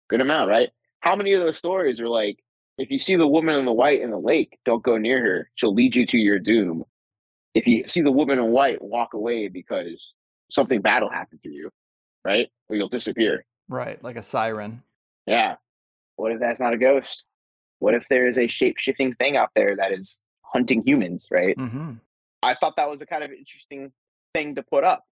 Good 0.10 0.22
amount, 0.22 0.50
right? 0.50 0.70
How 1.02 1.16
many 1.16 1.34
of 1.34 1.42
those 1.42 1.58
stories 1.58 2.00
are 2.00 2.08
like, 2.08 2.40
if 2.80 2.90
you 2.90 2.98
see 2.98 3.16
the 3.16 3.28
woman 3.28 3.56
in 3.56 3.66
the 3.66 3.74
white 3.74 4.02
in 4.02 4.10
the 4.10 4.18
lake, 4.18 4.58
don't 4.66 4.84
go 4.84 4.98
near 4.98 5.22
her. 5.22 5.50
She'll 5.56 5.74
lead 5.74 5.96
you 5.96 6.06
to 6.08 6.18
your 6.18 6.40
doom. 6.40 6.86
If 7.54 7.68
you 7.68 7.84
see 7.88 8.02
the 8.02 8.12
woman 8.12 8.40
in 8.40 8.46
white, 8.52 8.82
walk 8.82 9.14
away 9.14 9.50
because 9.50 10.14
something 10.50 10.82
bad 10.82 11.04
will 11.04 11.10
happen 11.10 11.40
to 11.44 11.50
you, 11.50 11.70
right? 12.24 12.48
Or 12.70 12.76
you'll 12.76 12.90
disappear. 12.90 13.46
Right, 13.68 14.02
like 14.04 14.16
a 14.16 14.24
siren. 14.24 14.82
Yeah. 15.28 15.56
What 16.16 16.32
if 16.32 16.40
that's 16.40 16.60
not 16.60 16.74
a 16.74 16.78
ghost? 16.78 17.26
What 17.80 17.94
if 17.94 18.04
there 18.10 18.28
is 18.28 18.38
a 18.38 18.48
shape 18.48 18.78
shifting 18.78 19.14
thing 19.16 19.36
out 19.36 19.50
there 19.56 19.76
that 19.76 19.92
is 19.92 20.20
hunting 20.42 20.82
humans, 20.86 21.28
right? 21.30 21.58
Mm-hmm. 21.58 21.94
I 22.44 22.56
thought 22.56 22.76
that 22.78 22.90
was 22.90 23.02
a 23.02 23.06
kind 23.06 23.24
of 23.24 23.32
interesting 23.32 23.92
thing 24.34 24.56
to 24.56 24.64
put 24.64 24.84
up. 24.84 25.04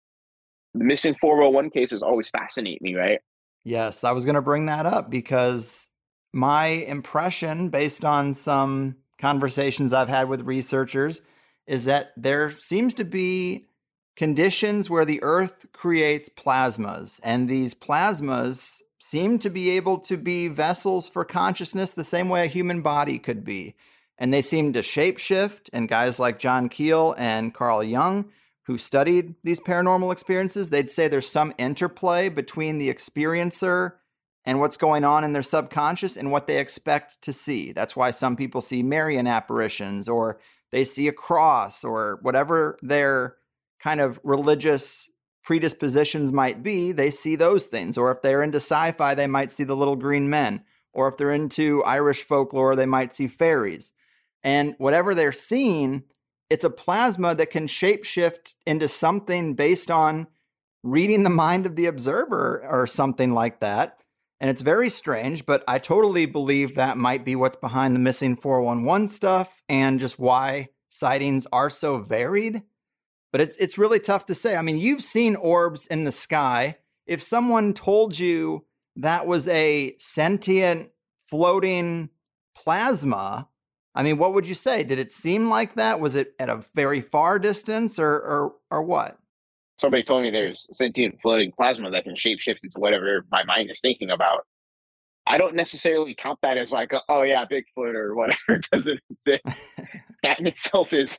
The 0.74 0.84
missing 0.84 1.16
411 1.20 1.70
cases 1.70 2.02
always 2.02 2.30
fascinate 2.30 2.80
me, 2.80 2.94
right? 2.94 3.20
Yes, 3.64 4.04
I 4.04 4.12
was 4.12 4.24
going 4.24 4.36
to 4.36 4.42
bring 4.42 4.66
that 4.66 4.86
up 4.86 5.10
because 5.10 5.90
my 6.36 6.66
impression, 6.66 7.70
based 7.70 8.04
on 8.04 8.34
some 8.34 8.96
conversations 9.18 9.92
I've 9.92 10.10
had 10.10 10.28
with 10.28 10.42
researchers, 10.42 11.22
is 11.66 11.86
that 11.86 12.12
there 12.16 12.50
seems 12.50 12.92
to 12.94 13.04
be 13.04 13.66
conditions 14.16 14.90
where 14.90 15.06
the 15.06 15.22
Earth 15.22 15.66
creates 15.72 16.28
plasmas, 16.28 17.18
and 17.24 17.48
these 17.48 17.74
plasmas 17.74 18.82
seem 18.98 19.38
to 19.38 19.50
be 19.50 19.70
able 19.70 19.98
to 19.98 20.16
be 20.16 20.46
vessels 20.48 21.08
for 21.08 21.24
consciousness 21.24 21.92
the 21.92 22.04
same 22.04 22.28
way 22.28 22.44
a 22.44 22.48
human 22.48 22.82
body 22.82 23.18
could 23.18 23.42
be. 23.42 23.74
And 24.18 24.32
they 24.32 24.42
seem 24.42 24.72
to 24.74 24.80
shapeshift, 24.80 25.70
and 25.72 25.88
guys 25.88 26.20
like 26.20 26.38
John 26.38 26.68
Keel 26.68 27.14
and 27.16 27.54
Carl 27.54 27.82
Jung, 27.82 28.30
who 28.64 28.78
studied 28.78 29.36
these 29.42 29.60
paranormal 29.60 30.12
experiences, 30.12 30.68
they'd 30.68 30.90
say 30.90 31.08
there's 31.08 31.28
some 31.28 31.54
interplay 31.56 32.28
between 32.28 32.78
the 32.78 32.92
experiencer 32.92 33.92
and 34.46 34.60
what's 34.60 34.76
going 34.76 35.04
on 35.04 35.24
in 35.24 35.32
their 35.32 35.42
subconscious 35.42 36.16
and 36.16 36.30
what 36.30 36.46
they 36.46 36.58
expect 36.58 37.20
to 37.22 37.32
see. 37.32 37.72
That's 37.72 37.96
why 37.96 38.12
some 38.12 38.36
people 38.36 38.60
see 38.60 38.82
Marian 38.82 39.26
apparitions 39.26 40.08
or 40.08 40.38
they 40.70 40.84
see 40.84 41.08
a 41.08 41.12
cross 41.12 41.84
or 41.84 42.20
whatever 42.22 42.78
their 42.80 43.36
kind 43.80 44.00
of 44.00 44.20
religious 44.22 45.10
predispositions 45.46 46.32
might 46.32 46.62
be, 46.62 46.90
they 46.90 47.10
see 47.10 47.36
those 47.36 47.66
things. 47.66 47.96
Or 47.96 48.10
if 48.10 48.20
they're 48.20 48.42
into 48.42 48.56
sci 48.56 48.92
fi, 48.92 49.14
they 49.14 49.28
might 49.28 49.52
see 49.52 49.64
the 49.64 49.76
little 49.76 49.96
green 49.96 50.28
men. 50.28 50.62
Or 50.92 51.08
if 51.08 51.16
they're 51.16 51.30
into 51.30 51.84
Irish 51.84 52.24
folklore, 52.24 52.74
they 52.74 52.86
might 52.86 53.14
see 53.14 53.28
fairies. 53.28 53.92
And 54.42 54.74
whatever 54.78 55.14
they're 55.14 55.32
seeing, 55.32 56.04
it's 56.50 56.64
a 56.64 56.70
plasma 56.70 57.34
that 57.34 57.50
can 57.50 57.66
shapeshift 57.66 58.54
into 58.66 58.88
something 58.88 59.54
based 59.54 59.90
on 59.90 60.26
reading 60.82 61.22
the 61.22 61.30
mind 61.30 61.66
of 61.66 61.76
the 61.76 61.86
observer 61.86 62.64
or 62.68 62.86
something 62.86 63.32
like 63.32 63.60
that. 63.60 63.98
And 64.40 64.50
it's 64.50 64.60
very 64.60 64.90
strange, 64.90 65.46
but 65.46 65.64
I 65.66 65.78
totally 65.78 66.26
believe 66.26 66.74
that 66.74 66.98
might 66.98 67.24
be 67.24 67.34
what's 67.34 67.56
behind 67.56 67.94
the 67.94 68.00
missing 68.00 68.36
411 68.36 69.08
stuff 69.08 69.62
and 69.68 69.98
just 69.98 70.18
why 70.18 70.68
sightings 70.88 71.46
are 71.52 71.70
so 71.70 71.98
varied. 71.98 72.62
But 73.32 73.40
it's 73.40 73.56
it's 73.56 73.78
really 73.78 73.98
tough 73.98 74.26
to 74.26 74.34
say. 74.34 74.56
I 74.56 74.62
mean, 74.62 74.78
you've 74.78 75.02
seen 75.02 75.36
orbs 75.36 75.86
in 75.86 76.04
the 76.04 76.12
sky. 76.12 76.76
If 77.06 77.22
someone 77.22 77.72
told 77.72 78.18
you 78.18 78.66
that 78.96 79.26
was 79.26 79.48
a 79.48 79.94
sentient 79.98 80.90
floating 81.18 82.10
plasma, 82.54 83.48
I 83.94 84.02
mean, 84.02 84.18
what 84.18 84.34
would 84.34 84.46
you 84.46 84.54
say? 84.54 84.82
Did 84.82 84.98
it 84.98 85.10
seem 85.10 85.48
like 85.48 85.74
that? 85.74 86.00
Was 86.00 86.14
it 86.14 86.34
at 86.38 86.48
a 86.48 86.64
very 86.74 87.00
far 87.00 87.38
distance 87.38 87.98
or 87.98 88.12
or 88.12 88.54
or 88.70 88.82
what? 88.82 89.18
Somebody 89.78 90.02
told 90.02 90.22
me 90.22 90.30
there's 90.30 90.66
sentient 90.72 91.20
floating 91.20 91.52
plasma 91.52 91.90
that 91.90 92.04
can 92.04 92.14
shapeshift 92.14 92.58
into 92.62 92.78
whatever 92.78 93.26
my 93.30 93.44
mind 93.44 93.70
is 93.70 93.78
thinking 93.82 94.10
about. 94.10 94.46
I 95.26 95.38
don't 95.38 95.54
necessarily 95.54 96.14
count 96.14 96.38
that 96.42 96.56
as 96.56 96.70
like, 96.70 96.92
oh 97.08 97.22
yeah, 97.22 97.44
Bigfoot 97.44 97.94
or 97.94 98.14
whatever 98.14 98.60
doesn't 98.72 99.00
exist. 99.10 99.42
that 100.22 100.38
in 100.38 100.46
itself 100.46 100.92
is, 100.92 101.18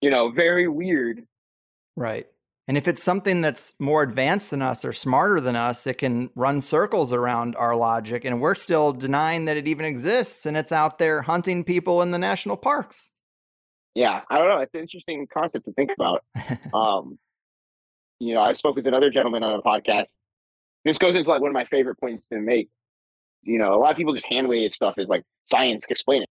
you 0.00 0.10
know, 0.10 0.30
very 0.30 0.68
weird. 0.68 1.22
Right. 1.96 2.26
And 2.68 2.76
if 2.76 2.86
it's 2.86 3.02
something 3.02 3.40
that's 3.40 3.72
more 3.80 4.02
advanced 4.02 4.50
than 4.50 4.60
us 4.60 4.84
or 4.84 4.92
smarter 4.92 5.40
than 5.40 5.56
us, 5.56 5.86
it 5.86 5.96
can 5.96 6.28
run 6.36 6.60
circles 6.60 7.14
around 7.14 7.56
our 7.56 7.74
logic. 7.74 8.26
And 8.26 8.42
we're 8.42 8.54
still 8.54 8.92
denying 8.92 9.46
that 9.46 9.56
it 9.56 9.66
even 9.66 9.86
exists 9.86 10.44
and 10.44 10.54
it's 10.54 10.70
out 10.70 10.98
there 10.98 11.22
hunting 11.22 11.64
people 11.64 12.02
in 12.02 12.10
the 12.10 12.18
national 12.18 12.58
parks. 12.58 13.10
Yeah, 13.94 14.20
I 14.30 14.38
don't 14.38 14.48
know. 14.48 14.60
It's 14.60 14.74
an 14.74 14.80
interesting 14.80 15.26
concept 15.32 15.64
to 15.64 15.72
think 15.72 15.90
about. 15.98 16.22
um, 16.74 17.18
you 18.20 18.34
know, 18.34 18.40
I 18.40 18.52
spoke 18.52 18.76
with 18.76 18.86
another 18.86 19.10
gentleman 19.10 19.42
on 19.42 19.54
a 19.54 19.62
podcast. 19.62 20.08
This 20.84 20.98
goes 20.98 21.14
into 21.14 21.28
like 21.28 21.40
one 21.40 21.50
of 21.50 21.54
my 21.54 21.64
favorite 21.66 21.98
points 22.00 22.26
to 22.28 22.38
make. 22.38 22.68
You 23.42 23.58
know, 23.58 23.74
a 23.74 23.78
lot 23.78 23.92
of 23.92 23.96
people 23.96 24.14
just 24.14 24.26
hand 24.26 24.48
wave 24.48 24.72
stuff 24.72 24.94
as 24.98 25.08
like 25.08 25.22
science 25.50 25.86
can 25.86 25.94
explain 25.94 26.22
it. 26.22 26.28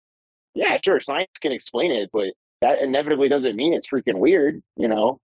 Yeah, 0.54 0.78
sure, 0.84 1.00
science 1.00 1.32
can 1.42 1.52
explain 1.52 1.92
it, 1.92 2.10
but 2.14 2.34
that 2.62 2.82
inevitably 2.82 3.30
doesn't 3.30 3.56
mean 3.56 3.74
it's 3.74 3.88
freaking 3.88 4.20
weird. 4.20 4.62
You 4.76 4.88
know, 4.88 5.20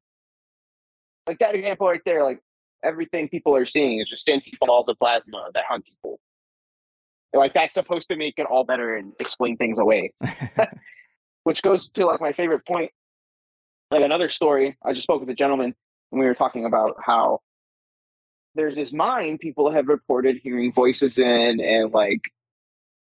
like 1.28 1.40
that 1.40 1.56
example 1.56 1.88
right 1.88 2.02
there, 2.06 2.24
like 2.24 2.40
everything 2.84 3.30
people 3.30 3.56
are 3.56 3.66
seeing 3.66 4.00
is 4.00 4.10
just 4.10 4.26
sentient 4.26 4.60
balls 4.60 4.88
of 4.88 4.98
plasma 5.00 5.50
that 5.54 5.66
hunt 5.68 5.86
people. 5.86 6.20
like 7.34 7.54
that's 7.54 7.76
supposed 7.76 8.10
to 8.10 8.16
make 8.16 8.36
it 8.38 8.48
all 8.50 8.64
better 8.64 8.96
and 8.96 9.14
explain 9.20 9.58
things 9.58 9.78
away. 9.78 10.14
Which 11.44 11.62
goes 11.62 11.90
to 11.92 12.06
like 12.06 12.20
my 12.20 12.34
favorite 12.34 12.66
point. 12.66 12.92
Like 13.92 14.04
another 14.04 14.30
story, 14.30 14.76
I 14.84 14.92
just 14.92 15.04
spoke 15.04 15.22
with 15.22 15.30
a 15.30 15.36
gentleman 15.36 15.74
we 16.12 16.26
were 16.26 16.36
talking 16.36 16.66
about 16.66 16.98
how 17.02 17.42
there's 18.56 18.76
this 18.76 18.92
mind 18.92 19.40
people 19.40 19.72
have 19.72 19.88
reported 19.88 20.38
hearing 20.42 20.74
voices 20.74 21.18
in 21.18 21.60
and 21.62 21.92
like 21.92 22.22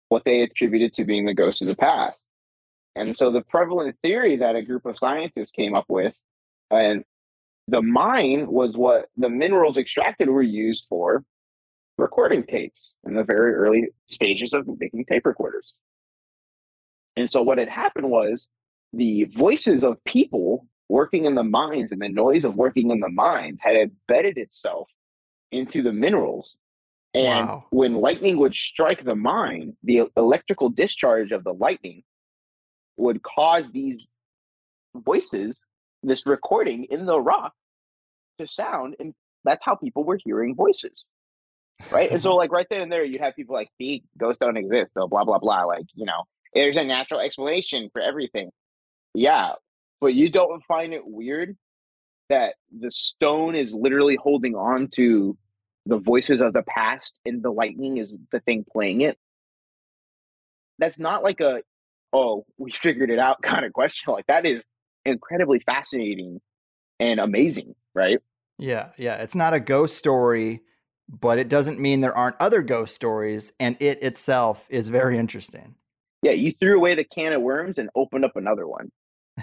what 0.10 0.24
they 0.26 0.42
attributed 0.42 0.94
to 0.96 1.06
being 1.06 1.26
the 1.26 1.34
ghosts 1.34 1.62
of 1.62 1.68
the 1.68 1.76
past. 1.76 2.22
And 2.96 3.16
so 3.18 3.32
the 3.32 3.42
prevalent 3.42 3.96
theory 4.04 4.38
that 4.38 4.56
a 4.56 4.62
group 4.62 4.86
of 4.86 4.98
scientists 4.98 5.52
came 5.52 5.76
up 5.76 5.86
with, 5.88 6.14
and 6.70 7.04
the 7.68 7.82
mine 7.82 8.48
was 8.48 8.76
what 8.76 9.10
the 9.16 9.30
minerals 9.30 9.78
extracted 9.78 10.28
were 10.28 10.42
used 10.42 10.86
for 10.90 11.24
recording 11.98 12.44
tapes 12.44 12.96
in 13.06 13.14
the 13.14 13.24
very 13.24 13.54
early 13.54 13.90
stages 14.10 14.54
of 14.54 14.68
making 14.80 15.06
tape 15.06 15.26
recorders. 15.26 15.74
And 17.16 17.32
so 17.32 17.42
what 17.42 17.58
had 17.58 17.70
happened 17.70 18.10
was 18.10 18.50
the 18.94 19.26
voices 19.26 19.84
of 19.84 20.04
people 20.04 20.66
working 20.90 21.26
in 21.26 21.36
the 21.36 21.44
mines 21.44 21.92
and 21.92 22.02
the 22.02 22.10
noise 22.10 22.44
of 22.44 22.56
working 22.56 22.92
in 22.92 23.00
the 23.00 23.10
mines 23.10 23.60
had 23.62 23.76
embedded 23.76 24.38
itself 24.38 24.90
into 25.52 25.82
the 25.84 25.94
minerals. 25.94 26.58
And 27.14 27.48
Wow. 27.48 27.66
when 27.72 27.96
lightning 27.96 28.38
would 28.38 28.54
strike 28.54 29.04
the 29.04 29.16
mine, 29.16 29.76
the 29.84 30.10
electrical 30.18 30.70
discharge 30.70 31.32
of 31.32 31.44
the 31.44 31.54
lightning 31.54 32.04
would 32.98 33.24
cause 33.24 33.68
these 33.72 34.06
voices, 34.96 35.64
this 36.04 36.26
recording 36.26 36.86
in 36.86 37.06
the 37.06 37.20
rock 37.20 37.54
to 38.40 38.48
sound, 38.48 38.96
and 39.00 39.14
that's 39.44 39.64
how 39.64 39.76
people 39.76 40.04
were 40.04 40.20
hearing 40.24 40.56
voices. 40.56 41.08
Right. 41.92 42.12
and 42.12 42.22
so, 42.22 42.36
like, 42.36 42.52
right 42.52 42.68
then 42.70 42.82
and 42.82 42.92
there, 42.92 43.06
you'd 43.06 43.22
have 43.22 43.36
people 43.38 43.56
like, 43.56 43.70
see, 43.78 44.04
ghosts 44.18 44.40
don't 44.40 44.58
exist, 44.58 44.92
blah, 44.94 45.08
blah, 45.08 45.40
blah. 45.40 45.64
Like, 45.64 45.86
you 45.94 46.06
know, 46.06 46.26
there's 46.54 46.76
a 46.76 46.84
natural 46.84 47.22
explanation 47.22 47.90
for 47.94 48.02
everything. 48.02 48.52
Yeah. 49.14 49.54
But 50.02 50.14
you 50.14 50.30
don't 50.30 50.64
find 50.66 50.94
it 50.94 51.06
weird 51.06 51.58
that 52.30 52.56
the 52.78 52.92
stone 52.92 53.56
is 53.56 53.74
literally 53.74 54.16
holding 54.16 54.56
on 54.56 54.88
to 54.94 55.38
the 55.86 55.98
voices 55.98 56.42
of 56.42 56.54
the 56.54 56.62
past 56.62 57.20
and 57.26 57.44
the 57.44 57.52
lightning 57.52 57.98
is 57.98 58.14
the 58.32 58.40
thing 58.42 58.66
playing 58.72 59.02
it? 59.02 59.18
That's 60.78 61.00
not 61.00 61.24
like 61.24 61.42
a 61.42 61.62
oh 62.14 62.46
we 62.58 62.72
figured 62.72 63.10
it 63.10 63.20
out 63.20 63.42
kind 63.42 63.66
of 63.66 63.74
question 63.74 64.14
like 64.14 64.28
that 64.28 64.46
is 64.46 64.62
incredibly 65.06 65.60
fascinating 65.60 66.40
and 67.00 67.20
amazing 67.20 67.76
right? 67.94 68.20
Yeah 68.58 68.90
yeah 68.98 69.16
it's 69.16 69.36
not 69.36 69.54
a 69.54 69.60
ghost 69.60 69.98
story 69.98 70.62
but 71.08 71.40
it 71.40 71.50
doesn't 71.50 71.80
mean 71.80 72.02
there 72.02 72.16
aren't 72.16 72.36
other 72.40 72.62
ghost 72.62 72.94
stories 72.94 73.52
and 73.60 73.76
it 73.80 74.04
itself 74.04 74.68
is 74.70 74.90
very 74.90 75.18
interesting. 75.18 75.76
Yeah 76.22 76.32
you 76.32 76.54
threw 76.60 76.78
away 76.78 76.96
the 76.96 77.04
can 77.04 77.34
of 77.34 77.42
worms 77.42 77.78
and 77.78 77.90
opened 77.96 78.26
up 78.26 78.36
another 78.36 78.68
one 78.68 78.92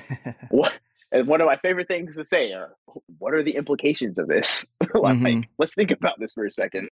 what 0.51 0.73
and 1.13 1.27
one 1.29 1.41
of 1.41 1.47
my 1.47 1.57
favorite 1.57 1.89
things 1.89 2.17
to 2.17 2.25
say 2.25 2.53
are 2.53 2.75
what 3.19 3.33
are 3.35 3.43
the 3.43 3.57
implications 3.57 4.19
of 4.19 4.29
this? 4.29 4.67
Like 4.95 5.19
mm-hmm. 5.19 5.41
let's 5.59 5.75
think 5.75 5.91
about 5.91 6.19
this 6.19 6.33
for 6.33 6.47
a 6.47 6.51
second. 6.51 6.89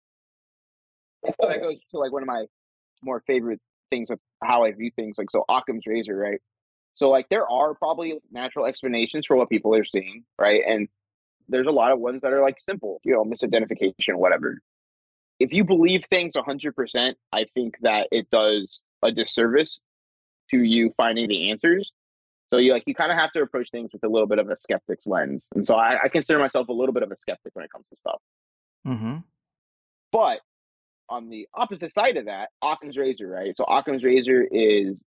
So 1.24 1.48
that 1.48 1.62
goes 1.62 1.80
to 1.90 1.98
like 1.98 2.12
one 2.12 2.22
of 2.22 2.26
my 2.26 2.44
more 3.02 3.22
favorite 3.26 3.60
things 3.88 4.10
of 4.10 4.18
how 4.42 4.64
i 4.64 4.72
view 4.72 4.90
things 4.94 5.16
like 5.16 5.30
so 5.30 5.44
occam's 5.48 5.86
razor 5.86 6.14
right? 6.14 6.40
So 6.96 7.08
like 7.08 7.28
there 7.30 7.48
are 7.48 7.74
probably 7.74 8.18
natural 8.30 8.66
explanations 8.66 9.24
for 9.26 9.36
what 9.36 9.48
people 9.48 9.74
are 9.74 9.84
seeing 9.84 10.24
right? 10.38 10.62
And 10.66 10.88
there's 11.48 11.66
a 11.66 11.72
lot 11.72 11.92
of 11.92 11.98
ones 11.98 12.22
that 12.22 12.32
are 12.32 12.42
like 12.42 12.56
simple 12.60 13.00
you 13.04 13.14
know 13.14 13.24
misidentification 13.24 14.16
whatever. 14.16 14.58
If 15.40 15.52
you 15.52 15.64
believe 15.64 16.04
things 16.10 16.34
100% 16.34 17.14
i 17.32 17.46
think 17.54 17.76
that 17.82 18.08
it 18.10 18.28
does 18.30 18.80
a 19.02 19.12
disservice 19.12 19.80
to 20.50 20.58
you 20.58 20.92
finding 20.98 21.28
the 21.28 21.50
answers 21.50 21.90
so 22.52 22.58
you 22.58 22.72
like 22.72 22.84
you 22.86 22.94
kind 22.94 23.10
of 23.10 23.18
have 23.18 23.32
to 23.32 23.40
approach 23.40 23.70
things 23.70 23.90
with 23.92 24.04
a 24.04 24.08
little 24.08 24.26
bit 24.26 24.38
of 24.38 24.50
a 24.50 24.56
skeptic's 24.56 25.06
lens. 25.06 25.48
And 25.54 25.66
so 25.66 25.74
I, 25.74 26.04
I 26.04 26.08
consider 26.08 26.38
myself 26.38 26.68
a 26.68 26.72
little 26.72 26.92
bit 26.92 27.02
of 27.02 27.10
a 27.10 27.16
skeptic 27.16 27.54
when 27.54 27.64
it 27.64 27.70
comes 27.72 27.86
to 27.88 27.96
stuff. 27.96 28.20
Mm-hmm. 28.86 29.16
But 30.12 30.40
on 31.08 31.28
the 31.28 31.48
opposite 31.54 31.92
side 31.92 32.16
of 32.16 32.26
that, 32.26 32.50
Occam's 32.62 32.96
razor, 32.96 33.28
right? 33.28 33.56
So 33.56 33.64
Occam's 33.64 34.04
razor 34.04 34.46
is 34.50 35.04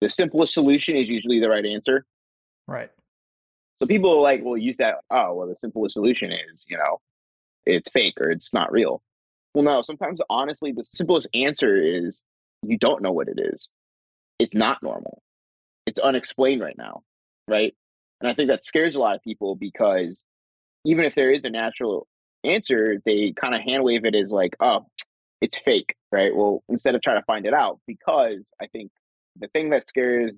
the 0.00 0.08
simplest 0.08 0.54
solution 0.54 0.96
is 0.96 1.08
usually 1.08 1.40
the 1.40 1.48
right 1.48 1.64
answer. 1.64 2.04
Right. 2.66 2.90
So 3.80 3.86
people 3.86 4.22
like 4.22 4.42
will 4.42 4.56
use 4.56 4.76
that, 4.78 4.96
oh, 5.10 5.34
well, 5.34 5.48
the 5.48 5.56
simplest 5.58 5.94
solution 5.94 6.32
is, 6.32 6.66
you 6.68 6.76
know, 6.76 7.00
it's 7.66 7.90
fake 7.90 8.14
or 8.20 8.30
it's 8.30 8.52
not 8.52 8.72
real. 8.72 9.02
Well, 9.54 9.64
no, 9.64 9.82
sometimes 9.82 10.20
honestly, 10.30 10.72
the 10.72 10.84
simplest 10.84 11.28
answer 11.34 11.76
is 11.76 12.22
you 12.62 12.78
don't 12.78 13.02
know 13.02 13.12
what 13.12 13.28
it 13.28 13.38
is. 13.38 13.68
It's 14.38 14.54
not 14.54 14.82
normal 14.82 15.22
it's 15.88 16.00
unexplained 16.00 16.60
right 16.60 16.76
now, 16.76 17.02
right? 17.48 17.74
And 18.20 18.30
I 18.30 18.34
think 18.34 18.50
that 18.50 18.62
scares 18.62 18.94
a 18.94 18.98
lot 18.98 19.16
of 19.16 19.22
people 19.22 19.56
because 19.56 20.22
even 20.84 21.04
if 21.06 21.14
there 21.14 21.32
is 21.32 21.44
a 21.44 21.50
natural 21.50 22.06
answer, 22.44 23.00
they 23.06 23.32
kind 23.32 23.54
of 23.54 23.62
hand 23.62 23.82
wave 23.82 24.04
it 24.04 24.14
as 24.14 24.28
like, 24.28 24.54
oh, 24.60 24.86
it's 25.40 25.58
fake, 25.58 25.94
right? 26.12 26.34
Well, 26.36 26.62
instead 26.68 26.94
of 26.94 27.00
trying 27.00 27.20
to 27.20 27.24
find 27.24 27.46
it 27.46 27.54
out, 27.54 27.80
because 27.86 28.44
I 28.60 28.66
think 28.66 28.90
the 29.40 29.48
thing 29.48 29.70
that 29.70 29.88
scares 29.88 30.32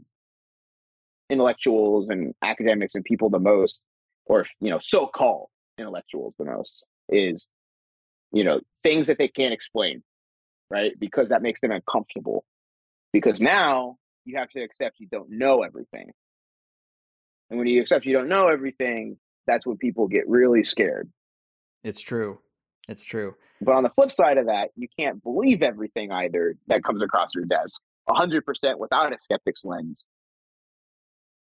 intellectuals 1.28 2.10
and 2.10 2.32
academics 2.42 2.94
and 2.94 3.04
people 3.04 3.28
the 3.28 3.40
most, 3.40 3.80
or 4.26 4.46
you 4.60 4.70
know, 4.70 4.78
so-called 4.80 5.48
intellectuals 5.78 6.36
the 6.38 6.44
most, 6.44 6.84
is 7.08 7.48
you 8.30 8.44
know 8.44 8.60
things 8.84 9.08
that 9.08 9.18
they 9.18 9.28
can't 9.28 9.54
explain, 9.54 10.04
right? 10.70 10.92
Because 10.98 11.30
that 11.30 11.42
makes 11.42 11.60
them 11.60 11.72
uncomfortable. 11.72 12.44
Because 13.12 13.40
now 13.40 13.96
you 14.24 14.38
have 14.38 14.50
to 14.50 14.60
accept 14.62 15.00
you 15.00 15.08
don't 15.10 15.30
know 15.30 15.62
everything. 15.62 16.10
And 17.48 17.58
when 17.58 17.68
you 17.68 17.80
accept 17.80 18.06
you 18.06 18.12
don't 18.12 18.28
know 18.28 18.48
everything, 18.48 19.18
that's 19.46 19.66
when 19.66 19.76
people 19.76 20.06
get 20.08 20.28
really 20.28 20.62
scared. 20.62 21.10
It's 21.82 22.00
true. 22.00 22.38
It's 22.88 23.04
true. 23.04 23.34
But 23.60 23.74
on 23.74 23.82
the 23.82 23.90
flip 23.90 24.10
side 24.10 24.38
of 24.38 24.46
that, 24.46 24.70
you 24.76 24.88
can't 24.98 25.22
believe 25.22 25.62
everything 25.62 26.10
either 26.12 26.56
that 26.68 26.82
comes 26.82 27.02
across 27.02 27.30
your 27.34 27.44
desk 27.44 27.74
100% 28.08 28.42
without 28.78 29.12
a 29.12 29.18
skeptic's 29.20 29.64
lens 29.64 30.06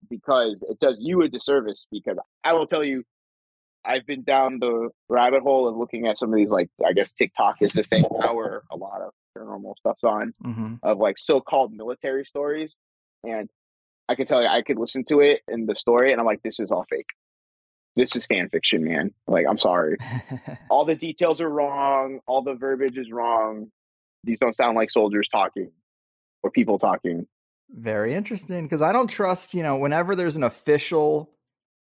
because 0.09 0.63
it 0.69 0.80
does 0.80 0.97
you 0.99 1.22
a 1.22 1.30
disservice. 1.30 1.86
Because 1.91 2.17
I 2.43 2.53
will 2.53 2.67
tell 2.67 2.84
you, 2.84 3.03
I've 3.84 4.05
been 4.05 4.24
down 4.24 4.59
the 4.59 4.89
rabbit 5.09 5.41
hole 5.41 5.67
of 5.67 5.76
looking 5.76 6.07
at 6.07 6.19
some 6.19 6.32
of 6.32 6.38
these, 6.38 6.49
like, 6.49 6.69
I 6.86 6.93
guess 6.93 7.11
TikTok 7.13 7.61
is 7.61 7.74
the 7.74 7.84
thing 7.84 8.05
now 8.11 8.36
where 8.36 8.63
a 8.72 8.78
lot 8.78 9.01
of 9.01 9.11
paranormal 9.38 9.75
stuff's 9.79 10.03
on 10.03 10.34
mm-hmm. 10.43 10.75
of 10.84 10.97
like 10.97 11.17
so-called 11.17 11.73
military 11.73 12.25
stories, 12.25 12.73
and 13.23 13.49
I 14.09 14.15
could 14.15 14.27
tell 14.27 14.41
you 14.41 14.47
I 14.47 14.61
could 14.61 14.77
listen 14.77 15.03
to 15.05 15.19
it 15.21 15.41
in 15.47 15.65
the 15.65 15.75
story, 15.75 16.11
and 16.11 16.19
I'm 16.19 16.25
like, 16.25 16.43
this 16.43 16.59
is 16.59 16.71
all 16.71 16.86
fake. 16.89 17.07
This 17.95 18.15
is 18.15 18.25
fan 18.25 18.49
fiction, 18.49 18.84
man. 18.86 19.11
Like, 19.27 19.45
I'm 19.49 19.57
sorry. 19.57 19.97
all 20.69 20.86
the 20.86 20.95
details 20.95 21.41
are 21.41 21.49
wrong. 21.49 22.19
All 22.25 22.41
the 22.41 22.53
verbiage 22.53 22.97
is 22.97 23.11
wrong. 23.11 23.69
These 24.23 24.39
don't 24.39 24.55
sound 24.55 24.77
like 24.77 24.91
soldiers 24.91 25.27
talking 25.29 25.71
or 26.43 26.51
people 26.51 26.79
talking. 26.79 27.27
Very 27.69 28.13
interesting 28.13 28.63
because 28.63 28.82
I 28.82 28.91
don't 28.91 29.07
trust, 29.07 29.53
you 29.53 29.63
know, 29.63 29.77
whenever 29.77 30.15
there's 30.15 30.36
an 30.36 30.43
official 30.43 31.32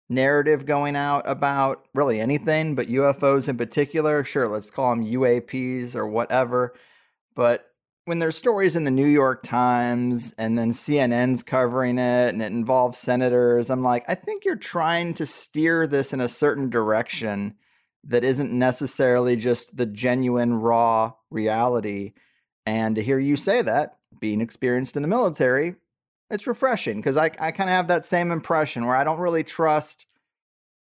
narrative 0.09 0.65
going 0.65 0.95
out 0.95 1.23
about 1.25 1.85
really 1.93 2.19
anything, 2.19 2.75
but 2.75 2.87
UFOs 2.87 3.49
in 3.49 3.57
particular, 3.57 4.23
sure, 4.23 4.47
let's 4.47 4.71
call 4.71 4.95
them 4.95 5.05
UAPs 5.05 5.95
or 5.95 6.07
whatever. 6.07 6.73
But 7.37 7.69
when 8.05 8.17
there's 8.17 8.35
stories 8.35 8.75
in 8.75 8.83
the 8.83 8.89
New 8.89 9.05
York 9.05 9.43
Times 9.43 10.33
and 10.39 10.57
then 10.57 10.71
CNN's 10.71 11.43
covering 11.43 11.99
it 11.99 12.29
and 12.29 12.41
it 12.41 12.51
involves 12.51 12.97
senators, 12.97 13.69
I'm 13.69 13.83
like, 13.83 14.03
I 14.07 14.15
think 14.15 14.43
you're 14.43 14.55
trying 14.55 15.13
to 15.13 15.25
steer 15.27 15.85
this 15.85 16.13
in 16.13 16.19
a 16.19 16.27
certain 16.27 16.71
direction 16.71 17.53
that 18.05 18.23
isn't 18.23 18.51
necessarily 18.51 19.35
just 19.35 19.77
the 19.77 19.85
genuine 19.85 20.55
raw 20.55 21.13
reality. 21.29 22.13
And 22.65 22.95
to 22.95 23.03
hear 23.03 23.19
you 23.19 23.37
say 23.37 23.61
that, 23.61 23.99
being 24.19 24.41
experienced 24.41 24.95
in 24.95 25.03
the 25.03 25.07
military, 25.07 25.75
it's 26.31 26.47
refreshing 26.47 26.97
because 26.97 27.17
I, 27.17 27.25
I 27.39 27.51
kind 27.51 27.69
of 27.69 27.75
have 27.75 27.89
that 27.89 28.03
same 28.03 28.31
impression 28.31 28.87
where 28.87 28.95
I 28.95 29.03
don't 29.03 29.19
really 29.19 29.43
trust 29.43 30.07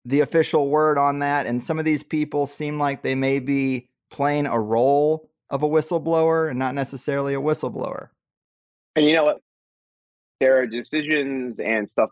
the 0.05 0.21
official 0.21 0.69
word 0.69 0.99
on 0.99 1.21
that. 1.21 1.47
And 1.47 1.63
some 1.63 1.79
of 1.79 1.85
these 1.85 2.03
people 2.03 2.49
seem 2.49 2.81
like 2.81 3.03
they 3.03 3.15
may 3.15 3.39
be 3.39 3.91
playing 4.11 4.47
a 4.47 4.59
role 4.59 5.29
of 5.53 5.63
a 5.63 5.69
whistleblower 5.69 6.49
and 6.51 6.59
not 6.59 6.75
necessarily 6.75 7.35
a 7.35 7.41
whistleblower. 7.41 8.09
And 8.97 9.07
you 9.07 9.15
know 9.15 9.25
what? 9.25 9.41
There 10.41 10.59
are 10.59 10.67
decisions 10.67 11.61
and 11.61 11.89
stuff 11.89 12.11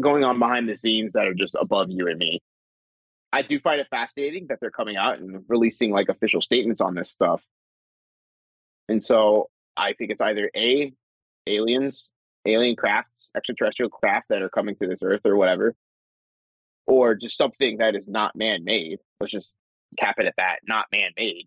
going 0.00 0.24
on 0.24 0.38
behind 0.38 0.68
the 0.68 0.76
scenes 0.76 1.12
that 1.14 1.26
are 1.26 1.32
just 1.32 1.54
above 1.58 1.90
you 1.90 2.08
and 2.08 2.18
me. 2.18 2.42
I 3.32 3.42
do 3.42 3.60
find 3.60 3.80
it 3.80 3.86
fascinating 3.88 4.48
that 4.48 4.58
they're 4.60 4.70
coming 4.70 4.96
out 4.96 5.18
and 5.18 5.44
releasing 5.48 5.90
like 5.90 6.08
official 6.08 6.42
statements 6.42 6.80
on 6.80 6.94
this 6.94 7.08
stuff. 7.08 7.40
And 8.88 9.02
so 9.02 9.48
I 9.76 9.94
think 9.94 10.10
it's 10.10 10.20
either 10.20 10.50
A, 10.56 10.92
aliens, 11.46 12.08
alien 12.44 12.76
crafts, 12.76 13.28
extraterrestrial 13.36 13.90
craft 13.90 14.26
that 14.30 14.42
are 14.42 14.48
coming 14.48 14.74
to 14.76 14.88
this 14.88 15.00
earth 15.02 15.22
or 15.24 15.36
whatever, 15.36 15.74
or 16.86 17.14
just 17.14 17.38
something 17.38 17.78
that 17.78 17.94
is 17.94 18.08
not 18.08 18.36
man 18.36 18.64
made. 18.64 18.98
Let's 19.20 19.32
just 19.32 19.50
cap 19.98 20.16
it 20.18 20.26
at 20.26 20.34
that, 20.36 20.60
not 20.66 20.86
man 20.92 21.12
made. 21.16 21.46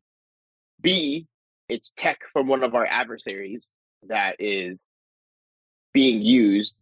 B, 0.82 1.28
it's 1.68 1.92
tech 1.98 2.20
from 2.34 2.48
one 2.48 2.64
of 2.64 2.76
our 2.76 2.86
adversaries 2.86 3.66
that 4.08 4.36
is 4.40 4.78
being 5.94 6.22
used 6.22 6.76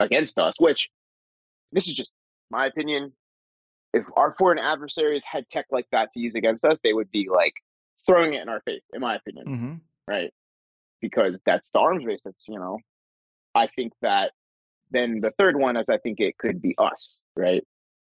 against 0.00 0.38
us, 0.38 0.54
which 0.58 0.90
this 1.72 1.88
is 1.88 1.94
just 1.94 2.10
my 2.50 2.66
opinion. 2.66 3.12
If 3.92 4.04
our 4.16 4.34
foreign 4.38 4.58
adversaries 4.58 5.22
had 5.30 5.48
tech 5.50 5.66
like 5.70 5.86
that 5.92 6.10
to 6.14 6.20
use 6.20 6.34
against 6.34 6.64
us, 6.64 6.78
they 6.82 6.92
would 6.92 7.10
be 7.10 7.28
like 7.30 7.54
throwing 8.06 8.34
it 8.34 8.42
in 8.42 8.48
our 8.48 8.60
face, 8.62 8.84
in 8.92 9.00
my 9.00 9.16
opinion. 9.16 9.46
Mm-hmm. 9.46 9.74
Right. 10.08 10.30
Because 11.00 11.36
that's 11.44 11.70
the 11.70 11.80
arms 11.80 12.04
race. 12.04 12.20
That's, 12.24 12.44
you 12.48 12.58
know, 12.58 12.78
I 13.54 13.66
think 13.66 13.92
that 14.02 14.32
then 14.90 15.20
the 15.20 15.32
third 15.38 15.56
one 15.56 15.76
is 15.76 15.88
I 15.88 15.98
think 15.98 16.20
it 16.20 16.38
could 16.38 16.62
be 16.62 16.74
us, 16.78 17.16
right? 17.36 17.62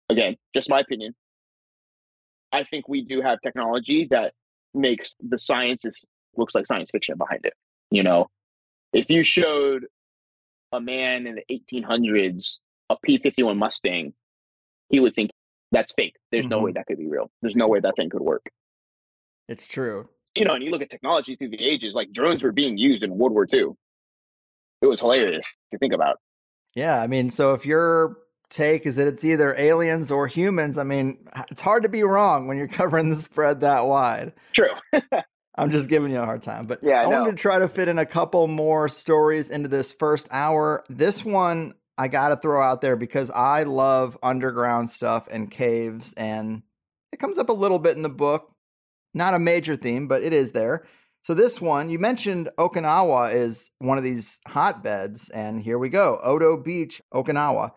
Again, 0.09 0.37
just 0.53 0.69
my 0.69 0.79
opinion. 0.79 1.13
I 2.51 2.63
think 2.63 2.87
we 2.87 3.03
do 3.03 3.21
have 3.21 3.39
technology 3.41 4.07
that 4.09 4.33
makes 4.73 5.15
the 5.19 5.39
science 5.39 5.85
is 5.85 6.05
looks 6.37 6.55
like 6.55 6.65
science 6.65 6.89
fiction 6.91 7.17
behind 7.17 7.45
it. 7.45 7.53
You 7.91 8.03
know, 8.03 8.27
if 8.93 9.09
you 9.09 9.23
showed 9.23 9.85
a 10.71 10.79
man 10.79 11.27
in 11.27 11.35
the 11.35 11.43
1800s 11.51 12.57
a 12.89 12.97
P51 13.07 13.57
Mustang, 13.57 14.13
he 14.89 14.99
would 14.99 15.15
think 15.15 15.31
that's 15.71 15.93
fake. 15.93 16.15
There's 16.31 16.43
mm-hmm. 16.43 16.49
no 16.49 16.59
way 16.59 16.71
mm-hmm. 16.71 16.77
that 16.77 16.85
could 16.87 16.97
be 16.97 17.07
real. 17.07 17.29
There's 17.41 17.55
no 17.55 17.67
way 17.67 17.79
that 17.79 17.95
thing 17.95 18.09
could 18.09 18.21
work. 18.21 18.43
It's 19.47 19.67
true. 19.67 20.09
You 20.35 20.45
know, 20.45 20.53
and 20.53 20.63
you 20.63 20.71
look 20.71 20.81
at 20.81 20.89
technology 20.89 21.35
through 21.35 21.49
the 21.49 21.63
ages, 21.63 21.93
like 21.93 22.11
drones 22.11 22.43
were 22.43 22.51
being 22.51 22.77
used 22.77 23.03
in 23.03 23.17
World 23.17 23.33
War 23.33 23.47
II. 23.51 23.69
It 24.81 24.85
was 24.85 25.01
hilarious 25.01 25.45
to 25.71 25.77
think 25.77 25.93
about. 25.93 26.19
Yeah, 26.75 27.01
I 27.01 27.07
mean, 27.07 27.29
so 27.29 27.53
if 27.53 27.65
your 27.65 28.17
take 28.49 28.85
is 28.85 28.95
that 28.97 29.07
it's 29.07 29.23
either 29.23 29.55
aliens 29.57 30.11
or 30.11 30.27
humans, 30.27 30.77
I 30.77 30.83
mean, 30.83 31.27
it's 31.49 31.61
hard 31.61 31.83
to 31.83 31.89
be 31.89 32.03
wrong 32.03 32.47
when 32.47 32.57
you're 32.57 32.67
covering 32.81 33.09
the 33.09 33.15
spread 33.15 33.61
that 33.61 33.85
wide. 33.85 34.33
True. 34.53 34.73
I'm 35.55 35.71
just 35.71 35.89
giving 35.89 36.11
you 36.11 36.19
a 36.19 36.25
hard 36.25 36.41
time. 36.41 36.67
But 36.67 36.79
Yeah, 36.81 37.01
I 37.01 37.03
I 37.03 37.07
wanted 37.07 37.31
to 37.35 37.41
try 37.41 37.59
to 37.59 37.67
fit 37.67 37.89
in 37.89 37.99
a 37.99 38.05
couple 38.05 38.47
more 38.47 38.87
stories 38.87 39.49
into 39.49 39.67
this 39.67 39.91
first 39.91 40.29
hour. 40.31 40.83
This 40.89 41.25
one 41.25 41.73
I 41.97 42.07
got 42.07 42.29
to 42.29 42.37
throw 42.37 42.61
out 42.61 42.79
there 42.79 42.95
because 42.95 43.29
I 43.29 43.63
love 43.63 44.17
underground 44.23 44.89
stuff 44.89 45.27
and 45.29 45.51
caves, 45.51 46.13
and 46.13 46.63
it 47.11 47.19
comes 47.19 47.37
up 47.37 47.49
a 47.49 47.53
little 47.53 47.77
bit 47.77 47.97
in 47.97 48.03
the 48.03 48.09
book. 48.09 48.53
Not 49.13 49.33
a 49.33 49.39
major 49.39 49.75
theme, 49.75 50.07
but 50.07 50.23
it 50.23 50.31
is 50.31 50.53
there. 50.53 50.85
So, 51.23 51.33
this 51.33 51.59
one, 51.59 51.89
you 51.89 51.99
mentioned 51.99 52.49
Okinawa 52.57 53.33
is 53.33 53.69
one 53.79 53.97
of 53.97 54.03
these 54.05 54.39
hotbeds, 54.47 55.29
and 55.29 55.61
here 55.61 55.77
we 55.77 55.89
go 55.89 56.21
Odo 56.23 56.55
Beach, 56.55 57.01
Okinawa. 57.13 57.71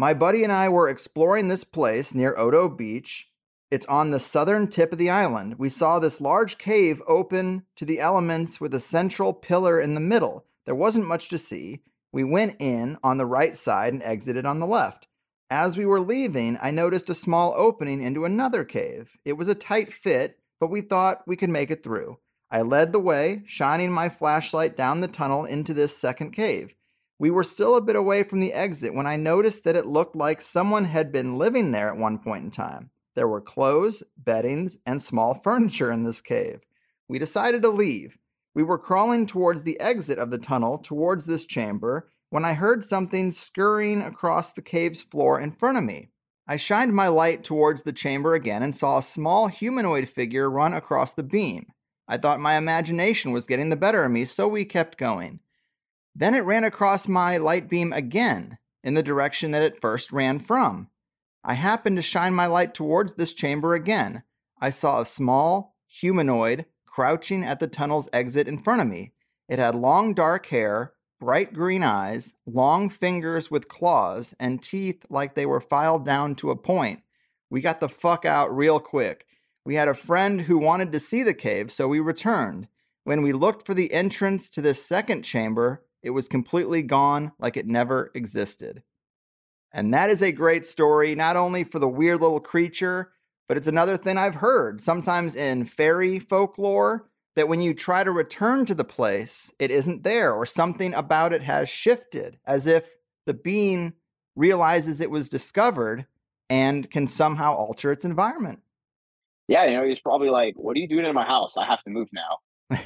My 0.00 0.14
buddy 0.14 0.44
and 0.44 0.52
I 0.52 0.68
were 0.68 0.88
exploring 0.88 1.48
this 1.48 1.64
place 1.64 2.14
near 2.14 2.38
Odo 2.38 2.68
Beach. 2.68 3.28
It's 3.68 3.86
on 3.86 4.12
the 4.12 4.20
southern 4.20 4.68
tip 4.68 4.92
of 4.92 4.98
the 4.98 5.10
island. 5.10 5.56
We 5.58 5.68
saw 5.68 5.98
this 5.98 6.20
large 6.20 6.56
cave 6.56 7.02
open 7.08 7.64
to 7.74 7.84
the 7.84 7.98
elements 7.98 8.60
with 8.60 8.72
a 8.74 8.78
central 8.78 9.32
pillar 9.32 9.80
in 9.80 9.94
the 9.94 10.00
middle. 10.00 10.44
There 10.66 10.74
wasn't 10.76 11.08
much 11.08 11.28
to 11.30 11.36
see. 11.36 11.80
We 12.12 12.22
went 12.22 12.54
in 12.60 12.96
on 13.02 13.18
the 13.18 13.26
right 13.26 13.56
side 13.56 13.92
and 13.92 14.00
exited 14.04 14.46
on 14.46 14.60
the 14.60 14.68
left. 14.68 15.08
As 15.50 15.76
we 15.76 15.84
were 15.84 15.98
leaving, 15.98 16.58
I 16.62 16.70
noticed 16.70 17.10
a 17.10 17.14
small 17.16 17.52
opening 17.56 18.00
into 18.00 18.24
another 18.24 18.62
cave. 18.62 19.16
It 19.24 19.32
was 19.32 19.48
a 19.48 19.54
tight 19.56 19.92
fit, 19.92 20.38
but 20.60 20.70
we 20.70 20.80
thought 20.80 21.26
we 21.26 21.34
could 21.34 21.50
make 21.50 21.72
it 21.72 21.82
through. 21.82 22.18
I 22.52 22.62
led 22.62 22.92
the 22.92 23.00
way, 23.00 23.42
shining 23.46 23.90
my 23.90 24.10
flashlight 24.10 24.76
down 24.76 25.00
the 25.00 25.08
tunnel 25.08 25.44
into 25.44 25.74
this 25.74 25.98
second 25.98 26.30
cave. 26.30 26.72
We 27.20 27.30
were 27.30 27.44
still 27.44 27.74
a 27.74 27.80
bit 27.80 27.96
away 27.96 28.22
from 28.22 28.38
the 28.38 28.52
exit 28.52 28.94
when 28.94 29.06
I 29.06 29.16
noticed 29.16 29.64
that 29.64 29.74
it 29.74 29.86
looked 29.86 30.14
like 30.14 30.40
someone 30.40 30.84
had 30.84 31.10
been 31.10 31.36
living 31.36 31.72
there 31.72 31.88
at 31.88 31.96
one 31.96 32.18
point 32.18 32.44
in 32.44 32.50
time. 32.50 32.90
There 33.14 33.26
were 33.26 33.40
clothes, 33.40 34.04
beddings, 34.16 34.78
and 34.86 35.02
small 35.02 35.34
furniture 35.42 35.90
in 35.90 36.04
this 36.04 36.20
cave. 36.20 36.60
We 37.08 37.18
decided 37.18 37.62
to 37.62 37.70
leave. 37.70 38.18
We 38.54 38.62
were 38.62 38.78
crawling 38.78 39.26
towards 39.26 39.64
the 39.64 39.80
exit 39.80 40.18
of 40.18 40.30
the 40.30 40.38
tunnel 40.38 40.78
towards 40.78 41.26
this 41.26 41.44
chamber 41.44 42.08
when 42.30 42.44
I 42.44 42.54
heard 42.54 42.84
something 42.84 43.30
scurrying 43.30 44.02
across 44.02 44.52
the 44.52 44.62
cave's 44.62 45.02
floor 45.02 45.40
in 45.40 45.50
front 45.50 45.78
of 45.78 45.84
me. 45.84 46.10
I 46.46 46.56
shined 46.56 46.94
my 46.94 47.08
light 47.08 47.42
towards 47.42 47.82
the 47.82 47.92
chamber 47.92 48.34
again 48.34 48.62
and 48.62 48.74
saw 48.74 48.98
a 48.98 49.02
small 49.02 49.48
humanoid 49.48 50.08
figure 50.08 50.48
run 50.48 50.72
across 50.72 51.12
the 51.12 51.22
beam. 51.22 51.66
I 52.06 52.16
thought 52.16 52.40
my 52.40 52.56
imagination 52.56 53.32
was 53.32 53.46
getting 53.46 53.68
the 53.68 53.76
better 53.76 54.04
of 54.04 54.12
me, 54.12 54.24
so 54.24 54.48
we 54.48 54.64
kept 54.64 54.96
going. 54.96 55.40
Then 56.18 56.34
it 56.34 56.44
ran 56.44 56.64
across 56.64 57.06
my 57.06 57.36
light 57.36 57.68
beam 57.68 57.92
again, 57.92 58.58
in 58.82 58.94
the 58.94 59.04
direction 59.04 59.52
that 59.52 59.62
it 59.62 59.80
first 59.80 60.10
ran 60.10 60.40
from. 60.40 60.88
I 61.44 61.54
happened 61.54 61.94
to 61.94 62.02
shine 62.02 62.34
my 62.34 62.46
light 62.46 62.74
towards 62.74 63.14
this 63.14 63.32
chamber 63.32 63.74
again. 63.74 64.24
I 64.60 64.70
saw 64.70 65.00
a 65.00 65.06
small 65.06 65.76
humanoid 65.86 66.66
crouching 66.86 67.44
at 67.44 67.60
the 67.60 67.68
tunnel's 67.68 68.08
exit 68.12 68.48
in 68.48 68.58
front 68.58 68.82
of 68.82 68.88
me. 68.88 69.12
It 69.48 69.60
had 69.60 69.76
long 69.76 70.12
dark 70.12 70.46
hair, 70.46 70.94
bright 71.20 71.52
green 71.52 71.84
eyes, 71.84 72.34
long 72.44 72.88
fingers 72.90 73.48
with 73.48 73.68
claws, 73.68 74.34
and 74.40 74.60
teeth 74.60 75.04
like 75.08 75.34
they 75.34 75.46
were 75.46 75.60
filed 75.60 76.04
down 76.04 76.34
to 76.36 76.50
a 76.50 76.56
point. 76.56 77.02
We 77.48 77.60
got 77.60 77.78
the 77.78 77.88
fuck 77.88 78.24
out 78.24 78.54
real 78.54 78.80
quick. 78.80 79.24
We 79.64 79.76
had 79.76 79.86
a 79.86 79.94
friend 79.94 80.40
who 80.42 80.58
wanted 80.58 80.90
to 80.90 80.98
see 80.98 81.22
the 81.22 81.32
cave, 81.32 81.70
so 81.70 81.86
we 81.86 82.00
returned. 82.00 82.66
When 83.04 83.22
we 83.22 83.32
looked 83.32 83.64
for 83.64 83.74
the 83.74 83.92
entrance 83.92 84.50
to 84.50 84.60
this 84.60 84.84
second 84.84 85.22
chamber, 85.22 85.84
it 86.02 86.10
was 86.10 86.28
completely 86.28 86.82
gone 86.82 87.32
like 87.38 87.56
it 87.56 87.66
never 87.66 88.10
existed. 88.14 88.82
And 89.72 89.92
that 89.92 90.10
is 90.10 90.22
a 90.22 90.32
great 90.32 90.64
story, 90.64 91.14
not 91.14 91.36
only 91.36 91.64
for 91.64 91.78
the 91.78 91.88
weird 91.88 92.20
little 92.20 92.40
creature, 92.40 93.12
but 93.48 93.56
it's 93.56 93.66
another 93.66 93.96
thing 93.96 94.16
I've 94.16 94.36
heard 94.36 94.80
sometimes 94.80 95.34
in 95.34 95.64
fairy 95.64 96.18
folklore 96.18 97.08
that 97.36 97.48
when 97.48 97.60
you 97.60 97.74
try 97.74 98.02
to 98.02 98.10
return 98.10 98.64
to 98.66 98.74
the 98.74 98.84
place, 98.84 99.52
it 99.58 99.70
isn't 99.70 100.02
there, 100.02 100.32
or 100.32 100.44
something 100.44 100.92
about 100.94 101.32
it 101.32 101.42
has 101.42 101.68
shifted, 101.68 102.38
as 102.44 102.66
if 102.66 102.96
the 103.26 103.34
being 103.34 103.92
realizes 104.34 105.00
it 105.00 105.10
was 105.10 105.28
discovered 105.28 106.06
and 106.50 106.90
can 106.90 107.06
somehow 107.06 107.54
alter 107.54 107.92
its 107.92 108.04
environment. 108.04 108.60
Yeah, 109.46 109.64
you 109.66 109.76
know, 109.76 109.86
he's 109.86 110.00
probably 110.00 110.30
like, 110.30 110.54
"What 110.56 110.76
are 110.76 110.80
you 110.80 110.88
doing 110.88 111.06
in 111.06 111.14
my 111.14 111.24
house? 111.24 111.56
I 111.56 111.64
have 111.64 111.82
to 111.84 111.90
move 111.90 112.08
now." 112.12 112.38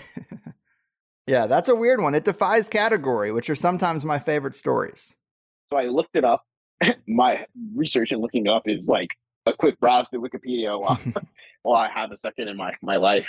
yeah, 1.33 1.47
that's 1.47 1.70
a 1.70 1.74
weird 1.74 2.03
one. 2.03 2.14
It 2.14 2.24
defies 2.24 2.68
category, 2.68 3.33
which 3.33 3.49
are 3.49 3.55
sometimes 3.55 4.05
my 4.05 4.18
favorite 4.18 4.55
stories. 4.55 5.14
So 5.72 5.78
I 5.78 5.87
looked 5.87 6.14
it 6.14 6.26
up. 6.26 6.45
my 7.09 7.47
research 7.74 8.12
and 8.12 8.20
looking 8.20 8.49
up 8.49 8.64
is 8.66 8.87
like 8.87 9.09
a 9.47 9.55
quick 9.55 9.80
browse 9.80 10.11
to 10.11 10.18
Wikipedia 10.18 10.78
while 10.78 11.01
while 11.62 11.80
I 11.80 11.89
have 11.89 12.12
a 12.12 12.18
second 12.18 12.49
in 12.49 12.59
my 12.59 12.74
my 12.83 12.97
life, 12.97 13.26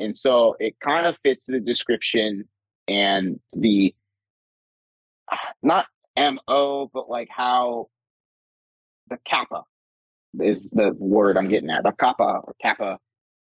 and 0.00 0.16
so 0.16 0.56
it 0.58 0.74
kind 0.80 1.06
of 1.06 1.14
fits 1.22 1.46
the 1.46 1.60
description 1.60 2.48
and 2.88 3.38
the 3.52 3.94
not 5.62 5.86
mo, 6.18 6.90
but 6.92 7.08
like 7.08 7.28
how 7.30 7.86
the 9.08 9.18
kappa 9.24 9.62
is 10.40 10.68
the 10.72 10.96
word 10.98 11.36
I'm 11.36 11.48
getting 11.48 11.70
at. 11.70 11.84
The 11.84 11.92
kappa 11.92 12.40
or 12.42 12.54
kappa, 12.60 12.98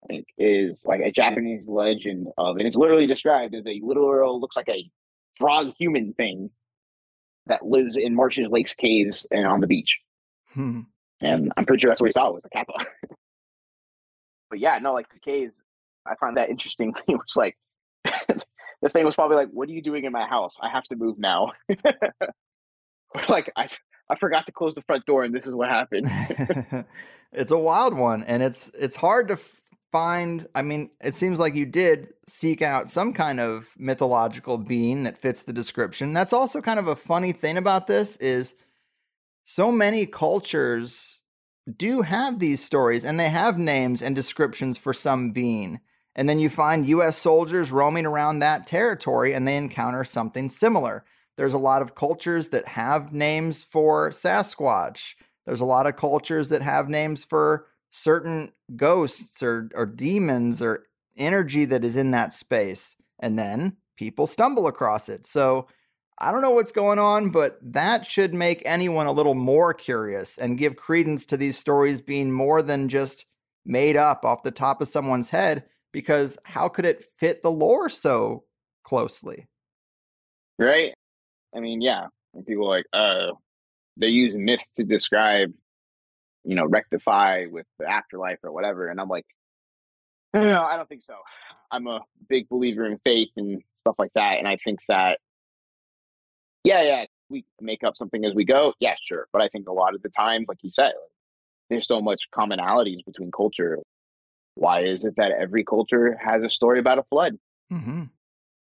I 0.04 0.06
think, 0.08 0.26
is 0.38 0.84
like 0.86 1.00
a 1.00 1.12
Japanese 1.12 1.68
legend 1.68 2.28
of, 2.38 2.56
and 2.56 2.66
it's 2.66 2.76
literally 2.76 3.06
described 3.06 3.54
as 3.54 3.64
a 3.66 3.80
literal 3.82 4.40
looks 4.40 4.56
like 4.56 4.68
a 4.68 4.90
frog 5.38 5.72
human 5.78 6.12
thing 6.14 6.50
that 7.46 7.64
lives 7.64 7.96
in 7.96 8.14
marshes, 8.14 8.48
lakes, 8.50 8.74
caves, 8.74 9.26
and 9.30 9.46
on 9.46 9.60
the 9.60 9.66
beach. 9.66 9.98
Hmm. 10.54 10.80
And 11.20 11.52
I'm 11.56 11.64
pretty 11.64 11.80
sure 11.80 11.90
that's 11.90 12.00
what 12.00 12.08
he 12.08 12.12
saw 12.12 12.30
was 12.32 12.42
a 12.44 12.48
kappa. 12.48 12.72
but 14.50 14.58
yeah, 14.58 14.78
no, 14.78 14.92
like 14.92 15.12
the 15.12 15.20
caves, 15.20 15.62
I 16.06 16.14
find 16.16 16.36
that 16.36 16.50
interesting. 16.50 16.92
He 17.06 17.14
was 17.14 17.36
like, 17.36 17.56
the 18.04 18.88
thing 18.88 19.04
was 19.04 19.14
probably 19.14 19.36
like, 19.36 19.50
"What 19.50 19.68
are 19.68 19.72
you 19.72 19.82
doing 19.82 20.04
in 20.04 20.12
my 20.12 20.26
house? 20.26 20.56
I 20.60 20.68
have 20.68 20.84
to 20.84 20.96
move 20.96 21.18
now." 21.18 21.52
Like 23.28 23.52
I, 23.56 23.68
I 24.08 24.16
forgot 24.16 24.46
to 24.46 24.52
close 24.52 24.74
the 24.74 24.82
front 24.82 25.04
door, 25.06 25.24
and 25.24 25.34
this 25.34 25.44
is 25.44 25.52
what 25.52 25.68
happened. 25.68 26.06
it's 27.32 27.50
a 27.50 27.58
wild 27.58 27.94
one 27.94 28.22
and 28.24 28.42
it's 28.42 28.70
it's 28.78 28.96
hard 28.96 29.28
to 29.28 29.34
f- 29.34 29.61
find 29.92 30.48
i 30.54 30.62
mean 30.62 30.90
it 31.00 31.14
seems 31.14 31.38
like 31.38 31.54
you 31.54 31.66
did 31.66 32.08
seek 32.32 32.62
out 32.62 32.88
some 32.88 33.12
kind 33.12 33.38
of 33.38 33.74
mythological 33.76 34.56
being 34.56 35.02
that 35.02 35.18
fits 35.18 35.42
the 35.42 35.52
description. 35.52 36.14
That's 36.14 36.32
also 36.32 36.62
kind 36.62 36.78
of 36.78 36.88
a 36.88 36.96
funny 36.96 37.32
thing 37.32 37.58
about 37.58 37.86
this 37.86 38.16
is 38.16 38.54
so 39.44 39.70
many 39.70 40.06
cultures 40.06 41.20
do 41.76 42.02
have 42.02 42.38
these 42.38 42.64
stories 42.64 43.04
and 43.04 43.20
they 43.20 43.28
have 43.28 43.58
names 43.58 44.00
and 44.02 44.16
descriptions 44.16 44.78
for 44.78 44.94
some 44.94 45.30
being. 45.30 45.80
And 46.14 46.26
then 46.28 46.38
you 46.38 46.48
find 46.48 46.86
US 46.86 47.18
soldiers 47.18 47.70
roaming 47.70 48.06
around 48.06 48.38
that 48.38 48.66
territory 48.66 49.34
and 49.34 49.46
they 49.46 49.56
encounter 49.56 50.04
something 50.04 50.48
similar. 50.48 51.04
There's 51.36 51.54
a 51.54 51.58
lot 51.58 51.82
of 51.82 51.94
cultures 51.94 52.48
that 52.48 52.68
have 52.68 53.12
names 53.12 53.62
for 53.62 54.10
Sasquatch. 54.10 55.14
There's 55.44 55.60
a 55.60 55.66
lot 55.66 55.86
of 55.86 55.96
cultures 55.96 56.48
that 56.50 56.62
have 56.62 56.88
names 56.88 57.24
for 57.24 57.66
certain 57.94 58.50
ghosts 58.74 59.42
or, 59.42 59.68
or 59.74 59.84
demons 59.84 60.62
or 60.62 60.86
energy 61.16 61.66
that 61.66 61.84
is 61.84 61.94
in 61.94 62.10
that 62.12 62.32
space. 62.32 62.96
And 63.18 63.38
then 63.38 63.76
people 63.96 64.26
stumble 64.26 64.66
across 64.66 65.10
it. 65.10 65.26
So 65.26 65.66
I 66.18 66.32
don't 66.32 66.40
know 66.40 66.50
what's 66.50 66.72
going 66.72 66.98
on, 66.98 67.28
but 67.28 67.58
that 67.62 68.06
should 68.06 68.32
make 68.32 68.62
anyone 68.64 69.06
a 69.06 69.12
little 69.12 69.34
more 69.34 69.74
curious 69.74 70.38
and 70.38 70.58
give 70.58 70.76
credence 70.76 71.26
to 71.26 71.36
these 71.36 71.58
stories 71.58 72.00
being 72.00 72.32
more 72.32 72.62
than 72.62 72.88
just 72.88 73.26
made 73.66 73.96
up 73.96 74.24
off 74.24 74.42
the 74.42 74.50
top 74.50 74.80
of 74.80 74.88
someone's 74.88 75.30
head. 75.30 75.64
Because 75.92 76.38
how 76.44 76.68
could 76.68 76.86
it 76.86 77.04
fit 77.04 77.42
the 77.42 77.50
lore 77.50 77.90
so 77.90 78.44
closely? 78.82 79.48
right? 80.58 80.94
I 81.54 81.60
mean, 81.60 81.82
yeah, 81.82 82.06
people 82.46 82.68
like, 82.68 82.86
uh, 82.94 83.32
they 83.98 84.08
use 84.08 84.34
myths 84.34 84.62
to 84.78 84.84
describe, 84.84 85.52
you 86.44 86.54
know, 86.54 86.66
rectify 86.66 87.46
with 87.50 87.66
the 87.78 87.86
afterlife 87.90 88.38
or 88.42 88.52
whatever, 88.52 88.88
and 88.88 89.00
I'm 89.00 89.08
like, 89.08 89.26
no, 90.34 90.42
no, 90.44 90.62
I 90.62 90.76
don't 90.76 90.88
think 90.88 91.02
so. 91.02 91.14
I'm 91.70 91.86
a 91.86 92.00
big 92.28 92.48
believer 92.48 92.86
in 92.86 92.98
faith 93.04 93.30
and 93.36 93.62
stuff 93.80 93.96
like 93.98 94.12
that, 94.14 94.38
and 94.38 94.48
I 94.48 94.56
think 94.64 94.80
that, 94.88 95.18
yeah, 96.64 96.82
yeah, 96.82 97.04
we 97.28 97.44
make 97.60 97.84
up 97.84 97.96
something 97.96 98.24
as 98.24 98.34
we 98.34 98.44
go, 98.44 98.74
yeah, 98.80 98.94
sure, 99.02 99.26
but 99.32 99.42
I 99.42 99.48
think 99.48 99.68
a 99.68 99.72
lot 99.72 99.94
of 99.94 100.02
the 100.02 100.10
times, 100.10 100.46
like 100.48 100.58
you 100.62 100.70
said, 100.70 100.86
like, 100.86 101.12
there's 101.70 101.86
so 101.86 102.00
much 102.00 102.22
commonalities 102.34 103.04
between 103.06 103.30
culture. 103.30 103.78
Why 104.56 104.82
is 104.84 105.04
it 105.04 105.14
that 105.16 105.30
every 105.32 105.64
culture 105.64 106.18
has 106.22 106.42
a 106.42 106.50
story 106.50 106.78
about 106.78 106.98
a 106.98 107.04
flood? 107.04 107.38
Mm-hmm. 107.72 108.02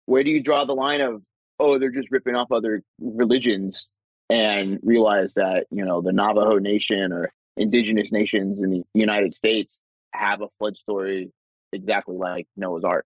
where 0.07 0.23
do 0.23 0.31
you 0.31 0.41
draw 0.41 0.65
the 0.65 0.73
line 0.73 0.99
of 0.99 1.21
oh 1.59 1.77
they're 1.77 1.91
just 1.91 2.09
ripping 2.09 2.33
off 2.33 2.51
other 2.51 2.81
religions 2.99 3.87
and 4.31 4.79
realize 4.81 5.35
that 5.35 5.67
you 5.69 5.85
know 5.85 6.01
the 6.01 6.11
navajo 6.11 6.57
nation 6.57 7.13
or 7.13 7.31
indigenous 7.57 8.11
nations 8.11 8.61
in 8.61 8.69
the 8.69 8.83
united 8.93 9.33
states 9.33 9.79
have 10.13 10.41
a 10.41 10.47
flood 10.57 10.75
story 10.77 11.31
exactly 11.73 12.15
like 12.15 12.47
noah's 12.57 12.83
ark 12.83 13.05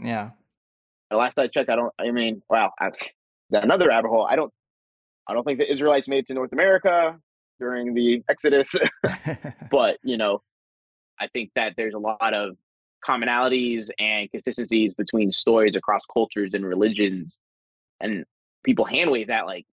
Yeah. 0.00 0.30
the 1.10 1.16
last 1.16 1.38
i 1.38 1.46
checked 1.46 1.70
i 1.70 1.76
don't 1.76 1.92
i 1.98 2.10
mean 2.10 2.42
wow 2.48 2.72
I, 2.78 2.90
another 3.52 3.88
rabbit 3.88 4.08
hole 4.08 4.26
i 4.28 4.36
don't 4.36 4.52
I 5.28 5.34
don't 5.34 5.42
think 5.44 5.58
the 5.58 5.70
Israelites 5.70 6.06
made 6.06 6.18
it 6.18 6.26
to 6.28 6.34
North 6.34 6.52
America 6.52 7.18
during 7.58 7.94
the 7.94 8.22
Exodus, 8.28 8.76
but 9.70 9.98
you 10.04 10.16
know, 10.16 10.40
I 11.18 11.26
think 11.26 11.50
that 11.56 11.74
there's 11.76 11.94
a 11.94 11.98
lot 11.98 12.32
of 12.32 12.56
commonalities 13.04 13.88
and 13.98 14.30
consistencies 14.30 14.94
between 14.94 15.32
stories 15.32 15.74
across 15.74 16.02
cultures 16.12 16.52
and 16.54 16.64
religions, 16.64 17.36
and 18.00 18.24
people 18.62 18.84
hand 18.84 19.10
wave 19.10 19.26
that 19.28 19.46
like 19.46 19.66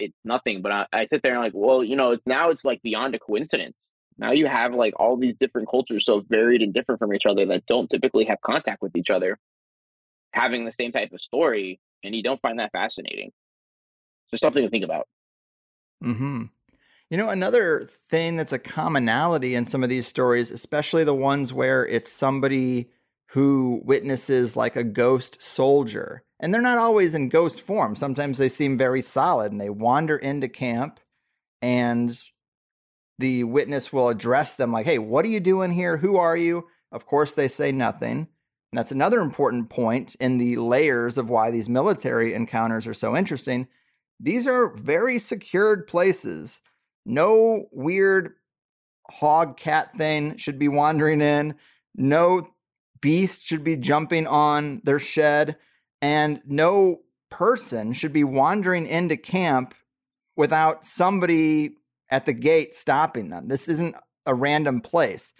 it's 0.00 0.16
nothing. 0.24 0.62
But 0.62 0.72
I, 0.72 0.86
I 0.92 1.06
sit 1.06 1.22
there 1.22 1.34
and 1.34 1.42
like, 1.42 1.52
well, 1.54 1.84
you 1.84 1.96
know, 1.96 2.16
now 2.26 2.50
it's 2.50 2.64
like 2.64 2.82
beyond 2.82 3.14
a 3.14 3.18
coincidence. 3.18 3.76
Now 4.18 4.32
you 4.32 4.46
have 4.46 4.74
like 4.74 4.94
all 4.98 5.16
these 5.16 5.36
different 5.38 5.68
cultures 5.70 6.04
so 6.04 6.20
varied 6.28 6.62
and 6.62 6.74
different 6.74 6.98
from 6.98 7.14
each 7.14 7.26
other 7.26 7.46
that 7.46 7.66
don't 7.66 7.88
typically 7.88 8.26
have 8.26 8.40
contact 8.42 8.82
with 8.82 8.94
each 8.96 9.10
other, 9.10 9.38
having 10.32 10.64
the 10.64 10.72
same 10.72 10.92
type 10.92 11.12
of 11.12 11.20
story, 11.20 11.80
and 12.04 12.14
you 12.14 12.22
don't 12.22 12.40
find 12.40 12.58
that 12.58 12.72
fascinating. 12.72 13.32
So 14.28 14.36
something 14.36 14.62
to 14.62 14.70
think 14.70 14.84
about. 14.84 15.08
Hmm. 16.02 16.44
You 17.08 17.16
know, 17.16 17.28
another 17.28 17.88
thing 18.08 18.36
that's 18.36 18.52
a 18.52 18.58
commonality 18.58 19.56
in 19.56 19.64
some 19.64 19.82
of 19.82 19.90
these 19.90 20.06
stories, 20.06 20.50
especially 20.52 21.02
the 21.02 21.14
ones 21.14 21.52
where 21.52 21.84
it's 21.84 22.12
somebody 22.12 22.88
who 23.30 23.80
witnesses 23.84 24.56
like 24.56 24.76
a 24.76 24.84
ghost 24.84 25.42
soldier. 25.42 26.22
And 26.40 26.52
they're 26.52 26.60
not 26.62 26.78
always 26.78 27.14
in 27.14 27.28
ghost 27.28 27.60
form. 27.60 27.94
Sometimes 27.94 28.38
they 28.38 28.48
seem 28.48 28.76
very 28.76 29.02
solid 29.02 29.52
and 29.52 29.60
they 29.60 29.70
wander 29.70 30.16
into 30.16 30.48
camp 30.48 30.98
and 31.62 32.18
the 33.18 33.44
witness 33.44 33.92
will 33.92 34.08
address 34.08 34.54
them 34.54 34.72
like, 34.72 34.86
hey, 34.86 34.98
what 34.98 35.24
are 35.24 35.28
you 35.28 35.40
doing 35.40 35.70
here? 35.70 35.98
Who 35.98 36.16
are 36.16 36.36
you? 36.36 36.66
Of 36.90 37.04
course, 37.04 37.32
they 37.32 37.48
say 37.48 37.70
nothing. 37.70 38.28
And 38.72 38.78
that's 38.78 38.92
another 38.92 39.20
important 39.20 39.68
point 39.68 40.16
in 40.16 40.38
the 40.38 40.56
layers 40.56 41.18
of 41.18 41.28
why 41.28 41.50
these 41.50 41.68
military 41.68 42.32
encounters 42.32 42.86
are 42.86 42.94
so 42.94 43.14
interesting. 43.14 43.68
These 44.18 44.46
are 44.46 44.74
very 44.74 45.18
secured 45.18 45.86
places 45.86 46.60
no 47.06 47.66
weird 47.72 48.34
hog 49.10 49.56
cat 49.56 49.92
thing 49.96 50.36
should 50.36 50.58
be 50.58 50.68
wandering 50.68 51.20
in. 51.20 51.54
No 51.94 52.48
beast 53.00 53.44
should 53.44 53.64
be 53.64 53.76
jumping 53.76 54.26
on 54.26 54.80
their 54.84 54.98
shed. 54.98 55.56
And 56.02 56.40
no 56.46 57.00
person 57.30 57.92
should 57.92 58.12
be 58.12 58.24
wandering 58.24 58.86
into 58.86 59.16
camp 59.16 59.74
without 60.36 60.84
somebody 60.84 61.76
at 62.08 62.26
the 62.26 62.32
gate 62.32 62.74
stopping 62.74 63.30
them. 63.30 63.48
This 63.48 63.68
isn't 63.68 63.94
a 64.26 64.34
random 64.34 64.80
place. 64.80 65.32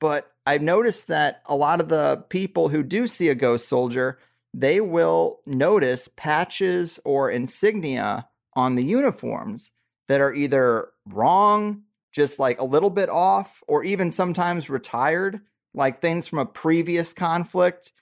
But 0.00 0.30
I've 0.44 0.62
noticed 0.62 1.08
that 1.08 1.42
a 1.46 1.56
lot 1.56 1.80
of 1.80 1.88
the 1.88 2.24
people 2.28 2.68
who 2.68 2.82
do 2.82 3.06
see 3.06 3.28
a 3.28 3.34
ghost 3.34 3.68
soldier, 3.68 4.18
they 4.52 4.80
will 4.80 5.40
notice 5.46 6.08
patches 6.08 7.00
or 7.04 7.30
insignia 7.30 8.28
on 8.54 8.74
the 8.74 8.84
uniforms 8.84 9.72
that 10.08 10.20
are 10.20 10.34
either 10.34 10.88
wrong, 11.06 11.82
just 12.12 12.38
like 12.38 12.60
a 12.60 12.64
little 12.64 12.90
bit 12.90 13.08
off, 13.08 13.62
or 13.66 13.84
even 13.84 14.10
sometimes 14.10 14.70
retired, 14.70 15.40
like 15.74 16.00
things 16.00 16.26
from 16.26 16.38
a 16.38 16.46
previous 16.46 17.12
conflict. 17.12 17.92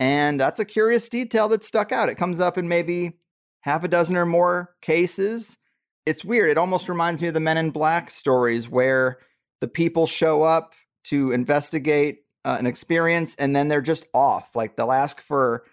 And 0.00 0.40
that's 0.40 0.60
a 0.60 0.64
curious 0.64 1.08
detail 1.08 1.48
that 1.48 1.64
stuck 1.64 1.92
out. 1.92 2.08
It 2.08 2.16
comes 2.16 2.40
up 2.40 2.56
in 2.56 2.68
maybe 2.68 3.14
half 3.60 3.82
a 3.84 3.88
dozen 3.88 4.16
or 4.16 4.26
more 4.26 4.74
cases. 4.80 5.58
It's 6.06 6.24
weird. 6.24 6.50
It 6.50 6.58
almost 6.58 6.88
reminds 6.88 7.20
me 7.20 7.28
of 7.28 7.34
the 7.34 7.40
Men 7.40 7.58
in 7.58 7.70
Black 7.70 8.10
stories 8.10 8.68
where 8.68 9.18
the 9.60 9.68
people 9.68 10.06
show 10.06 10.42
up 10.42 10.74
to 11.04 11.32
investigate 11.32 12.20
uh, 12.44 12.56
an 12.58 12.66
experience 12.66 13.34
and 13.36 13.54
then 13.54 13.68
they're 13.68 13.80
just 13.80 14.06
off. 14.14 14.54
Like 14.54 14.76
they'll 14.76 14.92
ask 14.92 15.20
for 15.20 15.64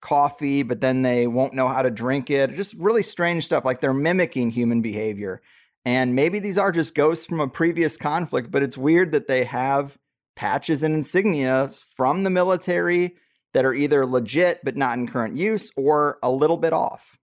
coffee, 0.00 0.62
but 0.62 0.80
then 0.80 1.02
they 1.02 1.26
won't 1.26 1.54
know 1.54 1.68
how 1.68 1.82
to 1.82 1.90
drink 1.90 2.30
it. 2.30 2.54
Just 2.54 2.74
really 2.74 3.02
strange 3.02 3.44
stuff. 3.44 3.64
Like 3.64 3.80
they're 3.80 3.94
mimicking 3.94 4.50
human 4.50 4.82
behavior. 4.82 5.40
And 5.84 6.14
maybe 6.14 6.38
these 6.38 6.58
are 6.58 6.70
just 6.70 6.94
ghosts 6.94 7.26
from 7.26 7.40
a 7.40 7.48
previous 7.48 7.96
conflict, 7.96 8.50
but 8.50 8.62
it's 8.62 8.78
weird 8.78 9.12
that 9.12 9.26
they 9.26 9.44
have 9.44 9.98
patches 10.36 10.82
and 10.82 10.94
insignia 10.94 11.68
from 11.68 12.22
the 12.22 12.30
military 12.30 13.16
that 13.54 13.64
are 13.64 13.74
either 13.74 14.06
legit 14.06 14.60
but 14.64 14.76
not 14.76 14.98
in 14.98 15.06
current 15.06 15.36
use 15.36 15.70
or 15.76 16.18
a 16.22 16.30
little 16.30 16.56
bit 16.56 16.72
off. 16.72 17.18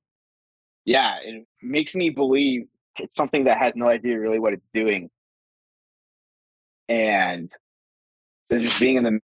Yeah, 0.85 1.17
it 1.23 1.45
makes 1.61 1.95
me 1.95 2.09
believe 2.09 2.67
it's 2.97 3.15
something 3.15 3.45
that 3.45 3.57
has 3.57 3.73
no 3.75 3.87
idea 3.87 4.19
really 4.19 4.39
what 4.39 4.53
it's 4.53 4.69
doing. 4.73 5.09
And 6.87 7.49
so 8.51 8.59
just 8.59 8.79
being 8.79 8.97
in 8.97 9.03
the 9.03 9.19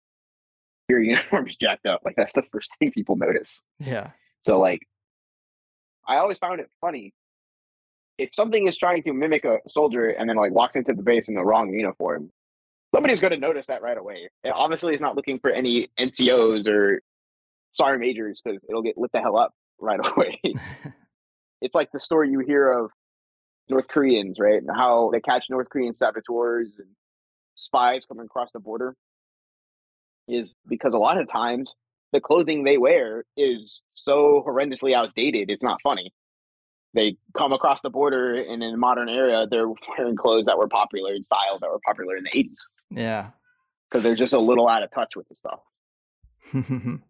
your 0.89 1.01
uniform 1.01 1.49
is 1.49 1.57
jacked 1.57 1.87
up. 1.87 2.03
Like 2.05 2.17
that's 2.17 2.33
the 2.33 2.43
first 2.53 2.71
thing 2.79 2.91
people 2.91 3.17
notice. 3.17 3.61
Yeah. 3.79 4.11
So 4.45 4.59
like 4.59 4.81
I 6.07 6.17
always 6.17 6.39
found 6.39 6.61
it 6.61 6.69
funny 6.81 7.15
if 8.19 8.35
something 8.35 8.69
is 8.69 8.77
trying 8.77 9.03
to 9.05 9.13
mimic 9.13 9.45
a 9.45 9.59
soldier 9.69 10.11
and 10.11 10.29
then 10.29 10.37
like 10.37 10.53
walks 10.53 10.77
into 10.77 10.93
the 10.93 11.03
base 11.03 11.29
in 11.29 11.35
the 11.35 11.45
wrong 11.45 11.73
uniform, 11.73 12.31
somebody's 12.95 13.21
going 13.21 13.33
to 13.33 13.39
notice 13.39 13.67
that 13.69 13.83
right 13.83 13.97
away. 13.97 14.29
And 14.45 14.53
obviously, 14.55 14.93
it's 14.93 15.03
not 15.03 15.17
looking 15.17 15.39
for 15.39 15.51
any 15.51 15.89
NCOs 15.99 16.67
or 16.67 17.01
sorry 17.73 17.99
majors 17.99 18.41
because 18.45 18.63
it'll 18.69 18.83
get 18.83 18.99
lit 18.99 19.11
the 19.13 19.21
hell 19.21 19.39
up 19.39 19.53
right 19.81 20.01
away. 20.17 20.41
it's 21.61 21.75
like 21.75 21.91
the 21.93 22.01
story 22.01 22.31
you 22.31 22.41
hear 22.41 22.69
of 22.71 22.91
North 23.69 23.89
Koreans, 23.89 24.39
right? 24.39 24.61
And 24.61 24.71
how 24.75 25.11
they 25.13 25.21
catch 25.21 25.47
North 25.51 25.69
Korean 25.71 25.95
saboteurs 25.95 26.69
and 26.79 26.89
spies 27.55 28.05
coming 28.07 28.27
across 28.27 28.51
the 28.53 28.61
border 28.61 28.95
is 30.29 30.55
because 30.69 30.95
a 30.95 30.99
lot 30.99 31.19
of 31.19 31.29
times 31.29 31.75
the 32.13 32.21
clothing 32.21 32.65
they 32.65 32.79
wear 32.79 33.25
is 33.37 33.83
so 33.95 34.45
horrendously 34.47 34.95
outdated, 34.95 35.51
it's 35.51 35.63
not 35.63 35.79
funny 35.83 36.13
they 36.95 37.17
come 37.37 37.53
across 37.53 37.81
the 37.83 37.91
border 37.91 38.35
and 38.35 38.63
in 38.63 38.75
a 38.75 38.77
modern 38.77 39.09
era 39.09 39.47
they're 39.51 39.69
wearing 39.99 40.17
clothes 40.17 40.47
that 40.47 40.59
were 40.59 40.69
popular 40.69 41.15
in 41.15 41.25
styles 41.25 41.61
that 41.61 41.71
were 41.71 41.81
popular 41.85 42.17
in 42.17 42.25
the 42.25 42.31
80s 42.31 42.59
yeah. 42.95 43.31
Because 43.91 44.05
they're 44.05 44.17
just 44.17 44.35
a 44.35 44.41
little 44.41 44.69
out 44.69 44.83
of 44.83 44.91
touch 44.91 45.15
with 45.17 45.29
the 45.29 45.35
stuff. 45.35 45.61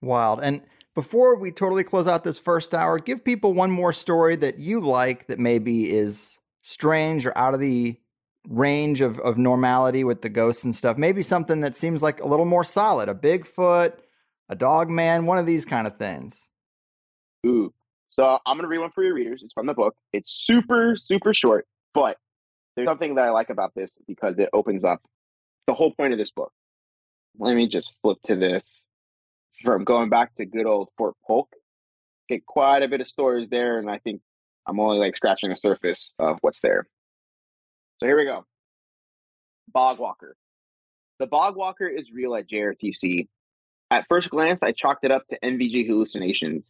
Wild. 0.00 0.40
And 0.42 0.62
before 0.94 1.36
we 1.36 1.50
totally 1.50 1.84
close 1.84 2.06
out 2.06 2.24
this 2.24 2.38
first 2.38 2.74
hour 2.74 2.98
give 2.98 3.24
people 3.24 3.52
one 3.52 3.70
more 3.70 3.92
story 3.92 4.36
that 4.36 4.58
you 4.58 4.80
like 4.80 5.26
that 5.26 5.38
maybe 5.38 5.90
is 5.90 6.38
strange 6.60 7.26
or 7.26 7.36
out 7.36 7.54
of 7.54 7.60
the 7.60 7.98
range 8.48 9.00
of, 9.00 9.18
of 9.20 9.38
normality 9.38 10.04
with 10.04 10.20
the 10.20 10.28
ghosts 10.28 10.64
and 10.64 10.74
stuff. 10.74 10.98
Maybe 10.98 11.22
something 11.22 11.60
that 11.60 11.74
seems 11.74 12.02
like 12.02 12.20
a 12.20 12.28
little 12.28 12.44
more 12.44 12.64
solid 12.64 13.08
a 13.08 13.14
bigfoot 13.14 13.94
a 14.50 14.54
dog 14.54 14.90
man 14.90 15.24
one 15.24 15.38
of 15.38 15.46
these 15.46 15.64
kind 15.64 15.86
of 15.86 15.96
things. 15.96 16.48
Ooh 17.46 17.72
so 18.14 18.38
I'm 18.46 18.56
going 18.56 18.62
to 18.62 18.68
read 18.68 18.78
one 18.78 18.92
for 18.92 19.02
your 19.02 19.14
readers. 19.14 19.42
It's 19.42 19.52
from 19.52 19.66
the 19.66 19.74
book. 19.74 19.96
It's 20.12 20.30
super, 20.30 20.94
super 20.96 21.34
short, 21.34 21.66
but 21.94 22.16
there's 22.76 22.86
something 22.86 23.16
that 23.16 23.24
I 23.24 23.30
like 23.30 23.50
about 23.50 23.72
this 23.74 23.98
because 24.06 24.38
it 24.38 24.50
opens 24.52 24.84
up 24.84 25.00
the 25.66 25.74
whole 25.74 25.92
point 25.92 26.12
of 26.12 26.18
this 26.20 26.30
book. 26.30 26.52
Let 27.40 27.56
me 27.56 27.66
just 27.68 27.92
flip 28.02 28.18
to 28.26 28.36
this 28.36 28.82
from 29.64 29.82
going 29.82 30.10
back 30.10 30.32
to 30.34 30.46
good 30.46 30.64
old 30.64 30.90
Fort 30.96 31.16
Polk. 31.26 31.48
Get 32.28 32.46
quite 32.46 32.84
a 32.84 32.88
bit 32.88 33.00
of 33.00 33.08
stories 33.08 33.48
there, 33.50 33.80
and 33.80 33.90
I 33.90 33.98
think 33.98 34.20
I'm 34.64 34.78
only 34.78 34.98
like 34.98 35.16
scratching 35.16 35.50
the 35.50 35.56
surface 35.56 36.14
of 36.20 36.38
what's 36.40 36.60
there. 36.60 36.86
So 37.98 38.06
here 38.06 38.16
we 38.16 38.26
go. 38.26 38.44
Bog 39.72 39.98
Walker. 39.98 40.36
The 41.18 41.26
Bog 41.26 41.56
Walker 41.56 41.88
is 41.88 42.12
real 42.12 42.36
at 42.36 42.48
JRTC. 42.48 43.26
At 43.90 44.06
first 44.08 44.30
glance, 44.30 44.62
I 44.62 44.70
chalked 44.70 45.04
it 45.04 45.10
up 45.10 45.26
to 45.28 45.38
NVG 45.40 45.88
hallucinations. 45.88 46.68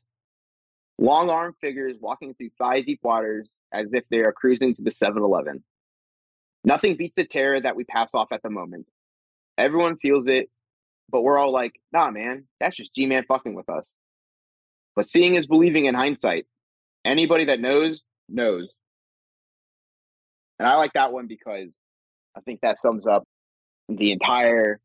Long 0.98 1.28
armed 1.28 1.56
figures 1.60 1.96
walking 2.00 2.34
through 2.34 2.50
thigh 2.58 2.80
deep 2.80 3.00
waters 3.02 3.48
as 3.72 3.88
if 3.92 4.04
they 4.10 4.20
are 4.20 4.32
cruising 4.32 4.74
to 4.74 4.82
the 4.82 4.92
7 4.92 5.22
Eleven. 5.22 5.64
Nothing 6.64 6.96
beats 6.96 7.16
the 7.16 7.24
terror 7.24 7.60
that 7.60 7.76
we 7.76 7.84
pass 7.84 8.14
off 8.14 8.32
at 8.32 8.42
the 8.42 8.50
moment. 8.50 8.86
Everyone 9.58 9.96
feels 9.98 10.26
it, 10.28 10.50
but 11.10 11.22
we're 11.22 11.38
all 11.38 11.52
like, 11.52 11.80
nah, 11.92 12.10
man, 12.10 12.44
that's 12.60 12.76
just 12.76 12.94
G 12.94 13.06
Man 13.06 13.24
fucking 13.26 13.54
with 13.54 13.68
us. 13.68 13.86
But 14.96 15.10
seeing 15.10 15.34
is 15.34 15.46
believing 15.46 15.86
in 15.86 15.94
hindsight. 15.94 16.46
Anybody 17.04 17.46
that 17.46 17.60
knows, 17.60 18.02
knows. 18.28 18.72
And 20.58 20.68
I 20.68 20.76
like 20.76 20.92
that 20.94 21.12
one 21.12 21.26
because 21.26 21.76
I 22.36 22.40
think 22.40 22.60
that 22.62 22.78
sums 22.78 23.06
up 23.06 23.24
the 23.88 24.12
entire 24.12 24.80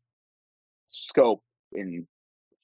scope 0.88 1.42
and 1.72 2.06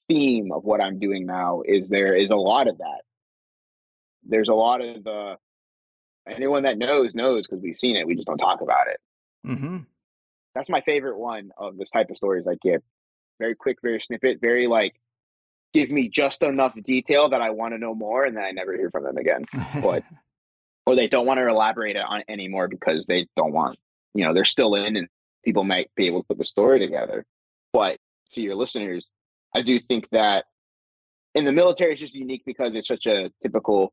theme 0.08 0.52
of 0.52 0.64
what 0.64 0.80
I'm 0.80 0.98
doing 0.98 1.26
now 1.26 1.62
is 1.64 1.88
there 1.88 2.14
is 2.14 2.30
a 2.30 2.36
lot 2.36 2.68
of 2.68 2.78
that 2.78 3.02
there's 4.28 4.48
a 4.48 4.54
lot 4.54 4.80
of 4.80 5.06
uh, 5.06 5.36
anyone 6.28 6.64
that 6.64 6.78
knows 6.78 7.14
knows 7.14 7.46
because 7.46 7.62
we've 7.62 7.78
seen 7.78 7.96
it. 7.96 8.06
We 8.06 8.14
just 8.14 8.26
don't 8.26 8.38
talk 8.38 8.60
about 8.60 8.88
it. 8.88 9.00
Mm-hmm. 9.46 9.78
That's 10.54 10.68
my 10.68 10.80
favorite 10.80 11.18
one 11.18 11.50
of 11.56 11.76
this 11.76 11.90
type 11.90 12.10
of 12.10 12.16
stories 12.16 12.46
I 12.46 12.56
get. 12.62 12.82
Very 13.38 13.54
quick, 13.54 13.78
very 13.82 14.00
snippet, 14.00 14.40
very 14.40 14.66
like 14.66 14.94
give 15.74 15.90
me 15.90 16.08
just 16.08 16.42
enough 16.42 16.74
detail 16.84 17.28
that 17.28 17.42
I 17.42 17.50
want 17.50 17.74
to 17.74 17.78
know 17.78 17.94
more, 17.94 18.24
and 18.24 18.36
then 18.36 18.44
I 18.44 18.50
never 18.50 18.74
hear 18.74 18.90
from 18.90 19.04
them 19.04 19.18
again. 19.18 19.44
But 19.82 20.04
or 20.86 20.96
they 20.96 21.08
don't 21.08 21.26
want 21.26 21.38
to 21.38 21.48
elaborate 21.48 21.96
on 21.96 22.20
it 22.20 22.26
anymore 22.28 22.68
because 22.68 23.04
they 23.06 23.26
don't 23.36 23.52
want 23.52 23.78
you 24.14 24.24
know 24.24 24.32
they're 24.32 24.44
still 24.44 24.74
in, 24.74 24.96
and 24.96 25.08
people 25.44 25.64
might 25.64 25.90
be 25.96 26.06
able 26.06 26.22
to 26.22 26.28
put 26.28 26.38
the 26.38 26.44
story 26.44 26.78
together. 26.78 27.24
But 27.72 27.98
to 28.32 28.40
your 28.40 28.54
listeners, 28.54 29.06
I 29.54 29.62
do 29.62 29.78
think 29.78 30.08
that 30.10 30.46
in 31.34 31.44
the 31.44 31.52
military 31.52 31.92
it's 31.92 32.00
just 32.00 32.14
unique 32.14 32.42
because 32.46 32.72
it's 32.74 32.88
such 32.88 33.06
a 33.06 33.30
typical 33.42 33.92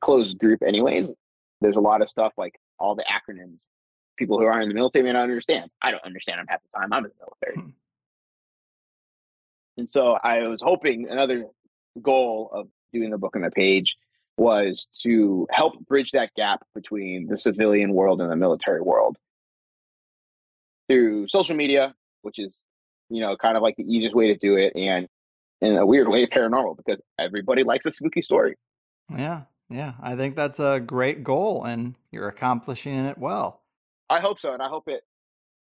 closed 0.00 0.38
group 0.38 0.62
anyways. 0.62 1.06
There's 1.60 1.76
a 1.76 1.80
lot 1.80 2.02
of 2.02 2.08
stuff 2.08 2.32
like 2.36 2.58
all 2.78 2.94
the 2.94 3.04
acronyms. 3.04 3.58
People 4.16 4.38
who 4.38 4.44
aren't 4.44 4.64
in 4.64 4.68
the 4.68 4.74
military 4.74 5.04
may 5.04 5.12
not 5.12 5.22
understand. 5.22 5.70
I 5.82 5.90
don't 5.90 6.04
understand 6.04 6.38
them 6.38 6.46
half 6.48 6.60
the 6.62 6.78
time. 6.78 6.92
I'm 6.92 7.04
in 7.04 7.10
the 7.10 7.24
military. 7.24 7.66
Hmm. 7.66 7.70
And 9.78 9.88
so 9.88 10.12
I 10.22 10.46
was 10.46 10.62
hoping 10.62 11.08
another 11.08 11.46
goal 12.00 12.50
of 12.52 12.68
doing 12.92 13.10
the 13.10 13.18
book 13.18 13.36
on 13.36 13.42
the 13.42 13.50
page 13.50 13.96
was 14.38 14.88
to 15.02 15.46
help 15.50 15.78
bridge 15.86 16.12
that 16.12 16.30
gap 16.36 16.62
between 16.74 17.26
the 17.26 17.38
civilian 17.38 17.92
world 17.92 18.20
and 18.20 18.30
the 18.30 18.36
military 18.36 18.80
world 18.80 19.16
through 20.88 21.26
social 21.28 21.56
media, 21.56 21.94
which 22.22 22.38
is, 22.38 22.62
you 23.08 23.20
know, 23.20 23.36
kind 23.36 23.56
of 23.56 23.62
like 23.62 23.76
the 23.76 23.84
easiest 23.84 24.14
way 24.14 24.28
to 24.28 24.36
do 24.36 24.56
it, 24.56 24.74
and 24.76 25.08
in 25.60 25.76
a 25.76 25.86
weird 25.86 26.08
way, 26.08 26.26
paranormal 26.34 26.76
because 26.76 27.00
everybody 27.18 27.64
likes 27.64 27.86
a 27.86 27.90
spooky 27.90 28.22
story. 28.22 28.56
Yeah, 29.10 29.42
yeah, 29.68 29.94
I 30.00 30.16
think 30.16 30.36
that's 30.36 30.60
a 30.60 30.80
great 30.80 31.24
goal, 31.24 31.64
and 31.64 31.94
you're 32.10 32.28
accomplishing 32.28 32.94
it 33.06 33.18
well. 33.18 33.62
I 34.08 34.20
hope 34.20 34.40
so, 34.40 34.52
and 34.52 34.62
I 34.62 34.68
hope 34.68 34.84
it 34.88 35.02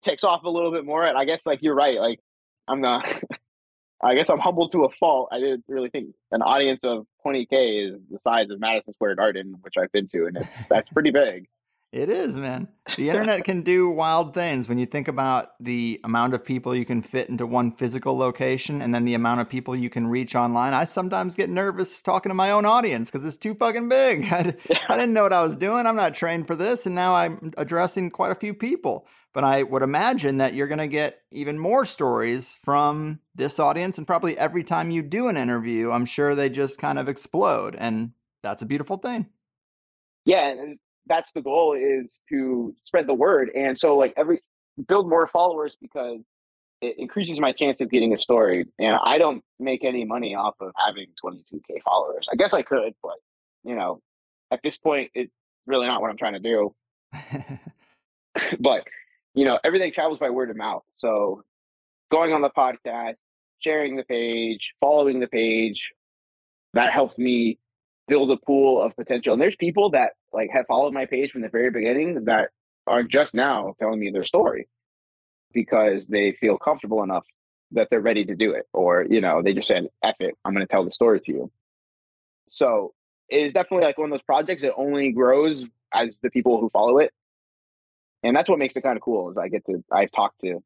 takes 0.01 0.23
off 0.23 0.43
a 0.43 0.49
little 0.49 0.71
bit 0.71 0.85
more. 0.85 1.03
And 1.03 1.17
I 1.17 1.25
guess, 1.25 1.45
like 1.45 1.59
you're 1.61 1.75
right, 1.75 1.99
like 1.99 2.19
I'm 2.67 2.81
not. 2.81 3.07
I 4.03 4.15
guess 4.15 4.29
I'm 4.29 4.39
humbled 4.39 4.73
to 4.73 4.83
a 4.83 4.89
fault. 4.89 5.29
I 5.31 5.39
didn't 5.39 5.63
really 5.69 5.89
think 5.89 6.13
an 6.33 6.41
audience 6.41 6.81
of 6.83 7.07
20k 7.25 7.47
is 7.87 8.01
the 8.11 8.19
size 8.19 8.49
of 8.49 8.59
Madison 8.59 8.93
Square 8.93 9.15
Garden, 9.15 9.55
which 9.61 9.75
I've 9.81 9.93
been 9.93 10.09
to, 10.09 10.25
and 10.25 10.35
it's 10.35 10.65
that's 10.69 10.89
pretty 10.89 11.11
big. 11.11 11.47
It 11.93 12.09
is, 12.09 12.39
man. 12.39 12.69
The 12.97 13.09
internet 13.09 13.43
can 13.43 13.61
do 13.61 13.87
wild 13.87 14.33
things 14.33 14.67
when 14.67 14.79
you 14.79 14.87
think 14.87 15.07
about 15.07 15.51
the 15.59 16.01
amount 16.03 16.33
of 16.33 16.43
people 16.43 16.73
you 16.73 16.85
can 16.85 17.03
fit 17.03 17.29
into 17.29 17.45
one 17.45 17.71
physical 17.71 18.17
location 18.17 18.81
and 18.81 18.95
then 18.95 19.05
the 19.05 19.13
amount 19.13 19.41
of 19.41 19.49
people 19.49 19.75
you 19.75 19.91
can 19.91 20.07
reach 20.07 20.33
online. 20.33 20.73
I 20.73 20.85
sometimes 20.85 21.35
get 21.35 21.51
nervous 21.51 22.01
talking 22.01 22.31
to 22.31 22.33
my 22.33 22.49
own 22.49 22.65
audience 22.65 23.11
because 23.11 23.23
it's 23.27 23.37
too 23.37 23.53
fucking 23.53 23.89
big. 23.89 24.23
I, 24.33 24.55
I 24.89 24.97
didn't 24.97 25.13
know 25.13 25.21
what 25.21 25.33
I 25.33 25.43
was 25.43 25.55
doing. 25.55 25.85
I'm 25.85 25.95
not 25.95 26.15
trained 26.15 26.47
for 26.47 26.55
this. 26.55 26.87
And 26.87 26.95
now 26.95 27.13
I'm 27.13 27.53
addressing 27.59 28.09
quite 28.09 28.31
a 28.31 28.35
few 28.35 28.55
people. 28.55 29.05
But 29.31 29.43
I 29.43 29.61
would 29.61 29.83
imagine 29.83 30.37
that 30.37 30.55
you're 30.55 30.67
going 30.67 30.79
to 30.79 30.87
get 30.87 31.21
even 31.29 31.59
more 31.59 31.85
stories 31.85 32.57
from 32.59 33.19
this 33.35 33.59
audience. 33.59 33.99
And 33.99 34.07
probably 34.07 34.35
every 34.35 34.63
time 34.63 34.89
you 34.89 35.03
do 35.03 35.27
an 35.27 35.37
interview, 35.37 35.91
I'm 35.91 36.07
sure 36.07 36.33
they 36.33 36.49
just 36.49 36.79
kind 36.79 36.97
of 36.97 37.07
explode. 37.07 37.75
And 37.77 38.13
that's 38.41 38.63
a 38.63 38.65
beautiful 38.65 38.97
thing. 38.97 39.27
Yeah. 40.25 40.47
And 40.47 40.79
that's 41.07 41.31
the 41.33 41.41
goal 41.41 41.73
is 41.73 42.21
to 42.29 42.75
spread 42.81 43.07
the 43.07 43.13
word. 43.13 43.49
And 43.55 43.77
so 43.77 43.97
like 43.97 44.13
every 44.17 44.41
build 44.87 45.09
more 45.09 45.27
followers 45.27 45.77
because 45.79 46.21
it 46.81 46.95
increases 46.97 47.39
my 47.39 47.51
chance 47.51 47.81
of 47.81 47.89
getting 47.89 48.13
a 48.13 48.19
story. 48.19 48.65
And 48.79 48.97
I 49.03 49.17
don't 49.17 49.43
make 49.59 49.83
any 49.83 50.05
money 50.05 50.35
off 50.35 50.55
of 50.59 50.71
having 50.77 51.07
22k 51.23 51.81
followers. 51.83 52.27
I 52.31 52.35
guess 52.35 52.53
I 52.53 52.61
could, 52.61 52.93
but 53.01 53.15
you 53.63 53.75
know, 53.75 54.01
at 54.51 54.59
this 54.63 54.77
point, 54.77 55.11
it's 55.13 55.31
really 55.65 55.87
not 55.87 56.01
what 56.01 56.09
I'm 56.09 56.17
trying 56.17 56.33
to 56.33 56.39
do. 56.39 56.75
but 58.59 58.85
you 59.33 59.45
know, 59.45 59.59
everything 59.63 59.91
travels 59.91 60.19
by 60.19 60.29
word 60.29 60.49
of 60.49 60.57
mouth. 60.57 60.83
So 60.93 61.43
going 62.11 62.33
on 62.33 62.41
the 62.41 62.49
podcast, 62.49 63.15
sharing 63.59 63.95
the 63.95 64.03
page, 64.03 64.73
following 64.79 65.19
the 65.19 65.27
page, 65.27 65.91
that 66.73 66.91
helps 66.91 67.17
me 67.17 67.59
build 68.07 68.29
a 68.31 68.37
pool 68.37 68.81
of 68.81 68.95
potential. 68.95 69.33
And 69.33 69.41
there's 69.41 69.55
people 69.55 69.89
that 69.91 70.11
like 70.33 70.49
have 70.51 70.65
followed 70.67 70.93
my 70.93 71.05
page 71.05 71.31
from 71.31 71.41
the 71.41 71.49
very 71.49 71.69
beginning 71.69 72.25
that 72.25 72.49
are 72.87 73.03
just 73.03 73.33
now 73.33 73.75
telling 73.79 73.99
me 73.99 74.11
their 74.11 74.23
story 74.23 74.67
because 75.53 76.07
they 76.07 76.33
feel 76.33 76.57
comfortable 76.57 77.03
enough 77.03 77.25
that 77.71 77.87
they're 77.89 78.01
ready 78.01 78.25
to 78.25 78.35
do 78.35 78.51
it. 78.51 78.67
Or, 78.73 79.05
you 79.09 79.21
know, 79.21 79.41
they 79.41 79.53
just 79.53 79.67
said, 79.67 79.87
F 80.03 80.15
it, 80.19 80.35
I'm 80.43 80.53
gonna 80.53 80.67
tell 80.67 80.83
the 80.83 80.91
story 80.91 81.19
to 81.21 81.31
you. 81.31 81.51
So 82.47 82.93
it 83.29 83.37
is 83.37 83.53
definitely 83.53 83.85
like 83.85 83.97
one 83.97 84.11
of 84.11 84.11
those 84.11 84.23
projects 84.23 84.61
that 84.63 84.73
only 84.75 85.11
grows 85.11 85.63
as 85.93 86.17
the 86.21 86.29
people 86.29 86.59
who 86.59 86.69
follow 86.69 86.99
it. 86.99 87.11
And 88.23 88.35
that's 88.35 88.49
what 88.49 88.59
makes 88.59 88.75
it 88.75 88.81
kind 88.81 88.95
of 88.95 89.01
cool 89.01 89.31
is 89.31 89.37
I 89.37 89.49
get 89.49 89.65
to 89.65 89.83
I've 89.91 90.11
talked 90.11 90.41
to 90.41 90.63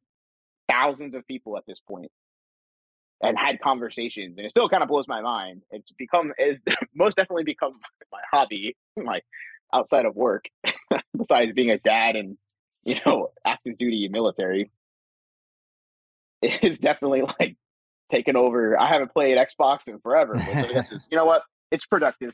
thousands 0.70 1.16
of 1.16 1.26
people 1.28 1.58
at 1.58 1.66
this 1.66 1.80
point 1.80 2.12
and 3.22 3.38
had 3.38 3.60
conversations 3.60 4.38
and 4.38 4.46
it 4.46 4.50
still 4.50 4.70
kind 4.70 4.84
of 4.84 4.90
blows 4.90 5.08
my 5.08 5.22
mind 5.22 5.62
it's 5.72 5.92
become 5.94 6.34
it's 6.38 6.62
most 6.96 7.16
definitely 7.16 7.44
become 7.44 7.74
my 8.12 8.20
hobby 8.32 8.76
my 8.96 9.22
outside 9.74 10.06
of 10.06 10.16
work 10.16 10.46
besides 11.18 11.52
being 11.54 11.72
a 11.72 11.80
dad 11.80 12.16
and 12.16 12.38
you 12.84 12.96
know 13.06 13.32
active 13.46 13.78
duty 13.78 14.08
military 14.10 14.72
it's 16.42 16.80
definitely 16.80 17.22
like 17.40 17.56
taken 18.12 18.36
over 18.36 18.80
i 18.80 18.88
haven't 18.88 19.14
played 19.14 19.38
xbox 19.38 19.88
in 19.88 20.00
forever 20.00 20.34
but 20.34 20.92
you 21.12 21.18
know 21.18 21.26
what 21.26 21.42
it's 21.72 21.86
productive 21.86 22.34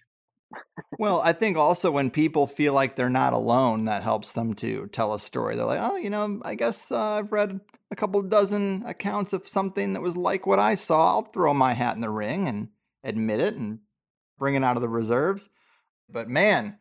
well, 1.00 1.22
I 1.22 1.34
think 1.34 1.58
also 1.58 1.92
when 1.92 2.12
people 2.12 2.48
feel 2.48 2.74
like 2.74 2.96
they're 2.96 3.10
not 3.10 3.34
alone, 3.34 3.86
that 3.86 4.04
helps 4.04 4.34
them 4.34 4.54
to 4.56 4.88
tell 4.88 5.14
a 5.14 5.20
story. 5.20 5.56
They're 5.56 5.66
like, 5.66 5.82
oh, 5.82 5.96
you 5.96 6.10
know, 6.10 6.40
I 6.44 6.56
guess 6.56 6.92
uh, 6.92 7.02
I've 7.02 7.32
read 7.32 7.60
a 7.92 7.96
couple 7.96 8.22
dozen 8.22 8.84
accounts 8.86 9.34
of 9.34 9.48
something 9.48 9.94
that 9.94 10.02
was 10.02 10.16
like 10.16 10.46
what 10.46 10.60
I 10.60 10.76
saw. 10.76 11.10
I'll 11.10 11.22
throw 11.24 11.54
my 11.54 11.74
hat 11.74 11.96
in 11.96 12.02
the 12.02 12.10
ring 12.10 12.48
and 12.48 12.70
admit 13.04 13.40
it 13.40 13.56
and 13.56 13.80
bring 14.38 14.56
it 14.56 14.64
out 14.64 14.78
of 14.78 14.82
the 14.82 14.90
reserves. 14.90 15.50
But 16.10 16.30
man, 16.30 16.78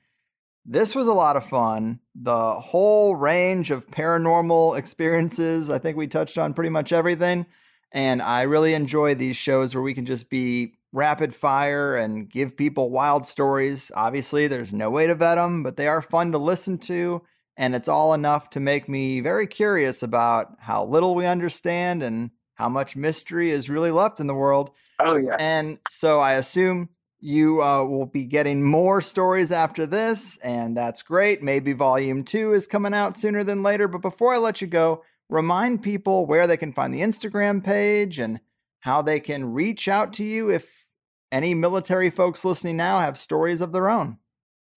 this 0.65 0.95
was 0.95 1.07
a 1.07 1.13
lot 1.13 1.37
of 1.37 1.45
fun. 1.45 2.01
The 2.15 2.55
whole 2.61 3.17
range 3.17 3.71
of 3.71 3.89
paranormal 3.89 4.79
experiences, 4.79 5.71
I 5.71 5.79
think 5.79 5.97
we 5.97 6.07
touched 6.07 6.39
on 6.39 6.55
pretty 6.55 6.71
much 6.71 6.93
everything. 6.93 7.47
And 7.91 8.23
I 8.23 8.43
really 8.43 8.75
enjoy 8.75 9.15
these 9.15 9.37
shows 9.37 9.75
where 9.75 9.83
we 9.83 9.95
can 9.95 10.07
just 10.07 10.31
be 10.31 10.75
rapid 10.93 11.35
fire 11.35 11.97
and 11.97 12.29
give 12.29 12.57
people 12.57 12.91
wild 12.91 13.25
stories. 13.25 13.91
Obviously, 13.95 14.47
there's 14.47 14.73
no 14.73 14.91
way 14.91 15.07
to 15.07 15.15
vet 15.15 15.37
them, 15.37 15.63
but 15.63 15.77
they 15.77 15.89
are 15.89 16.01
fun 16.03 16.33
to 16.33 16.39
listen 16.39 16.79
to. 16.79 17.23
And 17.57 17.75
it's 17.75 17.89
all 17.89 18.15
enough 18.15 18.49
to 18.51 18.61
make 18.61 18.89
me 18.89 19.21
very 19.21 19.47
curious 19.47 20.03
about 20.03 20.55
how 20.59 20.85
little 20.87 21.15
we 21.15 21.27
understand 21.27 22.03
and 22.03 22.31
how 22.55 22.69
much 22.69 22.97
mystery 22.97 23.51
is 23.51 23.69
really 23.69 23.91
left 23.91 24.21
in 24.21 24.27
the 24.27 24.35
world. 24.35 24.71
Oh, 24.99 25.17
yeah. 25.17 25.37
And 25.39 25.79
so 25.91 26.21
I 26.21 26.35
assume 26.35 26.89
you 27.23 27.63
uh, 27.63 27.85
will 27.85 28.07
be 28.07 28.25
getting 28.25 28.65
more 28.65 29.01
stories 29.01 29.53
after 29.53 29.87
this, 29.87 30.39
and 30.39 30.77
that's 30.77 31.03
great. 31.03 31.41
Maybe 31.41 31.73
volume 31.73 32.25
two 32.25 32.53
is 32.53 32.67
coming 32.67 32.93
out 32.93 33.17
sooner 33.17 33.45
than 33.45 33.63
later. 33.63 33.87
But 33.87 34.03
before 34.03 34.35
I 34.35 34.39
let 34.39 34.61
you 34.61 34.67
go, 34.67 35.05
remind 35.29 35.83
people 35.83 36.27
where 36.27 36.49
they 36.49 36.57
can 36.57 36.73
find 36.73 36.93
the 36.93 37.01
Instagram 37.01 37.65
page 37.65 38.19
and 38.19 38.41
how 38.81 39.03
they 39.03 39.21
can 39.21 39.53
reach 39.53 39.87
out 39.87 40.13
to 40.15 40.25
you 40.25 40.51
if 40.51 40.89
any 41.31 41.55
military 41.55 42.11
folks 42.11 42.45
listening 42.45 42.77
now 42.77 42.99
have 42.99 43.17
stories 43.17 43.61
of 43.61 43.73
their 43.73 43.89
own. 43.89 44.19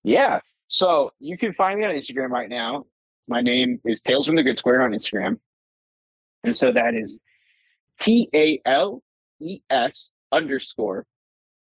Yeah. 0.03 0.39
So 0.67 1.11
you 1.19 1.39
can 1.39 1.51
find 1.55 1.79
me 1.79 1.85
on 1.85 1.95
Instagram 1.95 2.29
right 2.29 2.49
now. 2.49 2.85
My 3.27 3.41
name 3.41 3.81
is 3.85 4.01
Tales 4.01 4.27
from 4.27 4.35
the 4.35 4.43
Grid 4.43 4.59
Square 4.59 4.83
on 4.83 4.91
Instagram. 4.91 5.39
And 6.43 6.55
so 6.55 6.71
that 6.71 6.93
is 6.93 7.17
T 7.99 8.29
A 8.35 8.61
L 8.67 9.01
E 9.41 9.61
S 9.71 10.11
underscore 10.31 11.07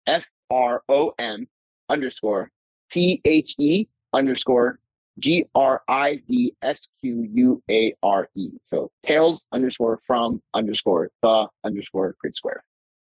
F 0.06 0.24
R 0.50 0.82
O 0.88 1.12
M 1.18 1.46
underscore 1.88 2.50
T 2.90 3.20
H 3.24 3.54
E 3.58 3.88
underscore 4.12 4.78
G 5.18 5.46
R 5.54 5.82
I 5.88 6.16
D 6.28 6.54
S 6.62 6.88
Q 7.00 7.28
U 7.32 7.62
A 7.70 7.94
R 8.02 8.28
E. 8.34 8.50
So 8.70 8.90
Tales 9.02 9.44
underscore 9.52 10.00
from 10.06 10.42
underscore 10.54 11.10
the 11.22 11.46
underscore 11.62 12.16
grid 12.20 12.36
square. 12.36 12.64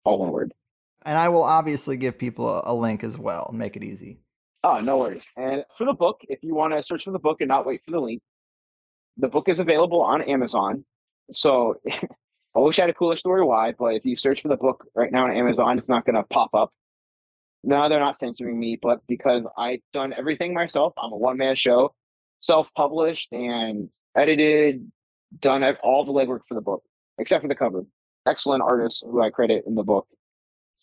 All 0.03 0.19
one 0.19 0.31
word. 0.31 0.53
And 1.05 1.17
I 1.17 1.29
will 1.29 1.43
obviously 1.43 1.97
give 1.97 2.17
people 2.17 2.49
a, 2.49 2.63
a 2.65 2.73
link 2.73 3.03
as 3.03 3.17
well, 3.17 3.51
make 3.53 3.75
it 3.75 3.83
easy. 3.83 4.19
Oh, 4.63 4.79
no 4.79 4.97
worries. 4.97 5.25
And 5.35 5.65
for 5.77 5.85
the 5.85 5.93
book, 5.93 6.21
if 6.29 6.39
you 6.41 6.55
want 6.55 6.73
to 6.73 6.81
search 6.81 7.03
for 7.03 7.11
the 7.11 7.19
book 7.19 7.41
and 7.41 7.49
not 7.49 7.65
wait 7.65 7.81
for 7.83 7.91
the 7.91 7.99
link, 7.99 8.21
the 9.17 9.27
book 9.27 9.49
is 9.49 9.59
available 9.59 10.01
on 10.01 10.21
Amazon. 10.21 10.85
So 11.31 11.75
I 12.55 12.59
wish 12.59 12.79
I 12.79 12.83
had 12.83 12.89
a 12.89 12.93
cooler 12.93 13.17
story 13.17 13.43
why, 13.43 13.73
but 13.77 13.95
if 13.95 14.05
you 14.05 14.15
search 14.15 14.41
for 14.41 14.47
the 14.47 14.55
book 14.55 14.85
right 14.95 15.11
now 15.11 15.25
on 15.25 15.35
Amazon, 15.35 15.77
it's 15.77 15.89
not 15.89 16.05
going 16.05 16.15
to 16.15 16.23
pop 16.23 16.53
up. 16.53 16.71
No, 17.63 17.87
they're 17.87 17.99
not 17.99 18.17
censoring 18.17 18.59
me, 18.59 18.77
but 18.81 18.99
because 19.07 19.43
I've 19.57 19.79
done 19.93 20.13
everything 20.17 20.53
myself, 20.53 20.93
I'm 20.97 21.11
a 21.11 21.17
one 21.17 21.37
man 21.37 21.55
show, 21.55 21.93
self 22.41 22.67
published 22.75 23.31
and 23.31 23.89
edited, 24.15 24.91
done 25.39 25.63
all 25.83 26.05
the 26.05 26.11
legwork 26.11 26.41
for 26.47 26.55
the 26.55 26.61
book, 26.61 26.83
except 27.17 27.41
for 27.41 27.47
the 27.47 27.55
cover. 27.55 27.85
Excellent 28.27 28.63
artists 28.63 29.01
who 29.05 29.21
I 29.21 29.29
credit 29.29 29.63
in 29.65 29.75
the 29.75 29.83
book 29.83 30.07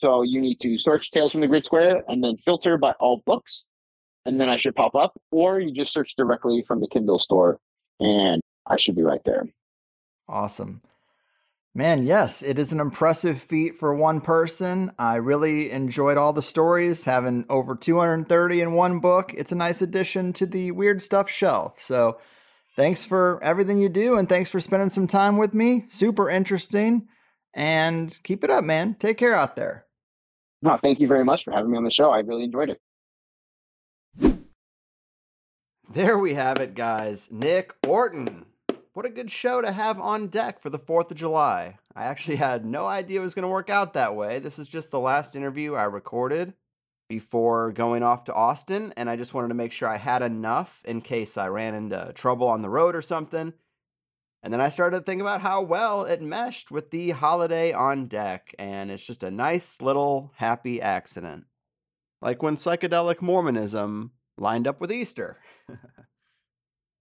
so 0.00 0.22
you 0.22 0.40
need 0.40 0.60
to 0.60 0.78
search 0.78 1.10
Tales 1.10 1.32
from 1.32 1.42
the 1.42 1.46
Grid 1.46 1.64
Square 1.64 2.04
and 2.08 2.24
then 2.24 2.38
filter 2.38 2.78
by 2.78 2.92
all 2.92 3.22
books, 3.26 3.66
and 4.24 4.40
then 4.40 4.48
I 4.48 4.56
should 4.56 4.74
pop 4.74 4.94
up, 4.94 5.12
or 5.30 5.60
you 5.60 5.72
just 5.72 5.92
search 5.92 6.14
directly 6.16 6.64
from 6.66 6.80
the 6.80 6.88
Kindle 6.88 7.18
store, 7.18 7.58
and 8.00 8.40
I 8.66 8.78
should 8.78 8.96
be 8.96 9.02
right 9.02 9.20
there. 9.24 9.46
Awesome. 10.26 10.80
Man, 11.72 12.04
yes, 12.04 12.42
it 12.42 12.58
is 12.58 12.72
an 12.72 12.80
impressive 12.80 13.40
feat 13.40 13.78
for 13.78 13.94
one 13.94 14.20
person. 14.20 14.90
I 14.98 15.16
really 15.16 15.70
enjoyed 15.70 16.18
all 16.18 16.32
the 16.32 16.42
stories, 16.42 17.04
having 17.04 17.44
over 17.48 17.76
230 17.76 18.60
in 18.60 18.72
one 18.72 18.98
book. 18.98 19.32
It's 19.36 19.52
a 19.52 19.56
nice 19.56 19.80
addition 19.80 20.32
to 20.34 20.46
the 20.46 20.72
weird 20.72 21.00
stuff 21.00 21.30
shelf. 21.30 21.80
So, 21.80 22.18
thanks 22.74 23.04
for 23.04 23.40
everything 23.42 23.80
you 23.80 23.88
do, 23.88 24.16
and 24.16 24.28
thanks 24.28 24.50
for 24.50 24.58
spending 24.58 24.90
some 24.90 25.06
time 25.06 25.36
with 25.36 25.54
me. 25.54 25.84
Super 25.88 26.28
interesting. 26.28 27.06
And 27.54 28.18
keep 28.24 28.42
it 28.42 28.50
up, 28.50 28.64
man. 28.64 28.96
Take 28.98 29.18
care 29.18 29.34
out 29.34 29.54
there. 29.54 29.86
No, 30.62 30.76
thank 30.82 30.98
you 30.98 31.06
very 31.06 31.24
much 31.24 31.44
for 31.44 31.52
having 31.52 31.70
me 31.70 31.78
on 31.78 31.84
the 31.84 31.90
show. 31.90 32.10
I 32.10 32.18
really 32.18 32.44
enjoyed 32.44 32.70
it. 32.70 32.80
There 35.88 36.18
we 36.18 36.34
have 36.34 36.58
it, 36.58 36.74
guys. 36.74 37.28
Nick 37.30 37.74
Orton. 37.86 38.46
What 38.92 39.06
a 39.06 39.10
good 39.10 39.30
show 39.30 39.62
to 39.62 39.70
have 39.70 40.00
on 40.00 40.26
deck 40.26 40.60
for 40.60 40.68
the 40.68 40.78
4th 40.78 41.12
of 41.12 41.16
July. 41.16 41.78
I 41.94 42.04
actually 42.06 42.36
had 42.36 42.64
no 42.64 42.86
idea 42.86 43.20
it 43.20 43.22
was 43.22 43.34
going 43.34 43.44
to 43.44 43.48
work 43.48 43.70
out 43.70 43.92
that 43.92 44.16
way. 44.16 44.40
This 44.40 44.58
is 44.58 44.66
just 44.66 44.90
the 44.90 44.98
last 44.98 45.36
interview 45.36 45.74
I 45.74 45.84
recorded 45.84 46.54
before 47.08 47.70
going 47.70 48.02
off 48.02 48.24
to 48.24 48.34
Austin, 48.34 48.92
and 48.96 49.08
I 49.08 49.14
just 49.14 49.32
wanted 49.32 49.46
to 49.48 49.54
make 49.54 49.70
sure 49.70 49.88
I 49.88 49.96
had 49.96 50.22
enough 50.22 50.82
in 50.84 51.02
case 51.02 51.36
I 51.36 51.46
ran 51.46 51.74
into 51.74 52.10
trouble 52.16 52.48
on 52.48 52.62
the 52.62 52.68
road 52.68 52.96
or 52.96 53.02
something. 53.02 53.52
And 54.42 54.52
then 54.52 54.60
I 54.60 54.70
started 54.70 54.98
to 54.98 55.04
think 55.04 55.20
about 55.20 55.42
how 55.42 55.62
well 55.62 56.04
it 56.04 56.20
meshed 56.20 56.72
with 56.72 56.90
the 56.90 57.10
holiday 57.10 57.72
on 57.72 58.06
deck, 58.06 58.52
and 58.58 58.90
it's 58.90 59.06
just 59.06 59.22
a 59.22 59.30
nice 59.30 59.80
little 59.80 60.32
happy 60.38 60.82
accident. 60.82 61.44
Like 62.20 62.42
when 62.42 62.56
psychedelic 62.56 63.22
Mormonism 63.22 64.10
lined 64.36 64.66
up 64.66 64.80
with 64.80 64.90
Easter. 64.90 65.38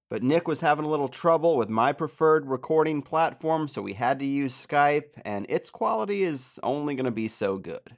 but 0.10 0.24
Nick 0.24 0.48
was 0.48 0.62
having 0.62 0.86
a 0.86 0.90
little 0.90 1.08
trouble 1.08 1.56
with 1.56 1.70
my 1.70 1.94
preferred 1.94 2.48
recording 2.48 3.02
platform, 3.02 3.68
so 3.68 3.82
we 3.82 3.94
had 3.94 4.20
to 4.20 4.26
use 4.26 4.66
Skype, 4.66 5.22
and 5.24 5.46
its 5.50 5.70
quality 5.70 6.24
is 6.24 6.60
only 6.64 6.96
going 6.96 7.06
to 7.06 7.12
be 7.12 7.28
so 7.28 7.58
good. 7.58 7.98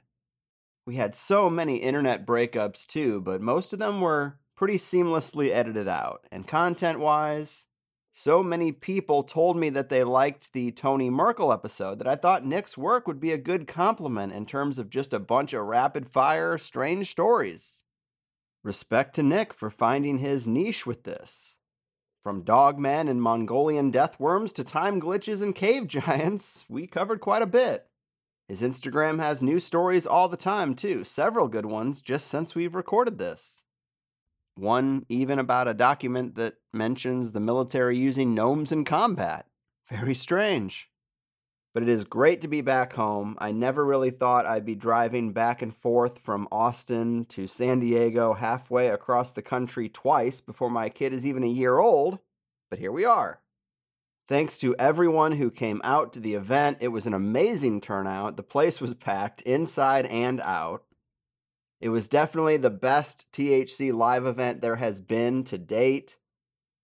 We 0.84 0.96
had 0.96 1.14
so 1.14 1.48
many 1.48 1.76
internet 1.76 2.26
breakups 2.26 2.86
too, 2.86 3.20
but 3.20 3.40
most 3.40 3.72
of 3.72 3.78
them 3.78 4.00
were 4.00 4.38
pretty 4.56 4.78
seamlessly 4.78 5.50
edited 5.50 5.88
out. 5.88 6.26
And 6.30 6.46
content 6.46 6.98
wise, 6.98 7.64
so 8.12 8.42
many 8.42 8.72
people 8.72 9.22
told 9.22 9.56
me 9.56 9.70
that 9.70 9.88
they 9.88 10.04
liked 10.04 10.52
the 10.52 10.70
Tony 10.70 11.08
Merkel 11.08 11.52
episode 11.52 11.98
that 11.98 12.08
I 12.08 12.16
thought 12.16 12.44
Nick's 12.44 12.76
work 12.76 13.06
would 13.06 13.20
be 13.20 13.32
a 13.32 13.38
good 13.38 13.66
compliment 13.66 14.34
in 14.34 14.44
terms 14.44 14.78
of 14.78 14.90
just 14.90 15.14
a 15.14 15.18
bunch 15.18 15.54
of 15.54 15.64
rapid 15.64 16.08
fire, 16.08 16.58
strange 16.58 17.10
stories. 17.10 17.84
Respect 18.62 19.14
to 19.14 19.22
Nick 19.22 19.54
for 19.54 19.70
finding 19.70 20.18
his 20.18 20.46
niche 20.46 20.84
with 20.84 21.04
this. 21.04 21.56
From 22.22 22.44
dogmen 22.44 23.10
and 23.10 23.20
Mongolian 23.20 23.90
deathworms 23.90 24.52
to 24.52 24.62
time 24.62 25.00
glitches 25.00 25.42
and 25.42 25.52
cave 25.52 25.86
giants, 25.88 26.64
we 26.68 26.86
covered 26.86 27.20
quite 27.20 27.42
a 27.42 27.46
bit. 27.46 27.88
His 28.46 28.62
Instagram 28.62 29.18
has 29.18 29.42
new 29.42 29.58
stories 29.58 30.06
all 30.06 30.28
the 30.28 30.36
time, 30.36 30.74
too, 30.74 31.02
several 31.02 31.48
good 31.48 31.66
ones 31.66 32.00
just 32.00 32.28
since 32.28 32.54
we've 32.54 32.76
recorded 32.76 33.18
this. 33.18 33.64
One 34.54 35.04
even 35.08 35.40
about 35.40 35.66
a 35.66 35.74
document 35.74 36.36
that 36.36 36.54
mentions 36.72 37.32
the 37.32 37.40
military 37.40 37.98
using 37.98 38.34
gnomes 38.34 38.70
in 38.70 38.84
combat. 38.84 39.46
Very 39.88 40.14
strange. 40.14 40.91
But 41.74 41.82
it 41.82 41.88
is 41.88 42.04
great 42.04 42.42
to 42.42 42.48
be 42.48 42.60
back 42.60 42.92
home. 42.92 43.36
I 43.38 43.50
never 43.52 43.84
really 43.84 44.10
thought 44.10 44.46
I'd 44.46 44.66
be 44.66 44.74
driving 44.74 45.32
back 45.32 45.62
and 45.62 45.74
forth 45.74 46.18
from 46.18 46.46
Austin 46.52 47.24
to 47.26 47.46
San 47.46 47.80
Diego 47.80 48.34
halfway 48.34 48.88
across 48.88 49.30
the 49.30 49.40
country 49.40 49.88
twice 49.88 50.40
before 50.40 50.70
my 50.70 50.90
kid 50.90 51.14
is 51.14 51.26
even 51.26 51.42
a 51.42 51.48
year 51.48 51.78
old, 51.78 52.18
but 52.68 52.78
here 52.78 52.92
we 52.92 53.06
are. 53.06 53.40
Thanks 54.28 54.58
to 54.58 54.76
everyone 54.76 55.32
who 55.32 55.50
came 55.50 55.80
out 55.82 56.12
to 56.12 56.20
the 56.20 56.34
event. 56.34 56.78
It 56.80 56.88
was 56.88 57.06
an 57.06 57.14
amazing 57.14 57.80
turnout. 57.80 58.36
The 58.36 58.42
place 58.42 58.80
was 58.80 58.94
packed 58.94 59.40
inside 59.42 60.06
and 60.06 60.40
out. 60.40 60.84
It 61.80 61.88
was 61.88 62.08
definitely 62.08 62.58
the 62.58 62.70
best 62.70 63.26
THC 63.32 63.92
live 63.92 64.24
event 64.24 64.60
there 64.60 64.76
has 64.76 65.00
been 65.00 65.42
to 65.44 65.58
date. 65.58 66.16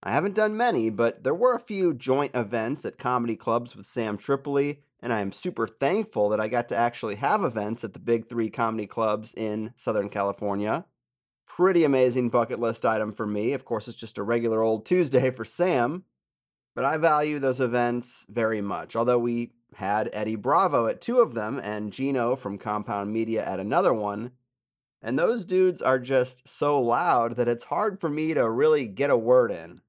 I 0.09 0.13
haven't 0.13 0.37
done 0.37 0.57
many, 0.57 0.89
but 0.89 1.23
there 1.23 1.35
were 1.35 1.55
a 1.55 1.61
few 1.61 1.93
joint 1.93 2.35
events 2.35 2.87
at 2.87 2.97
comedy 2.97 3.37
clubs 3.37 3.77
with 3.77 3.85
Sam 3.85 4.17
Tripoli, 4.17 4.81
and 5.03 5.13
I 5.13 5.21
am 5.21 5.33
super 5.33 5.69
thankful 5.69 6.31
that 6.31 6.41
I 6.41 6.49
got 6.49 6.67
to 6.71 6.77
actually 6.77 7.17
have 7.17 7.45
events 7.45 7.85
at 7.85 7.93
the 7.93 7.99
big 7.99 8.27
three 8.27 8.49
comedy 8.49 8.87
clubs 8.87 9.35
in 9.35 9.75
Southern 9.77 10.09
California. 10.09 10.87
Pretty 11.45 11.85
amazing 11.85 12.31
bucket 12.31 12.59
list 12.59 12.87
item 12.87 13.13
for 13.13 13.27
me. 13.27 13.53
Of 13.53 13.67
course, 13.67 13.87
it's 13.87 13.99
just 13.99 14.17
a 14.17 14.23
regular 14.23 14.63
old 14.63 14.87
Tuesday 14.87 15.31
for 15.31 15.45
Sam, 15.45 16.05
but 16.75 16.87
I 16.87 16.97
value 16.97 17.39
those 17.39 17.61
events 17.61 18.25
very 18.31 18.63
much. 18.63 18.97
Although 18.97 19.19
we 19.19 19.51
had 19.75 20.09
Eddie 20.15 20.37
Bravo 20.37 20.87
at 20.87 21.03
two 21.03 21.21
of 21.21 21.35
them 21.35 21.61
and 21.63 21.93
Gino 21.93 22.35
from 22.35 22.57
Compound 22.57 23.13
Media 23.13 23.45
at 23.45 23.61
another 23.61 23.93
one, 23.93 24.31
and 25.03 25.19
those 25.19 25.45
dudes 25.45 25.83
are 25.83 25.99
just 25.99 26.49
so 26.49 26.81
loud 26.81 27.37
that 27.37 27.47
it's 27.47 27.65
hard 27.65 28.01
for 28.01 28.09
me 28.09 28.33
to 28.33 28.49
really 28.49 28.87
get 28.87 29.11
a 29.11 29.17
word 29.19 29.51
in. 29.51 29.83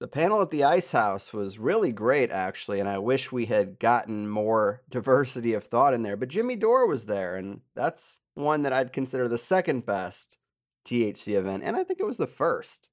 The 0.00 0.08
panel 0.08 0.40
at 0.40 0.48
the 0.50 0.64
Ice 0.64 0.92
House 0.92 1.30
was 1.30 1.58
really 1.58 1.92
great, 1.92 2.30
actually, 2.30 2.80
and 2.80 2.88
I 2.88 2.96
wish 2.96 3.30
we 3.30 3.44
had 3.44 3.78
gotten 3.78 4.26
more 4.26 4.82
diversity 4.90 5.52
of 5.52 5.64
thought 5.64 5.92
in 5.92 6.02
there. 6.02 6.16
But 6.16 6.30
Jimmy 6.30 6.56
Dore 6.56 6.86
was 6.86 7.04
there, 7.04 7.36
and 7.36 7.60
that's 7.74 8.18
one 8.32 8.62
that 8.62 8.72
I'd 8.72 8.94
consider 8.94 9.28
the 9.28 9.36
second 9.36 9.84
best 9.84 10.38
THC 10.86 11.36
event, 11.36 11.64
and 11.64 11.76
I 11.76 11.84
think 11.84 12.00
it 12.00 12.06
was 12.06 12.16
the 12.16 12.26
first. 12.26 12.88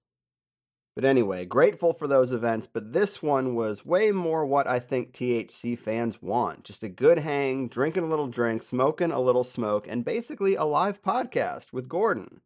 But 0.96 1.06
anyway, 1.06 1.46
grateful 1.46 1.94
for 1.94 2.08
those 2.08 2.34
events, 2.34 2.68
but 2.68 2.92
this 2.92 3.22
one 3.22 3.56
was 3.56 3.86
way 3.86 4.12
more 4.12 4.46
what 4.46 4.68
I 4.68 4.80
think 4.80 5.14
THC 5.14 5.80
fans 5.80 6.22
want. 6.22 6.66
Just 6.66 6.84
a 6.84 6.90
good 6.90 7.20
hang, 7.20 7.70
drinking 7.70 8.04
a 8.04 8.08
little 8.08 8.28
drink, 8.28 8.64
smoking 8.64 9.12
a 9.12 9.22
little 9.22 9.46
smoke, 9.46 9.88
and 9.88 10.04
basically 10.04 10.56
a 10.56 10.66
live 10.66 11.02
podcast 11.02 11.72
with 11.72 11.88
Gordon. 11.88 12.42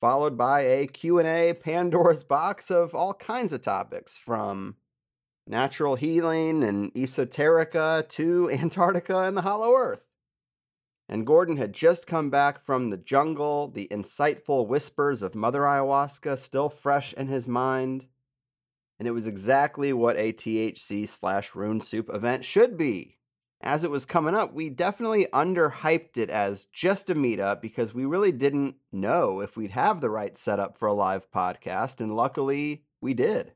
Followed 0.00 0.36
by 0.36 0.60
a 0.60 0.86
Q&A 0.86 1.54
Pandora's 1.54 2.22
box 2.22 2.70
of 2.70 2.94
all 2.94 3.14
kinds 3.14 3.52
of 3.52 3.62
topics 3.62 4.16
from 4.16 4.76
natural 5.44 5.96
healing 5.96 6.62
and 6.62 6.92
esoterica 6.94 8.08
to 8.10 8.48
Antarctica 8.52 9.18
and 9.18 9.36
the 9.36 9.42
hollow 9.42 9.74
earth. 9.74 10.04
And 11.08 11.26
Gordon 11.26 11.56
had 11.56 11.72
just 11.72 12.06
come 12.06 12.30
back 12.30 12.64
from 12.64 12.90
the 12.90 12.96
jungle, 12.96 13.68
the 13.68 13.88
insightful 13.90 14.68
whispers 14.68 15.22
of 15.22 15.34
Mother 15.34 15.62
Ayahuasca 15.62 16.38
still 16.38 16.68
fresh 16.68 17.12
in 17.14 17.26
his 17.26 17.48
mind. 17.48 18.06
And 18.98 19.08
it 19.08 19.12
was 19.12 19.26
exactly 19.26 19.92
what 19.92 20.16
a 20.16 20.32
THC 20.32 21.08
slash 21.08 21.54
rune 21.54 21.80
soup 21.80 22.10
event 22.12 22.44
should 22.44 22.76
be. 22.76 23.17
As 23.60 23.82
it 23.82 23.90
was 23.90 24.06
coming 24.06 24.36
up, 24.36 24.54
we 24.54 24.70
definitely 24.70 25.26
underhyped 25.32 26.16
it 26.16 26.30
as 26.30 26.66
just 26.66 27.10
a 27.10 27.14
meetup 27.14 27.60
because 27.60 27.92
we 27.92 28.04
really 28.04 28.30
didn't 28.30 28.76
know 28.92 29.40
if 29.40 29.56
we'd 29.56 29.72
have 29.72 30.00
the 30.00 30.10
right 30.10 30.36
setup 30.36 30.78
for 30.78 30.86
a 30.86 30.92
live 30.92 31.30
podcast, 31.30 32.00
and 32.00 32.14
luckily 32.14 32.84
we 33.00 33.14
did. 33.14 33.52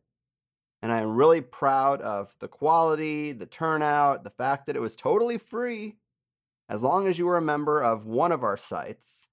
And 0.82 0.90
I 0.90 1.00
am 1.00 1.14
really 1.14 1.40
proud 1.40 2.02
of 2.02 2.34
the 2.40 2.48
quality, 2.48 3.30
the 3.30 3.46
turnout, 3.46 4.24
the 4.24 4.30
fact 4.30 4.66
that 4.66 4.74
it 4.74 4.82
was 4.82 4.96
totally 4.96 5.38
free 5.38 5.94
as 6.68 6.82
long 6.82 7.06
as 7.06 7.18
you 7.18 7.28
are 7.28 7.36
a 7.36 7.42
member 7.42 7.80
of 7.80 8.04
one 8.04 8.32
of 8.32 8.42
our 8.42 8.56
sites. 8.56 9.28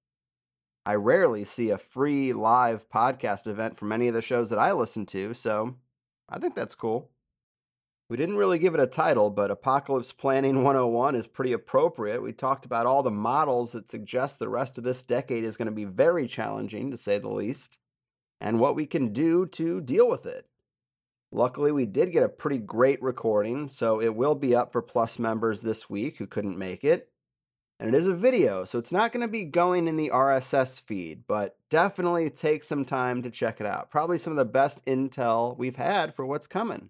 I 0.85 0.95
rarely 0.95 1.45
see 1.45 1.71
a 1.71 1.77
free 1.79 2.31
live 2.31 2.87
podcast 2.89 3.47
event 3.47 3.77
from 3.77 3.91
any 3.91 4.07
of 4.07 4.13
the 4.13 4.21
shows 4.21 4.51
that 4.51 4.59
I 4.59 4.71
listen 4.71 5.07
to, 5.07 5.33
so 5.33 5.75
I 6.27 6.37
think 6.37 6.53
that's 6.53 6.75
cool. 6.75 7.09
We 8.09 8.17
didn't 8.17 8.37
really 8.37 8.57
give 8.57 8.73
it 8.73 8.79
a 8.79 8.87
title, 8.87 9.29
but 9.29 9.51
Apocalypse 9.51 10.13
Planning 10.13 10.63
101 10.63 11.13
is 11.13 11.27
pretty 11.27 11.53
appropriate. 11.53 12.23
We 12.23 12.33
talked 12.33 12.65
about 12.65 12.87
all 12.87 13.03
the 13.03 13.11
models 13.11 13.73
that 13.73 13.87
suggest 13.87 14.39
the 14.39 14.49
rest 14.49 14.79
of 14.79 14.83
this 14.83 15.03
decade 15.03 15.43
is 15.43 15.57
going 15.57 15.67
to 15.67 15.71
be 15.71 15.85
very 15.85 16.27
challenging, 16.27 16.89
to 16.89 16.97
say 16.97 17.19
the 17.19 17.29
least, 17.29 17.77
and 18.41 18.59
what 18.59 18.75
we 18.75 18.87
can 18.87 19.13
do 19.13 19.45
to 19.45 19.79
deal 19.79 20.09
with 20.09 20.25
it. 20.25 20.47
Luckily, 21.31 21.71
we 21.71 21.85
did 21.85 22.11
get 22.11 22.23
a 22.23 22.29
pretty 22.29 22.57
great 22.57 22.99
recording, 23.03 23.69
so 23.69 24.01
it 24.01 24.15
will 24.15 24.33
be 24.33 24.55
up 24.55 24.71
for 24.71 24.81
Plus 24.81 25.19
members 25.19 25.61
this 25.61 25.87
week 25.87 26.17
who 26.17 26.25
couldn't 26.25 26.57
make 26.57 26.83
it. 26.83 27.11
And 27.79 27.93
it 27.93 27.95
is 27.95 28.07
a 28.07 28.15
video, 28.15 28.65
so 28.65 28.79
it's 28.79 28.91
not 28.91 29.11
going 29.11 29.21
to 29.21 29.31
be 29.31 29.43
going 29.43 29.87
in 29.87 29.97
the 29.97 30.09
RSS 30.09 30.81
feed, 30.81 31.25
but 31.27 31.57
definitely 31.69 32.31
take 32.31 32.63
some 32.63 32.85
time 32.85 33.21
to 33.21 33.29
check 33.29 33.61
it 33.61 33.67
out. 33.67 33.91
Probably 33.91 34.17
some 34.17 34.33
of 34.33 34.37
the 34.37 34.45
best 34.45 34.83
intel 34.87 35.55
we've 35.55 35.75
had 35.75 36.15
for 36.15 36.25
what's 36.25 36.47
coming. 36.47 36.89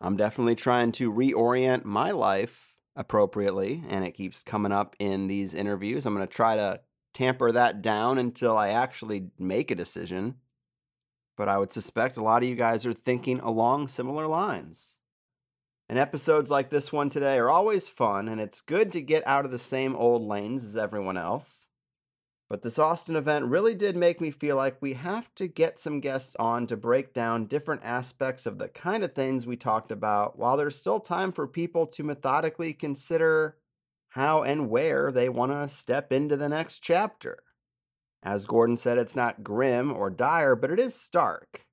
I'm 0.00 0.16
definitely 0.16 0.54
trying 0.54 0.92
to 0.92 1.12
reorient 1.12 1.84
my 1.84 2.10
life 2.10 2.74
appropriately, 2.94 3.84
and 3.88 4.04
it 4.04 4.12
keeps 4.12 4.42
coming 4.42 4.72
up 4.72 4.96
in 4.98 5.26
these 5.26 5.54
interviews. 5.54 6.04
I'm 6.04 6.14
going 6.14 6.26
to 6.26 6.32
try 6.32 6.56
to 6.56 6.80
tamper 7.14 7.52
that 7.52 7.82
down 7.82 8.18
until 8.18 8.56
I 8.56 8.68
actually 8.68 9.30
make 9.38 9.70
a 9.70 9.76
decision. 9.76 10.36
But 11.36 11.48
I 11.48 11.58
would 11.58 11.70
suspect 11.70 12.16
a 12.16 12.22
lot 12.22 12.42
of 12.42 12.48
you 12.48 12.56
guys 12.56 12.84
are 12.84 12.92
thinking 12.92 13.38
along 13.40 13.88
similar 13.88 14.26
lines. 14.26 14.96
And 15.88 15.98
episodes 15.98 16.50
like 16.50 16.70
this 16.70 16.92
one 16.92 17.08
today 17.08 17.38
are 17.38 17.48
always 17.48 17.88
fun, 17.88 18.28
and 18.28 18.40
it's 18.40 18.60
good 18.60 18.92
to 18.92 19.00
get 19.00 19.26
out 19.26 19.44
of 19.44 19.50
the 19.50 19.58
same 19.58 19.96
old 19.96 20.22
lanes 20.22 20.64
as 20.64 20.76
everyone 20.76 21.16
else. 21.16 21.67
But 22.48 22.62
this 22.62 22.78
Austin 22.78 23.14
event 23.14 23.44
really 23.44 23.74
did 23.74 23.94
make 23.94 24.20
me 24.22 24.30
feel 24.30 24.56
like 24.56 24.80
we 24.80 24.94
have 24.94 25.34
to 25.34 25.46
get 25.46 25.78
some 25.78 26.00
guests 26.00 26.34
on 26.38 26.66
to 26.68 26.76
break 26.78 27.12
down 27.12 27.46
different 27.46 27.82
aspects 27.84 28.46
of 28.46 28.58
the 28.58 28.68
kind 28.68 29.04
of 29.04 29.14
things 29.14 29.46
we 29.46 29.56
talked 29.56 29.90
about 29.90 30.38
while 30.38 30.56
there's 30.56 30.78
still 30.78 31.00
time 31.00 31.30
for 31.30 31.46
people 31.46 31.86
to 31.88 32.02
methodically 32.02 32.72
consider 32.72 33.58
how 34.10 34.42
and 34.42 34.70
where 34.70 35.12
they 35.12 35.28
want 35.28 35.52
to 35.52 35.68
step 35.68 36.10
into 36.10 36.36
the 36.36 36.48
next 36.48 36.78
chapter. 36.80 37.38
As 38.22 38.46
Gordon 38.46 38.78
said, 38.78 38.96
it's 38.96 39.14
not 39.14 39.44
grim 39.44 39.94
or 39.94 40.08
dire, 40.08 40.56
but 40.56 40.70
it 40.70 40.80
is 40.80 40.94
stark. 40.94 41.66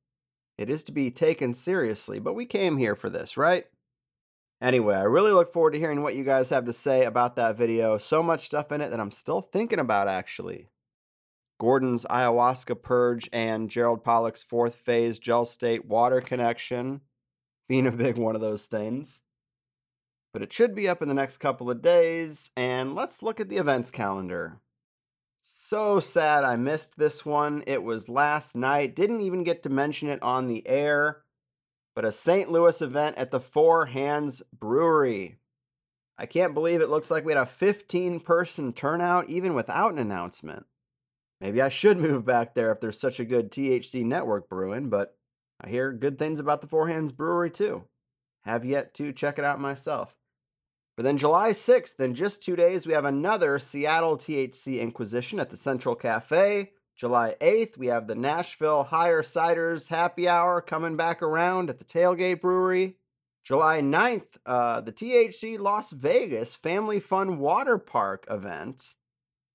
It 0.57 0.69
is 0.69 0.83
to 0.85 0.91
be 0.91 1.09
taken 1.09 1.53
seriously, 1.53 2.19
but 2.19 2.35
we 2.35 2.45
came 2.45 2.77
here 2.77 2.95
for 2.95 3.09
this, 3.09 3.37
right? 3.37 3.65
Anyway, 4.65 4.95
I 4.95 5.03
really 5.03 5.31
look 5.31 5.53
forward 5.53 5.73
to 5.73 5.79
hearing 5.79 6.01
what 6.01 6.15
you 6.15 6.23
guys 6.23 6.49
have 6.49 6.65
to 6.65 6.73
say 6.73 7.05
about 7.05 7.35
that 7.35 7.55
video. 7.55 7.99
So 7.99 8.23
much 8.23 8.47
stuff 8.47 8.71
in 8.71 8.81
it 8.81 8.89
that 8.89 8.99
I'm 8.99 9.11
still 9.11 9.41
thinking 9.41 9.77
about, 9.77 10.07
actually. 10.07 10.69
Gordon's 11.59 12.03
ayahuasca 12.05 12.81
purge 12.81 13.29
and 13.31 13.69
Gerald 13.69 14.03
Pollack's 14.03 14.41
fourth 14.41 14.73
phase 14.73 15.19
gel 15.19 15.45
state 15.45 15.85
water 15.85 16.19
connection 16.19 17.01
being 17.69 17.85
a 17.85 17.91
big 17.91 18.17
one 18.17 18.33
of 18.33 18.41
those 18.41 18.65
things. 18.65 19.21
But 20.33 20.41
it 20.41 20.51
should 20.51 20.73
be 20.73 20.89
up 20.89 20.99
in 21.03 21.09
the 21.09 21.13
next 21.13 21.37
couple 21.37 21.69
of 21.69 21.83
days, 21.83 22.49
and 22.57 22.95
let's 22.95 23.21
look 23.21 23.39
at 23.39 23.49
the 23.49 23.57
events 23.57 23.91
calendar. 23.91 24.61
So 25.43 25.99
sad 25.99 26.43
I 26.43 26.55
missed 26.55 26.97
this 26.97 27.23
one. 27.23 27.63
It 27.67 27.83
was 27.83 28.09
last 28.09 28.55
night, 28.55 28.95
didn't 28.95 29.21
even 29.21 29.43
get 29.43 29.61
to 29.61 29.69
mention 29.69 30.09
it 30.09 30.23
on 30.23 30.47
the 30.47 30.67
air, 30.67 31.21
but 31.95 32.05
a 32.05 32.11
St. 32.11 32.51
Louis 32.51 32.81
event 32.81 33.17
at 33.17 33.31
the 33.31 33.39
Four 33.39 33.87
Hands 33.87 34.43
Brewery. 34.53 35.37
I 36.17 36.25
can't 36.25 36.53
believe 36.53 36.81
it 36.81 36.89
looks 36.89 37.09
like 37.09 37.25
we 37.25 37.33
had 37.33 37.41
a 37.41 37.45
15 37.45 38.19
person 38.19 38.73
turnout 38.73 39.29
even 39.29 39.53
without 39.53 39.93
an 39.93 39.99
announcement. 39.99 40.65
Maybe 41.41 41.61
I 41.61 41.69
should 41.69 41.97
move 41.99 42.25
back 42.25 42.53
there 42.53 42.71
if 42.71 42.79
there's 42.79 42.99
such 42.99 43.19
a 43.19 43.25
good 43.25 43.51
THC 43.51 44.03
network 44.03 44.49
brewing, 44.49 44.89
but 44.89 45.17
I 45.61 45.69
hear 45.69 45.91
good 45.93 46.19
things 46.19 46.39
about 46.39 46.61
the 46.61 46.67
Four 46.67 46.89
Hands 46.89 47.11
Brewery 47.11 47.49
too. 47.49 47.85
Have 48.43 48.65
yet 48.65 48.93
to 48.95 49.11
check 49.11 49.39
it 49.39 49.45
out 49.45 49.59
myself. 49.59 50.15
But 50.95 51.03
then 51.03 51.17
July 51.17 51.51
6th, 51.51 51.99
in 51.99 52.13
just 52.13 52.41
two 52.41 52.55
days, 52.55 52.87
we 52.87 52.93
have 52.93 53.05
another 53.05 53.59
Seattle 53.59 54.17
THC 54.17 54.79
Inquisition 54.79 55.39
at 55.39 55.49
the 55.49 55.57
Central 55.57 55.95
Cafe. 55.95 56.71
July 56.95 57.35
8th, 57.41 57.77
we 57.77 57.87
have 57.87 58.07
the 58.07 58.15
Nashville 58.15 58.85
Higher 58.85 59.21
Siders 59.21 59.89
Happy 59.89 60.29
Hour 60.29 60.61
coming 60.61 60.95
back 60.95 61.21
around 61.21 61.69
at 61.69 61.77
the 61.77 61.83
Tailgate 61.83 62.39
Brewery. 62.39 62.95
July 63.43 63.81
9th, 63.81 64.37
uh, 64.45 64.79
the 64.79 64.93
THC 64.93 65.59
Las 65.59 65.91
Vegas 65.91 66.55
Family 66.55 67.01
Fun 67.01 67.37
Water 67.37 67.77
Park 67.77 68.25
event. 68.29 68.93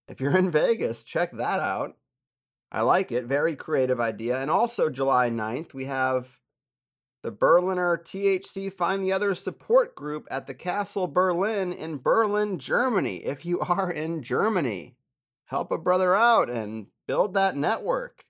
If 0.06 0.20
you're 0.20 0.36
in 0.36 0.50
Vegas, 0.50 1.02
check 1.02 1.32
that 1.32 1.60
out. 1.60 1.96
I 2.70 2.82
like 2.82 3.10
it. 3.10 3.24
Very 3.24 3.56
creative 3.56 4.00
idea. 4.00 4.38
And 4.38 4.50
also, 4.50 4.90
July 4.90 5.30
9th, 5.30 5.72
we 5.72 5.86
have 5.86 6.40
the 7.22 7.30
Berliner 7.30 7.96
THC 7.96 8.70
Find 8.70 9.02
the 9.02 9.12
Other 9.12 9.34
support 9.34 9.94
group 9.94 10.28
at 10.30 10.46
the 10.46 10.54
Castle 10.54 11.06
Berlin 11.06 11.72
in 11.72 11.98
Berlin, 11.98 12.58
Germany. 12.58 13.24
If 13.24 13.46
you 13.46 13.60
are 13.60 13.90
in 13.90 14.22
Germany, 14.22 14.96
help 15.46 15.72
a 15.72 15.78
brother 15.78 16.14
out 16.14 16.50
and 16.50 16.88
build 17.10 17.34
that 17.34 17.56
network. 17.56 18.24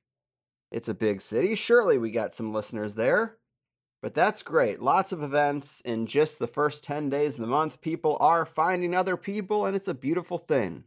It's 0.73 0.89
a 0.89 0.95
big 0.95 1.21
city. 1.21 1.55
Surely 1.55 1.99
we 1.99 2.11
got 2.11 2.35
some 2.35 2.55
listeners 2.55 2.95
there. 2.95 3.37
But 4.01 4.15
that's 4.15 4.43
great. 4.43 4.81
Lots 4.81 5.13
of 5.13 5.23
events 5.23 5.83
in 5.83 6.07
just 6.07 6.39
the 6.39 6.47
first 6.47 6.83
10 6.83 7.11
days 7.11 7.35
of 7.35 7.43
the 7.43 7.47
month. 7.47 7.83
People 7.83 8.17
are 8.21 8.47
finding 8.47 8.95
other 8.95 9.19
people, 9.19 9.67
and 9.67 9.77
it's 9.77 9.87
a 9.87 9.93
beautiful 9.93 10.39
thing. 10.39 10.85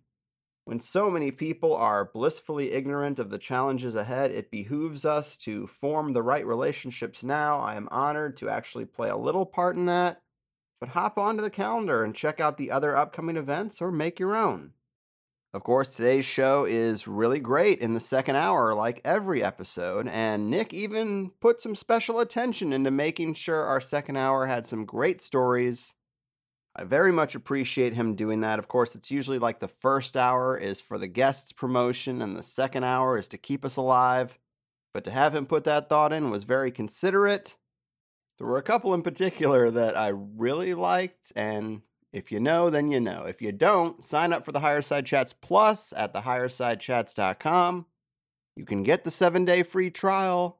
When 0.65 0.79
so 0.79 1.11
many 1.11 1.29
people 1.29 1.75
are 1.75 2.09
blissfully 2.11 2.71
ignorant 2.71 3.19
of 3.19 3.29
the 3.29 3.37
challenges 3.37 3.95
ahead, 3.95 4.31
it 4.31 4.49
behooves 4.49 5.05
us 5.05 5.37
to 5.45 5.67
form 5.67 6.13
the 6.13 6.23
right 6.23 6.47
relationships 6.47 7.23
now. 7.23 7.59
I 7.59 7.75
am 7.75 7.87
honored 7.91 8.37
to 8.37 8.49
actually 8.49 8.85
play 8.85 9.09
a 9.09 9.17
little 9.17 9.45
part 9.45 9.75
in 9.75 9.85
that. 9.85 10.23
But 10.79 10.89
hop 10.89 11.19
onto 11.19 11.43
the 11.43 11.51
calendar 11.51 12.03
and 12.03 12.15
check 12.15 12.39
out 12.39 12.57
the 12.57 12.71
other 12.71 12.97
upcoming 12.97 13.37
events 13.37 13.83
or 13.83 13.91
make 13.91 14.19
your 14.19 14.35
own. 14.35 14.71
Of 15.53 15.63
course, 15.63 15.95
today's 15.95 16.25
show 16.25 16.65
is 16.65 17.07
really 17.07 17.39
great 17.39 17.79
in 17.79 17.93
the 17.93 17.99
second 17.99 18.37
hour, 18.37 18.73
like 18.73 19.01
every 19.05 19.43
episode, 19.43 20.07
and 20.07 20.49
Nick 20.49 20.73
even 20.73 21.31
put 21.39 21.61
some 21.61 21.75
special 21.75 22.19
attention 22.19 22.73
into 22.73 22.89
making 22.89 23.35
sure 23.35 23.61
our 23.63 23.79
second 23.79 24.17
hour 24.17 24.47
had 24.47 24.65
some 24.65 24.83
great 24.83 25.21
stories 25.21 25.93
I 26.75 26.85
very 26.85 27.11
much 27.11 27.35
appreciate 27.35 27.93
him 27.93 28.15
doing 28.15 28.41
that. 28.41 28.57
Of 28.57 28.67
course, 28.67 28.95
it's 28.95 29.11
usually 29.11 29.37
like 29.37 29.59
the 29.59 29.67
first 29.67 30.17
hour 30.17 30.57
is 30.57 30.81
for 30.81 30.97
the 30.97 31.07
guests' 31.07 31.51
promotion 31.51 32.21
and 32.21 32.35
the 32.35 32.43
second 32.43 32.83
hour 32.83 33.17
is 33.17 33.27
to 33.29 33.37
keep 33.37 33.63
us 33.63 33.77
alive. 33.77 34.39
But 34.91 35.03
to 35.03 35.11
have 35.11 35.35
him 35.35 35.45
put 35.45 35.65
that 35.65 35.87
thought 35.87 36.13
in 36.13 36.31
was 36.31 36.45
very 36.45 36.71
considerate. 36.71 37.57
There 38.37 38.47
were 38.47 38.57
a 38.57 38.63
couple 38.63 38.93
in 38.95 39.03
particular 39.03 39.69
that 39.69 39.95
I 39.95 40.07
really 40.07 40.73
liked, 40.73 41.31
and 41.35 41.81
if 42.13 42.31
you 42.31 42.39
know, 42.39 42.69
then 42.69 42.91
you 42.91 42.99
know. 42.99 43.25
If 43.25 43.41
you 43.41 43.51
don't, 43.51 44.03
sign 44.03 44.31
up 44.31 44.45
for 44.45 44.51
the 44.51 44.59
Higher 44.59 44.83
Side 44.83 45.07
Chats 45.07 45.33
Plus 45.33 45.91
at 45.97 46.13
thehighersidechats.com. 46.13 47.87
You 48.55 48.65
can 48.65 48.83
get 48.83 49.03
the 49.03 49.11
seven 49.11 49.43
day 49.45 49.63
free 49.63 49.89
trial 49.89 50.59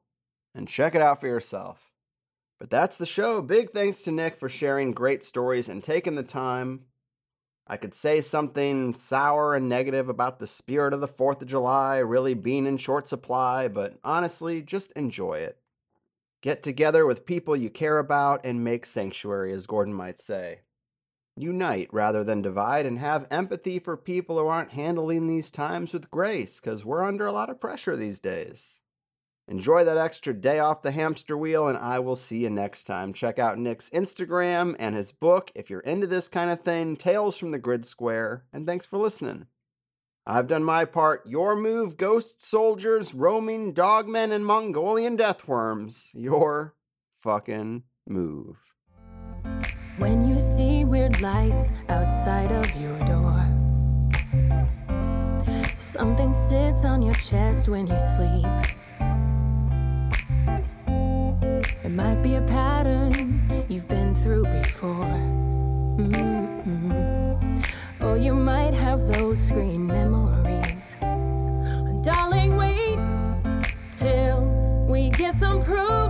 and 0.52 0.66
check 0.66 0.96
it 0.96 1.00
out 1.00 1.20
for 1.20 1.28
yourself. 1.28 1.92
But 2.58 2.70
that's 2.70 2.96
the 2.96 3.06
show. 3.06 3.40
Big 3.40 3.70
thanks 3.70 4.02
to 4.02 4.12
Nick 4.12 4.36
for 4.36 4.48
sharing 4.48 4.92
great 4.92 5.24
stories 5.24 5.68
and 5.68 5.82
taking 5.82 6.16
the 6.16 6.24
time. 6.24 6.86
I 7.66 7.76
could 7.76 7.94
say 7.94 8.20
something 8.20 8.92
sour 8.92 9.54
and 9.54 9.68
negative 9.68 10.08
about 10.08 10.38
the 10.38 10.46
spirit 10.46 10.92
of 10.92 11.00
the 11.00 11.08
4th 11.08 11.40
of 11.40 11.48
July 11.48 11.98
really 11.98 12.34
being 12.34 12.66
in 12.66 12.76
short 12.78 13.08
supply, 13.08 13.68
but 13.68 13.98
honestly, 14.02 14.60
just 14.60 14.92
enjoy 14.92 15.34
it. 15.34 15.58
Get 16.42 16.62
together 16.62 17.06
with 17.06 17.24
people 17.24 17.56
you 17.56 17.70
care 17.70 17.98
about 17.98 18.44
and 18.44 18.62
make 18.62 18.84
sanctuary, 18.84 19.52
as 19.52 19.66
Gordon 19.66 19.94
might 19.94 20.18
say. 20.18 20.60
Unite 21.36 21.88
rather 21.92 22.22
than 22.22 22.42
divide 22.42 22.86
and 22.86 22.98
have 22.98 23.26
empathy 23.30 23.78
for 23.78 23.96
people 23.96 24.38
who 24.38 24.46
aren't 24.46 24.70
handling 24.72 25.26
these 25.26 25.50
times 25.50 25.92
with 25.92 26.10
grace, 26.10 26.60
because 26.60 26.84
we're 26.84 27.02
under 27.02 27.26
a 27.26 27.32
lot 27.32 27.50
of 27.50 27.60
pressure 27.60 27.96
these 27.96 28.20
days. 28.20 28.78
Enjoy 29.46 29.84
that 29.84 29.98
extra 29.98 30.32
day 30.32 30.58
off 30.58 30.82
the 30.82 30.92
hamster 30.92 31.36
wheel, 31.36 31.66
and 31.66 31.76
I 31.76 31.98
will 31.98 32.16
see 32.16 32.38
you 32.38 32.50
next 32.50 32.84
time. 32.84 33.12
Check 33.12 33.38
out 33.38 33.58
Nick's 33.58 33.90
Instagram 33.90 34.74
and 34.78 34.94
his 34.94 35.12
book 35.12 35.50
if 35.54 35.68
you're 35.68 35.80
into 35.80 36.06
this 36.06 36.28
kind 36.28 36.50
of 36.50 36.62
thing 36.62 36.96
Tales 36.96 37.36
from 37.36 37.50
the 37.50 37.58
Grid 37.58 37.84
Square. 37.84 38.44
And 38.52 38.66
thanks 38.66 38.86
for 38.86 38.96
listening. 38.96 39.46
I've 40.26 40.46
done 40.46 40.64
my 40.64 40.86
part. 40.86 41.26
Your 41.26 41.56
move, 41.56 41.98
ghost 41.98 42.40
soldiers, 42.40 43.12
roaming 43.12 43.74
dogmen, 43.74 44.32
and 44.32 44.46
Mongolian 44.46 45.18
deathworms. 45.18 46.08
Your 46.14 46.74
fucking 47.20 47.82
move. 48.06 48.73
When 49.96 50.28
you 50.28 50.40
see 50.40 50.84
weird 50.84 51.20
lights 51.20 51.70
outside 51.88 52.50
of 52.50 52.68
your 52.80 52.98
door, 53.04 53.46
something 55.78 56.34
sits 56.34 56.84
on 56.84 57.00
your 57.00 57.14
chest 57.14 57.68
when 57.68 57.86
you 57.86 57.96
sleep. 58.00 58.44
It 61.84 61.90
might 61.90 62.22
be 62.22 62.34
a 62.34 62.42
pattern 62.42 63.66
you've 63.68 63.86
been 63.86 64.16
through 64.16 64.46
before. 64.62 65.20
Mm-hmm. 65.96 67.60
Or 68.04 68.16
you 68.16 68.34
might 68.34 68.74
have 68.74 69.06
those 69.06 69.40
screen 69.40 69.86
memories. 69.86 70.96
Darling, 72.02 72.56
wait 72.56 72.98
till 73.92 74.42
we 74.88 75.10
get 75.10 75.34
some 75.34 75.62
proof. 75.62 76.03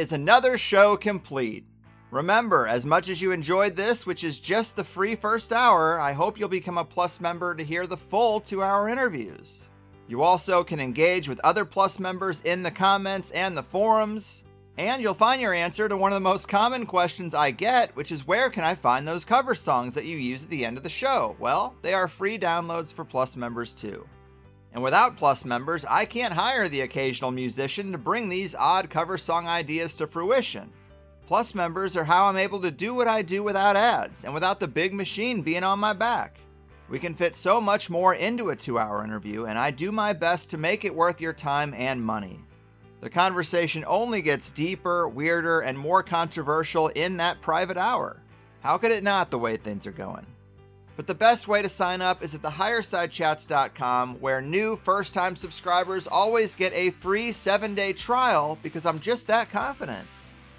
Is 0.00 0.12
another 0.12 0.56
show 0.56 0.96
complete. 0.96 1.62
Remember, 2.10 2.66
as 2.66 2.86
much 2.86 3.10
as 3.10 3.20
you 3.20 3.32
enjoyed 3.32 3.76
this, 3.76 4.06
which 4.06 4.24
is 4.24 4.40
just 4.40 4.74
the 4.74 4.82
free 4.82 5.14
first 5.14 5.52
hour, 5.52 6.00
I 6.00 6.14
hope 6.14 6.40
you'll 6.40 6.48
become 6.48 6.78
a 6.78 6.84
Plus 6.84 7.20
member 7.20 7.54
to 7.54 7.62
hear 7.62 7.86
the 7.86 7.98
full 7.98 8.40
two 8.40 8.62
hour 8.62 8.88
interviews. 8.88 9.68
You 10.08 10.22
also 10.22 10.64
can 10.64 10.80
engage 10.80 11.28
with 11.28 11.38
other 11.44 11.66
Plus 11.66 12.00
members 12.00 12.40
in 12.40 12.62
the 12.62 12.70
comments 12.70 13.30
and 13.32 13.54
the 13.54 13.62
forums, 13.62 14.46
and 14.78 15.02
you'll 15.02 15.12
find 15.12 15.42
your 15.42 15.52
answer 15.52 15.86
to 15.86 15.98
one 15.98 16.12
of 16.12 16.16
the 16.16 16.20
most 16.20 16.48
common 16.48 16.86
questions 16.86 17.34
I 17.34 17.50
get, 17.50 17.94
which 17.94 18.10
is 18.10 18.26
where 18.26 18.48
can 18.48 18.64
I 18.64 18.74
find 18.74 19.06
those 19.06 19.26
cover 19.26 19.54
songs 19.54 19.94
that 19.96 20.06
you 20.06 20.16
use 20.16 20.44
at 20.44 20.48
the 20.48 20.64
end 20.64 20.78
of 20.78 20.82
the 20.82 20.88
show? 20.88 21.36
Well, 21.38 21.76
they 21.82 21.92
are 21.92 22.08
free 22.08 22.38
downloads 22.38 22.90
for 22.90 23.04
Plus 23.04 23.36
members 23.36 23.74
too. 23.74 24.08
And 24.72 24.82
without 24.82 25.16
Plus 25.16 25.44
members, 25.44 25.84
I 25.84 26.04
can't 26.04 26.34
hire 26.34 26.68
the 26.68 26.82
occasional 26.82 27.30
musician 27.30 27.90
to 27.92 27.98
bring 27.98 28.28
these 28.28 28.54
odd 28.54 28.88
cover 28.88 29.18
song 29.18 29.46
ideas 29.46 29.96
to 29.96 30.06
fruition. 30.06 30.72
Plus 31.26 31.54
members 31.54 31.96
are 31.96 32.04
how 32.04 32.26
I'm 32.26 32.36
able 32.36 32.60
to 32.60 32.70
do 32.70 32.94
what 32.94 33.08
I 33.08 33.22
do 33.22 33.42
without 33.42 33.76
ads 33.76 34.24
and 34.24 34.34
without 34.34 34.60
the 34.60 34.68
big 34.68 34.92
machine 34.92 35.42
being 35.42 35.64
on 35.64 35.78
my 35.78 35.92
back. 35.92 36.38
We 36.88 36.98
can 36.98 37.14
fit 37.14 37.36
so 37.36 37.60
much 37.60 37.88
more 37.88 38.14
into 38.14 38.50
a 38.50 38.56
two 38.56 38.78
hour 38.78 39.04
interview, 39.04 39.44
and 39.46 39.56
I 39.56 39.70
do 39.70 39.92
my 39.92 40.12
best 40.12 40.50
to 40.50 40.58
make 40.58 40.84
it 40.84 40.94
worth 40.94 41.20
your 41.20 41.32
time 41.32 41.72
and 41.74 42.02
money. 42.02 42.40
The 43.00 43.08
conversation 43.08 43.84
only 43.86 44.22
gets 44.22 44.50
deeper, 44.50 45.08
weirder, 45.08 45.60
and 45.60 45.78
more 45.78 46.02
controversial 46.02 46.88
in 46.88 47.16
that 47.18 47.40
private 47.40 47.76
hour. 47.76 48.22
How 48.60 48.76
could 48.76 48.90
it 48.90 49.04
not, 49.04 49.30
the 49.30 49.38
way 49.38 49.56
things 49.56 49.86
are 49.86 49.92
going? 49.92 50.26
But 50.96 51.06
the 51.06 51.14
best 51.14 51.48
way 51.48 51.62
to 51.62 51.68
sign 51.68 52.02
up 52.02 52.22
is 52.22 52.34
at 52.34 52.42
thehighersidechats.com, 52.42 54.16
where 54.20 54.40
new 54.40 54.76
first 54.76 55.14
time 55.14 55.34
subscribers 55.36 56.06
always 56.06 56.54
get 56.54 56.72
a 56.74 56.90
free 56.90 57.32
seven 57.32 57.74
day 57.74 57.92
trial 57.92 58.58
because 58.62 58.84
I'm 58.86 59.00
just 59.00 59.26
that 59.28 59.50
confident. 59.50 60.06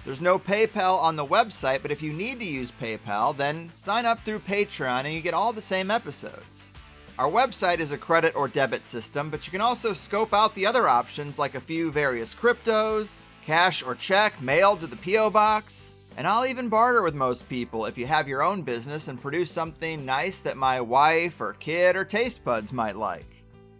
There's 0.03 0.21
no 0.21 0.39
PayPal 0.39 0.97
on 0.97 1.15
the 1.15 1.25
website, 1.25 1.83
but 1.83 1.91
if 1.91 2.01
you 2.01 2.11
need 2.11 2.39
to 2.39 2.45
use 2.45 2.71
PayPal, 2.71 3.37
then 3.37 3.71
sign 3.75 4.07
up 4.07 4.23
through 4.23 4.39
Patreon 4.39 5.05
and 5.05 5.13
you 5.13 5.21
get 5.21 5.35
all 5.35 5.53
the 5.53 5.61
same 5.61 5.91
episodes. 5.91 6.73
Our 7.19 7.29
website 7.29 7.79
is 7.79 7.91
a 7.91 7.97
credit 7.99 8.35
or 8.35 8.47
debit 8.47 8.83
system, 8.83 9.29
but 9.29 9.45
you 9.45 9.51
can 9.51 9.61
also 9.61 9.93
scope 9.93 10.33
out 10.33 10.55
the 10.55 10.65
other 10.65 10.87
options 10.87 11.37
like 11.37 11.53
a 11.53 11.61
few 11.61 11.91
various 11.91 12.33
cryptos, 12.33 13.25
cash 13.45 13.83
or 13.83 13.93
check 13.93 14.41
mailed 14.41 14.79
to 14.79 14.87
the 14.87 14.95
P.O. 14.95 15.29
box, 15.29 15.90
and 16.17 16.27
I'll 16.27 16.45
even 16.45 16.69
barter 16.69 17.01
with 17.01 17.15
most 17.15 17.47
people 17.47 17.85
if 17.85 17.97
you 17.97 18.05
have 18.05 18.27
your 18.27 18.43
own 18.43 18.63
business 18.63 19.07
and 19.07 19.21
produce 19.21 19.49
something 19.49 20.05
nice 20.05 20.41
that 20.41 20.57
my 20.57 20.81
wife 20.81 21.39
or 21.39 21.53
kid 21.53 21.95
or 21.95 22.03
taste 22.03 22.43
buds 22.43 22.73
might 22.73 22.97
like. 22.97 23.25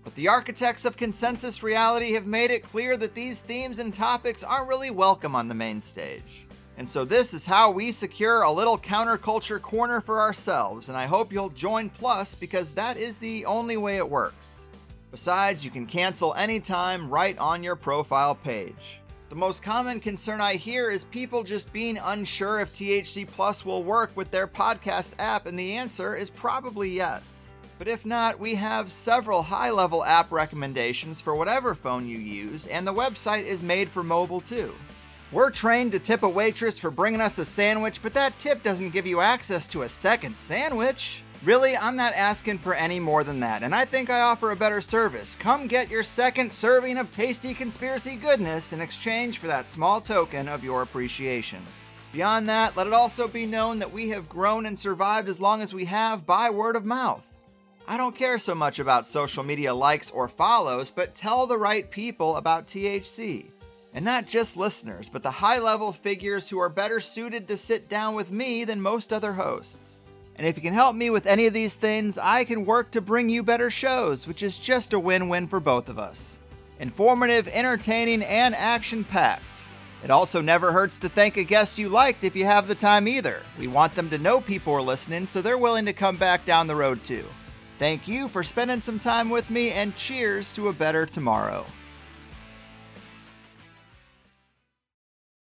But 0.03 0.15
the 0.15 0.29
architects 0.29 0.85
of 0.85 0.97
consensus 0.97 1.61
reality 1.61 2.13
have 2.13 2.25
made 2.25 2.49
it 2.49 2.63
clear 2.63 2.97
that 2.97 3.13
these 3.13 3.41
themes 3.41 3.79
and 3.79 3.93
topics 3.93 4.43
aren't 4.43 4.69
really 4.69 4.91
welcome 4.91 5.35
on 5.35 5.47
the 5.47 5.53
main 5.53 5.81
stage. 5.81 6.47
And 6.77 6.87
so 6.87 7.05
this 7.05 7.33
is 7.33 7.45
how 7.45 7.69
we 7.69 7.91
secure 7.91 8.41
a 8.41 8.51
little 8.51 8.77
counterculture 8.77 9.61
corner 9.61 10.01
for 10.01 10.19
ourselves, 10.19 10.89
and 10.89 10.97
I 10.97 11.05
hope 11.05 11.31
you'll 11.31 11.49
join 11.49 11.89
Plus 11.89 12.33
because 12.33 12.71
that 12.71 12.97
is 12.97 13.17
the 13.17 13.45
only 13.45 13.77
way 13.77 13.97
it 13.97 14.09
works. 14.09 14.67
Besides, 15.11 15.65
you 15.65 15.69
can 15.69 15.85
cancel 15.85 16.33
anytime 16.35 17.09
right 17.09 17.37
on 17.37 17.63
your 17.63 17.75
profile 17.75 18.33
page. 18.33 19.00
The 19.31 19.37
most 19.37 19.63
common 19.63 20.01
concern 20.01 20.41
I 20.41 20.55
hear 20.55 20.91
is 20.91 21.05
people 21.05 21.41
just 21.43 21.71
being 21.71 21.97
unsure 21.97 22.59
if 22.59 22.73
THC 22.73 23.25
Plus 23.25 23.65
will 23.65 23.81
work 23.81 24.11
with 24.13 24.29
their 24.29 24.45
podcast 24.45 25.15
app, 25.19 25.47
and 25.47 25.57
the 25.57 25.71
answer 25.77 26.17
is 26.17 26.29
probably 26.29 26.89
yes. 26.89 27.53
But 27.79 27.87
if 27.87 28.05
not, 28.05 28.41
we 28.41 28.55
have 28.55 28.91
several 28.91 29.41
high 29.41 29.71
level 29.71 30.03
app 30.03 30.33
recommendations 30.33 31.21
for 31.21 31.33
whatever 31.33 31.73
phone 31.75 32.09
you 32.09 32.17
use, 32.17 32.67
and 32.67 32.85
the 32.85 32.93
website 32.93 33.45
is 33.45 33.63
made 33.63 33.89
for 33.89 34.03
mobile 34.03 34.41
too. 34.41 34.75
We're 35.31 35.49
trained 35.49 35.93
to 35.93 35.99
tip 35.99 36.23
a 36.23 36.29
waitress 36.29 36.77
for 36.77 36.91
bringing 36.91 37.21
us 37.21 37.37
a 37.37 37.45
sandwich, 37.45 38.03
but 38.03 38.13
that 38.15 38.37
tip 38.37 38.63
doesn't 38.63 38.89
give 38.89 39.07
you 39.07 39.21
access 39.21 39.65
to 39.69 39.83
a 39.83 39.89
second 39.89 40.35
sandwich. 40.35 41.23
Really, 41.43 41.75
I'm 41.75 41.95
not 41.95 42.13
asking 42.13 42.59
for 42.59 42.75
any 42.75 42.99
more 42.99 43.23
than 43.23 43.39
that, 43.39 43.63
and 43.63 43.73
I 43.73 43.83
think 43.83 44.11
I 44.11 44.21
offer 44.21 44.51
a 44.51 44.55
better 44.55 44.79
service. 44.79 45.35
Come 45.35 45.65
get 45.65 45.89
your 45.89 46.03
second 46.03 46.53
serving 46.53 46.99
of 46.99 47.09
tasty 47.09 47.55
conspiracy 47.55 48.15
goodness 48.15 48.73
in 48.73 48.79
exchange 48.79 49.39
for 49.39 49.47
that 49.47 49.67
small 49.67 50.01
token 50.01 50.47
of 50.47 50.63
your 50.63 50.83
appreciation. 50.83 51.63
Beyond 52.13 52.47
that, 52.49 52.77
let 52.77 52.85
it 52.85 52.93
also 52.93 53.27
be 53.27 53.47
known 53.47 53.79
that 53.79 53.91
we 53.91 54.09
have 54.09 54.29
grown 54.29 54.67
and 54.67 54.77
survived 54.77 55.27
as 55.27 55.41
long 55.41 55.63
as 55.63 55.73
we 55.73 55.85
have 55.85 56.27
by 56.27 56.51
word 56.51 56.75
of 56.75 56.85
mouth. 56.85 57.25
I 57.87 57.97
don't 57.97 58.15
care 58.15 58.37
so 58.37 58.53
much 58.53 58.77
about 58.77 59.07
social 59.07 59.43
media 59.43 59.73
likes 59.73 60.11
or 60.11 60.27
follows, 60.27 60.91
but 60.91 61.15
tell 61.15 61.47
the 61.47 61.57
right 61.57 61.89
people 61.89 62.35
about 62.37 62.67
THC. 62.67 63.47
And 63.95 64.05
not 64.05 64.27
just 64.27 64.57
listeners, 64.57 65.09
but 65.09 65.23
the 65.23 65.31
high 65.31 65.57
level 65.57 65.91
figures 65.91 66.49
who 66.49 66.59
are 66.59 66.69
better 66.69 66.99
suited 66.99 67.47
to 67.47 67.57
sit 67.57 67.89
down 67.89 68.13
with 68.13 68.31
me 68.31 68.63
than 68.63 68.79
most 68.79 69.11
other 69.11 69.33
hosts. 69.33 70.00
And 70.41 70.47
if 70.47 70.57
you 70.57 70.63
can 70.63 70.73
help 70.73 70.95
me 70.95 71.11
with 71.11 71.27
any 71.27 71.45
of 71.45 71.53
these 71.53 71.75
things, 71.75 72.17
I 72.17 72.45
can 72.45 72.65
work 72.65 72.89
to 72.91 72.99
bring 72.99 73.29
you 73.29 73.43
better 73.43 73.69
shows, 73.69 74.25
which 74.25 74.41
is 74.41 74.59
just 74.59 74.91
a 74.91 74.99
win 74.99 75.29
win 75.29 75.45
for 75.45 75.59
both 75.59 75.87
of 75.87 75.99
us. 75.99 76.39
Informative, 76.79 77.47
entertaining, 77.49 78.23
and 78.23 78.55
action 78.55 79.03
packed. 79.03 79.67
It 80.03 80.09
also 80.09 80.41
never 80.41 80.71
hurts 80.71 80.97
to 80.97 81.09
thank 81.09 81.37
a 81.37 81.43
guest 81.43 81.77
you 81.77 81.89
liked 81.89 82.23
if 82.23 82.35
you 82.35 82.45
have 82.45 82.67
the 82.67 82.73
time 82.73 83.07
either. 83.07 83.43
We 83.59 83.67
want 83.67 83.93
them 83.93 84.09
to 84.09 84.17
know 84.17 84.41
people 84.41 84.73
are 84.73 84.81
listening 84.81 85.27
so 85.27 85.43
they're 85.43 85.59
willing 85.59 85.85
to 85.85 85.93
come 85.93 86.17
back 86.17 86.43
down 86.43 86.65
the 86.65 86.75
road 86.75 87.03
too. 87.03 87.25
Thank 87.77 88.07
you 88.07 88.27
for 88.27 88.43
spending 88.43 88.81
some 88.81 88.97
time 88.97 89.29
with 89.29 89.47
me 89.51 89.69
and 89.69 89.95
cheers 89.95 90.55
to 90.55 90.69
a 90.69 90.73
better 90.73 91.05
tomorrow. 91.05 91.67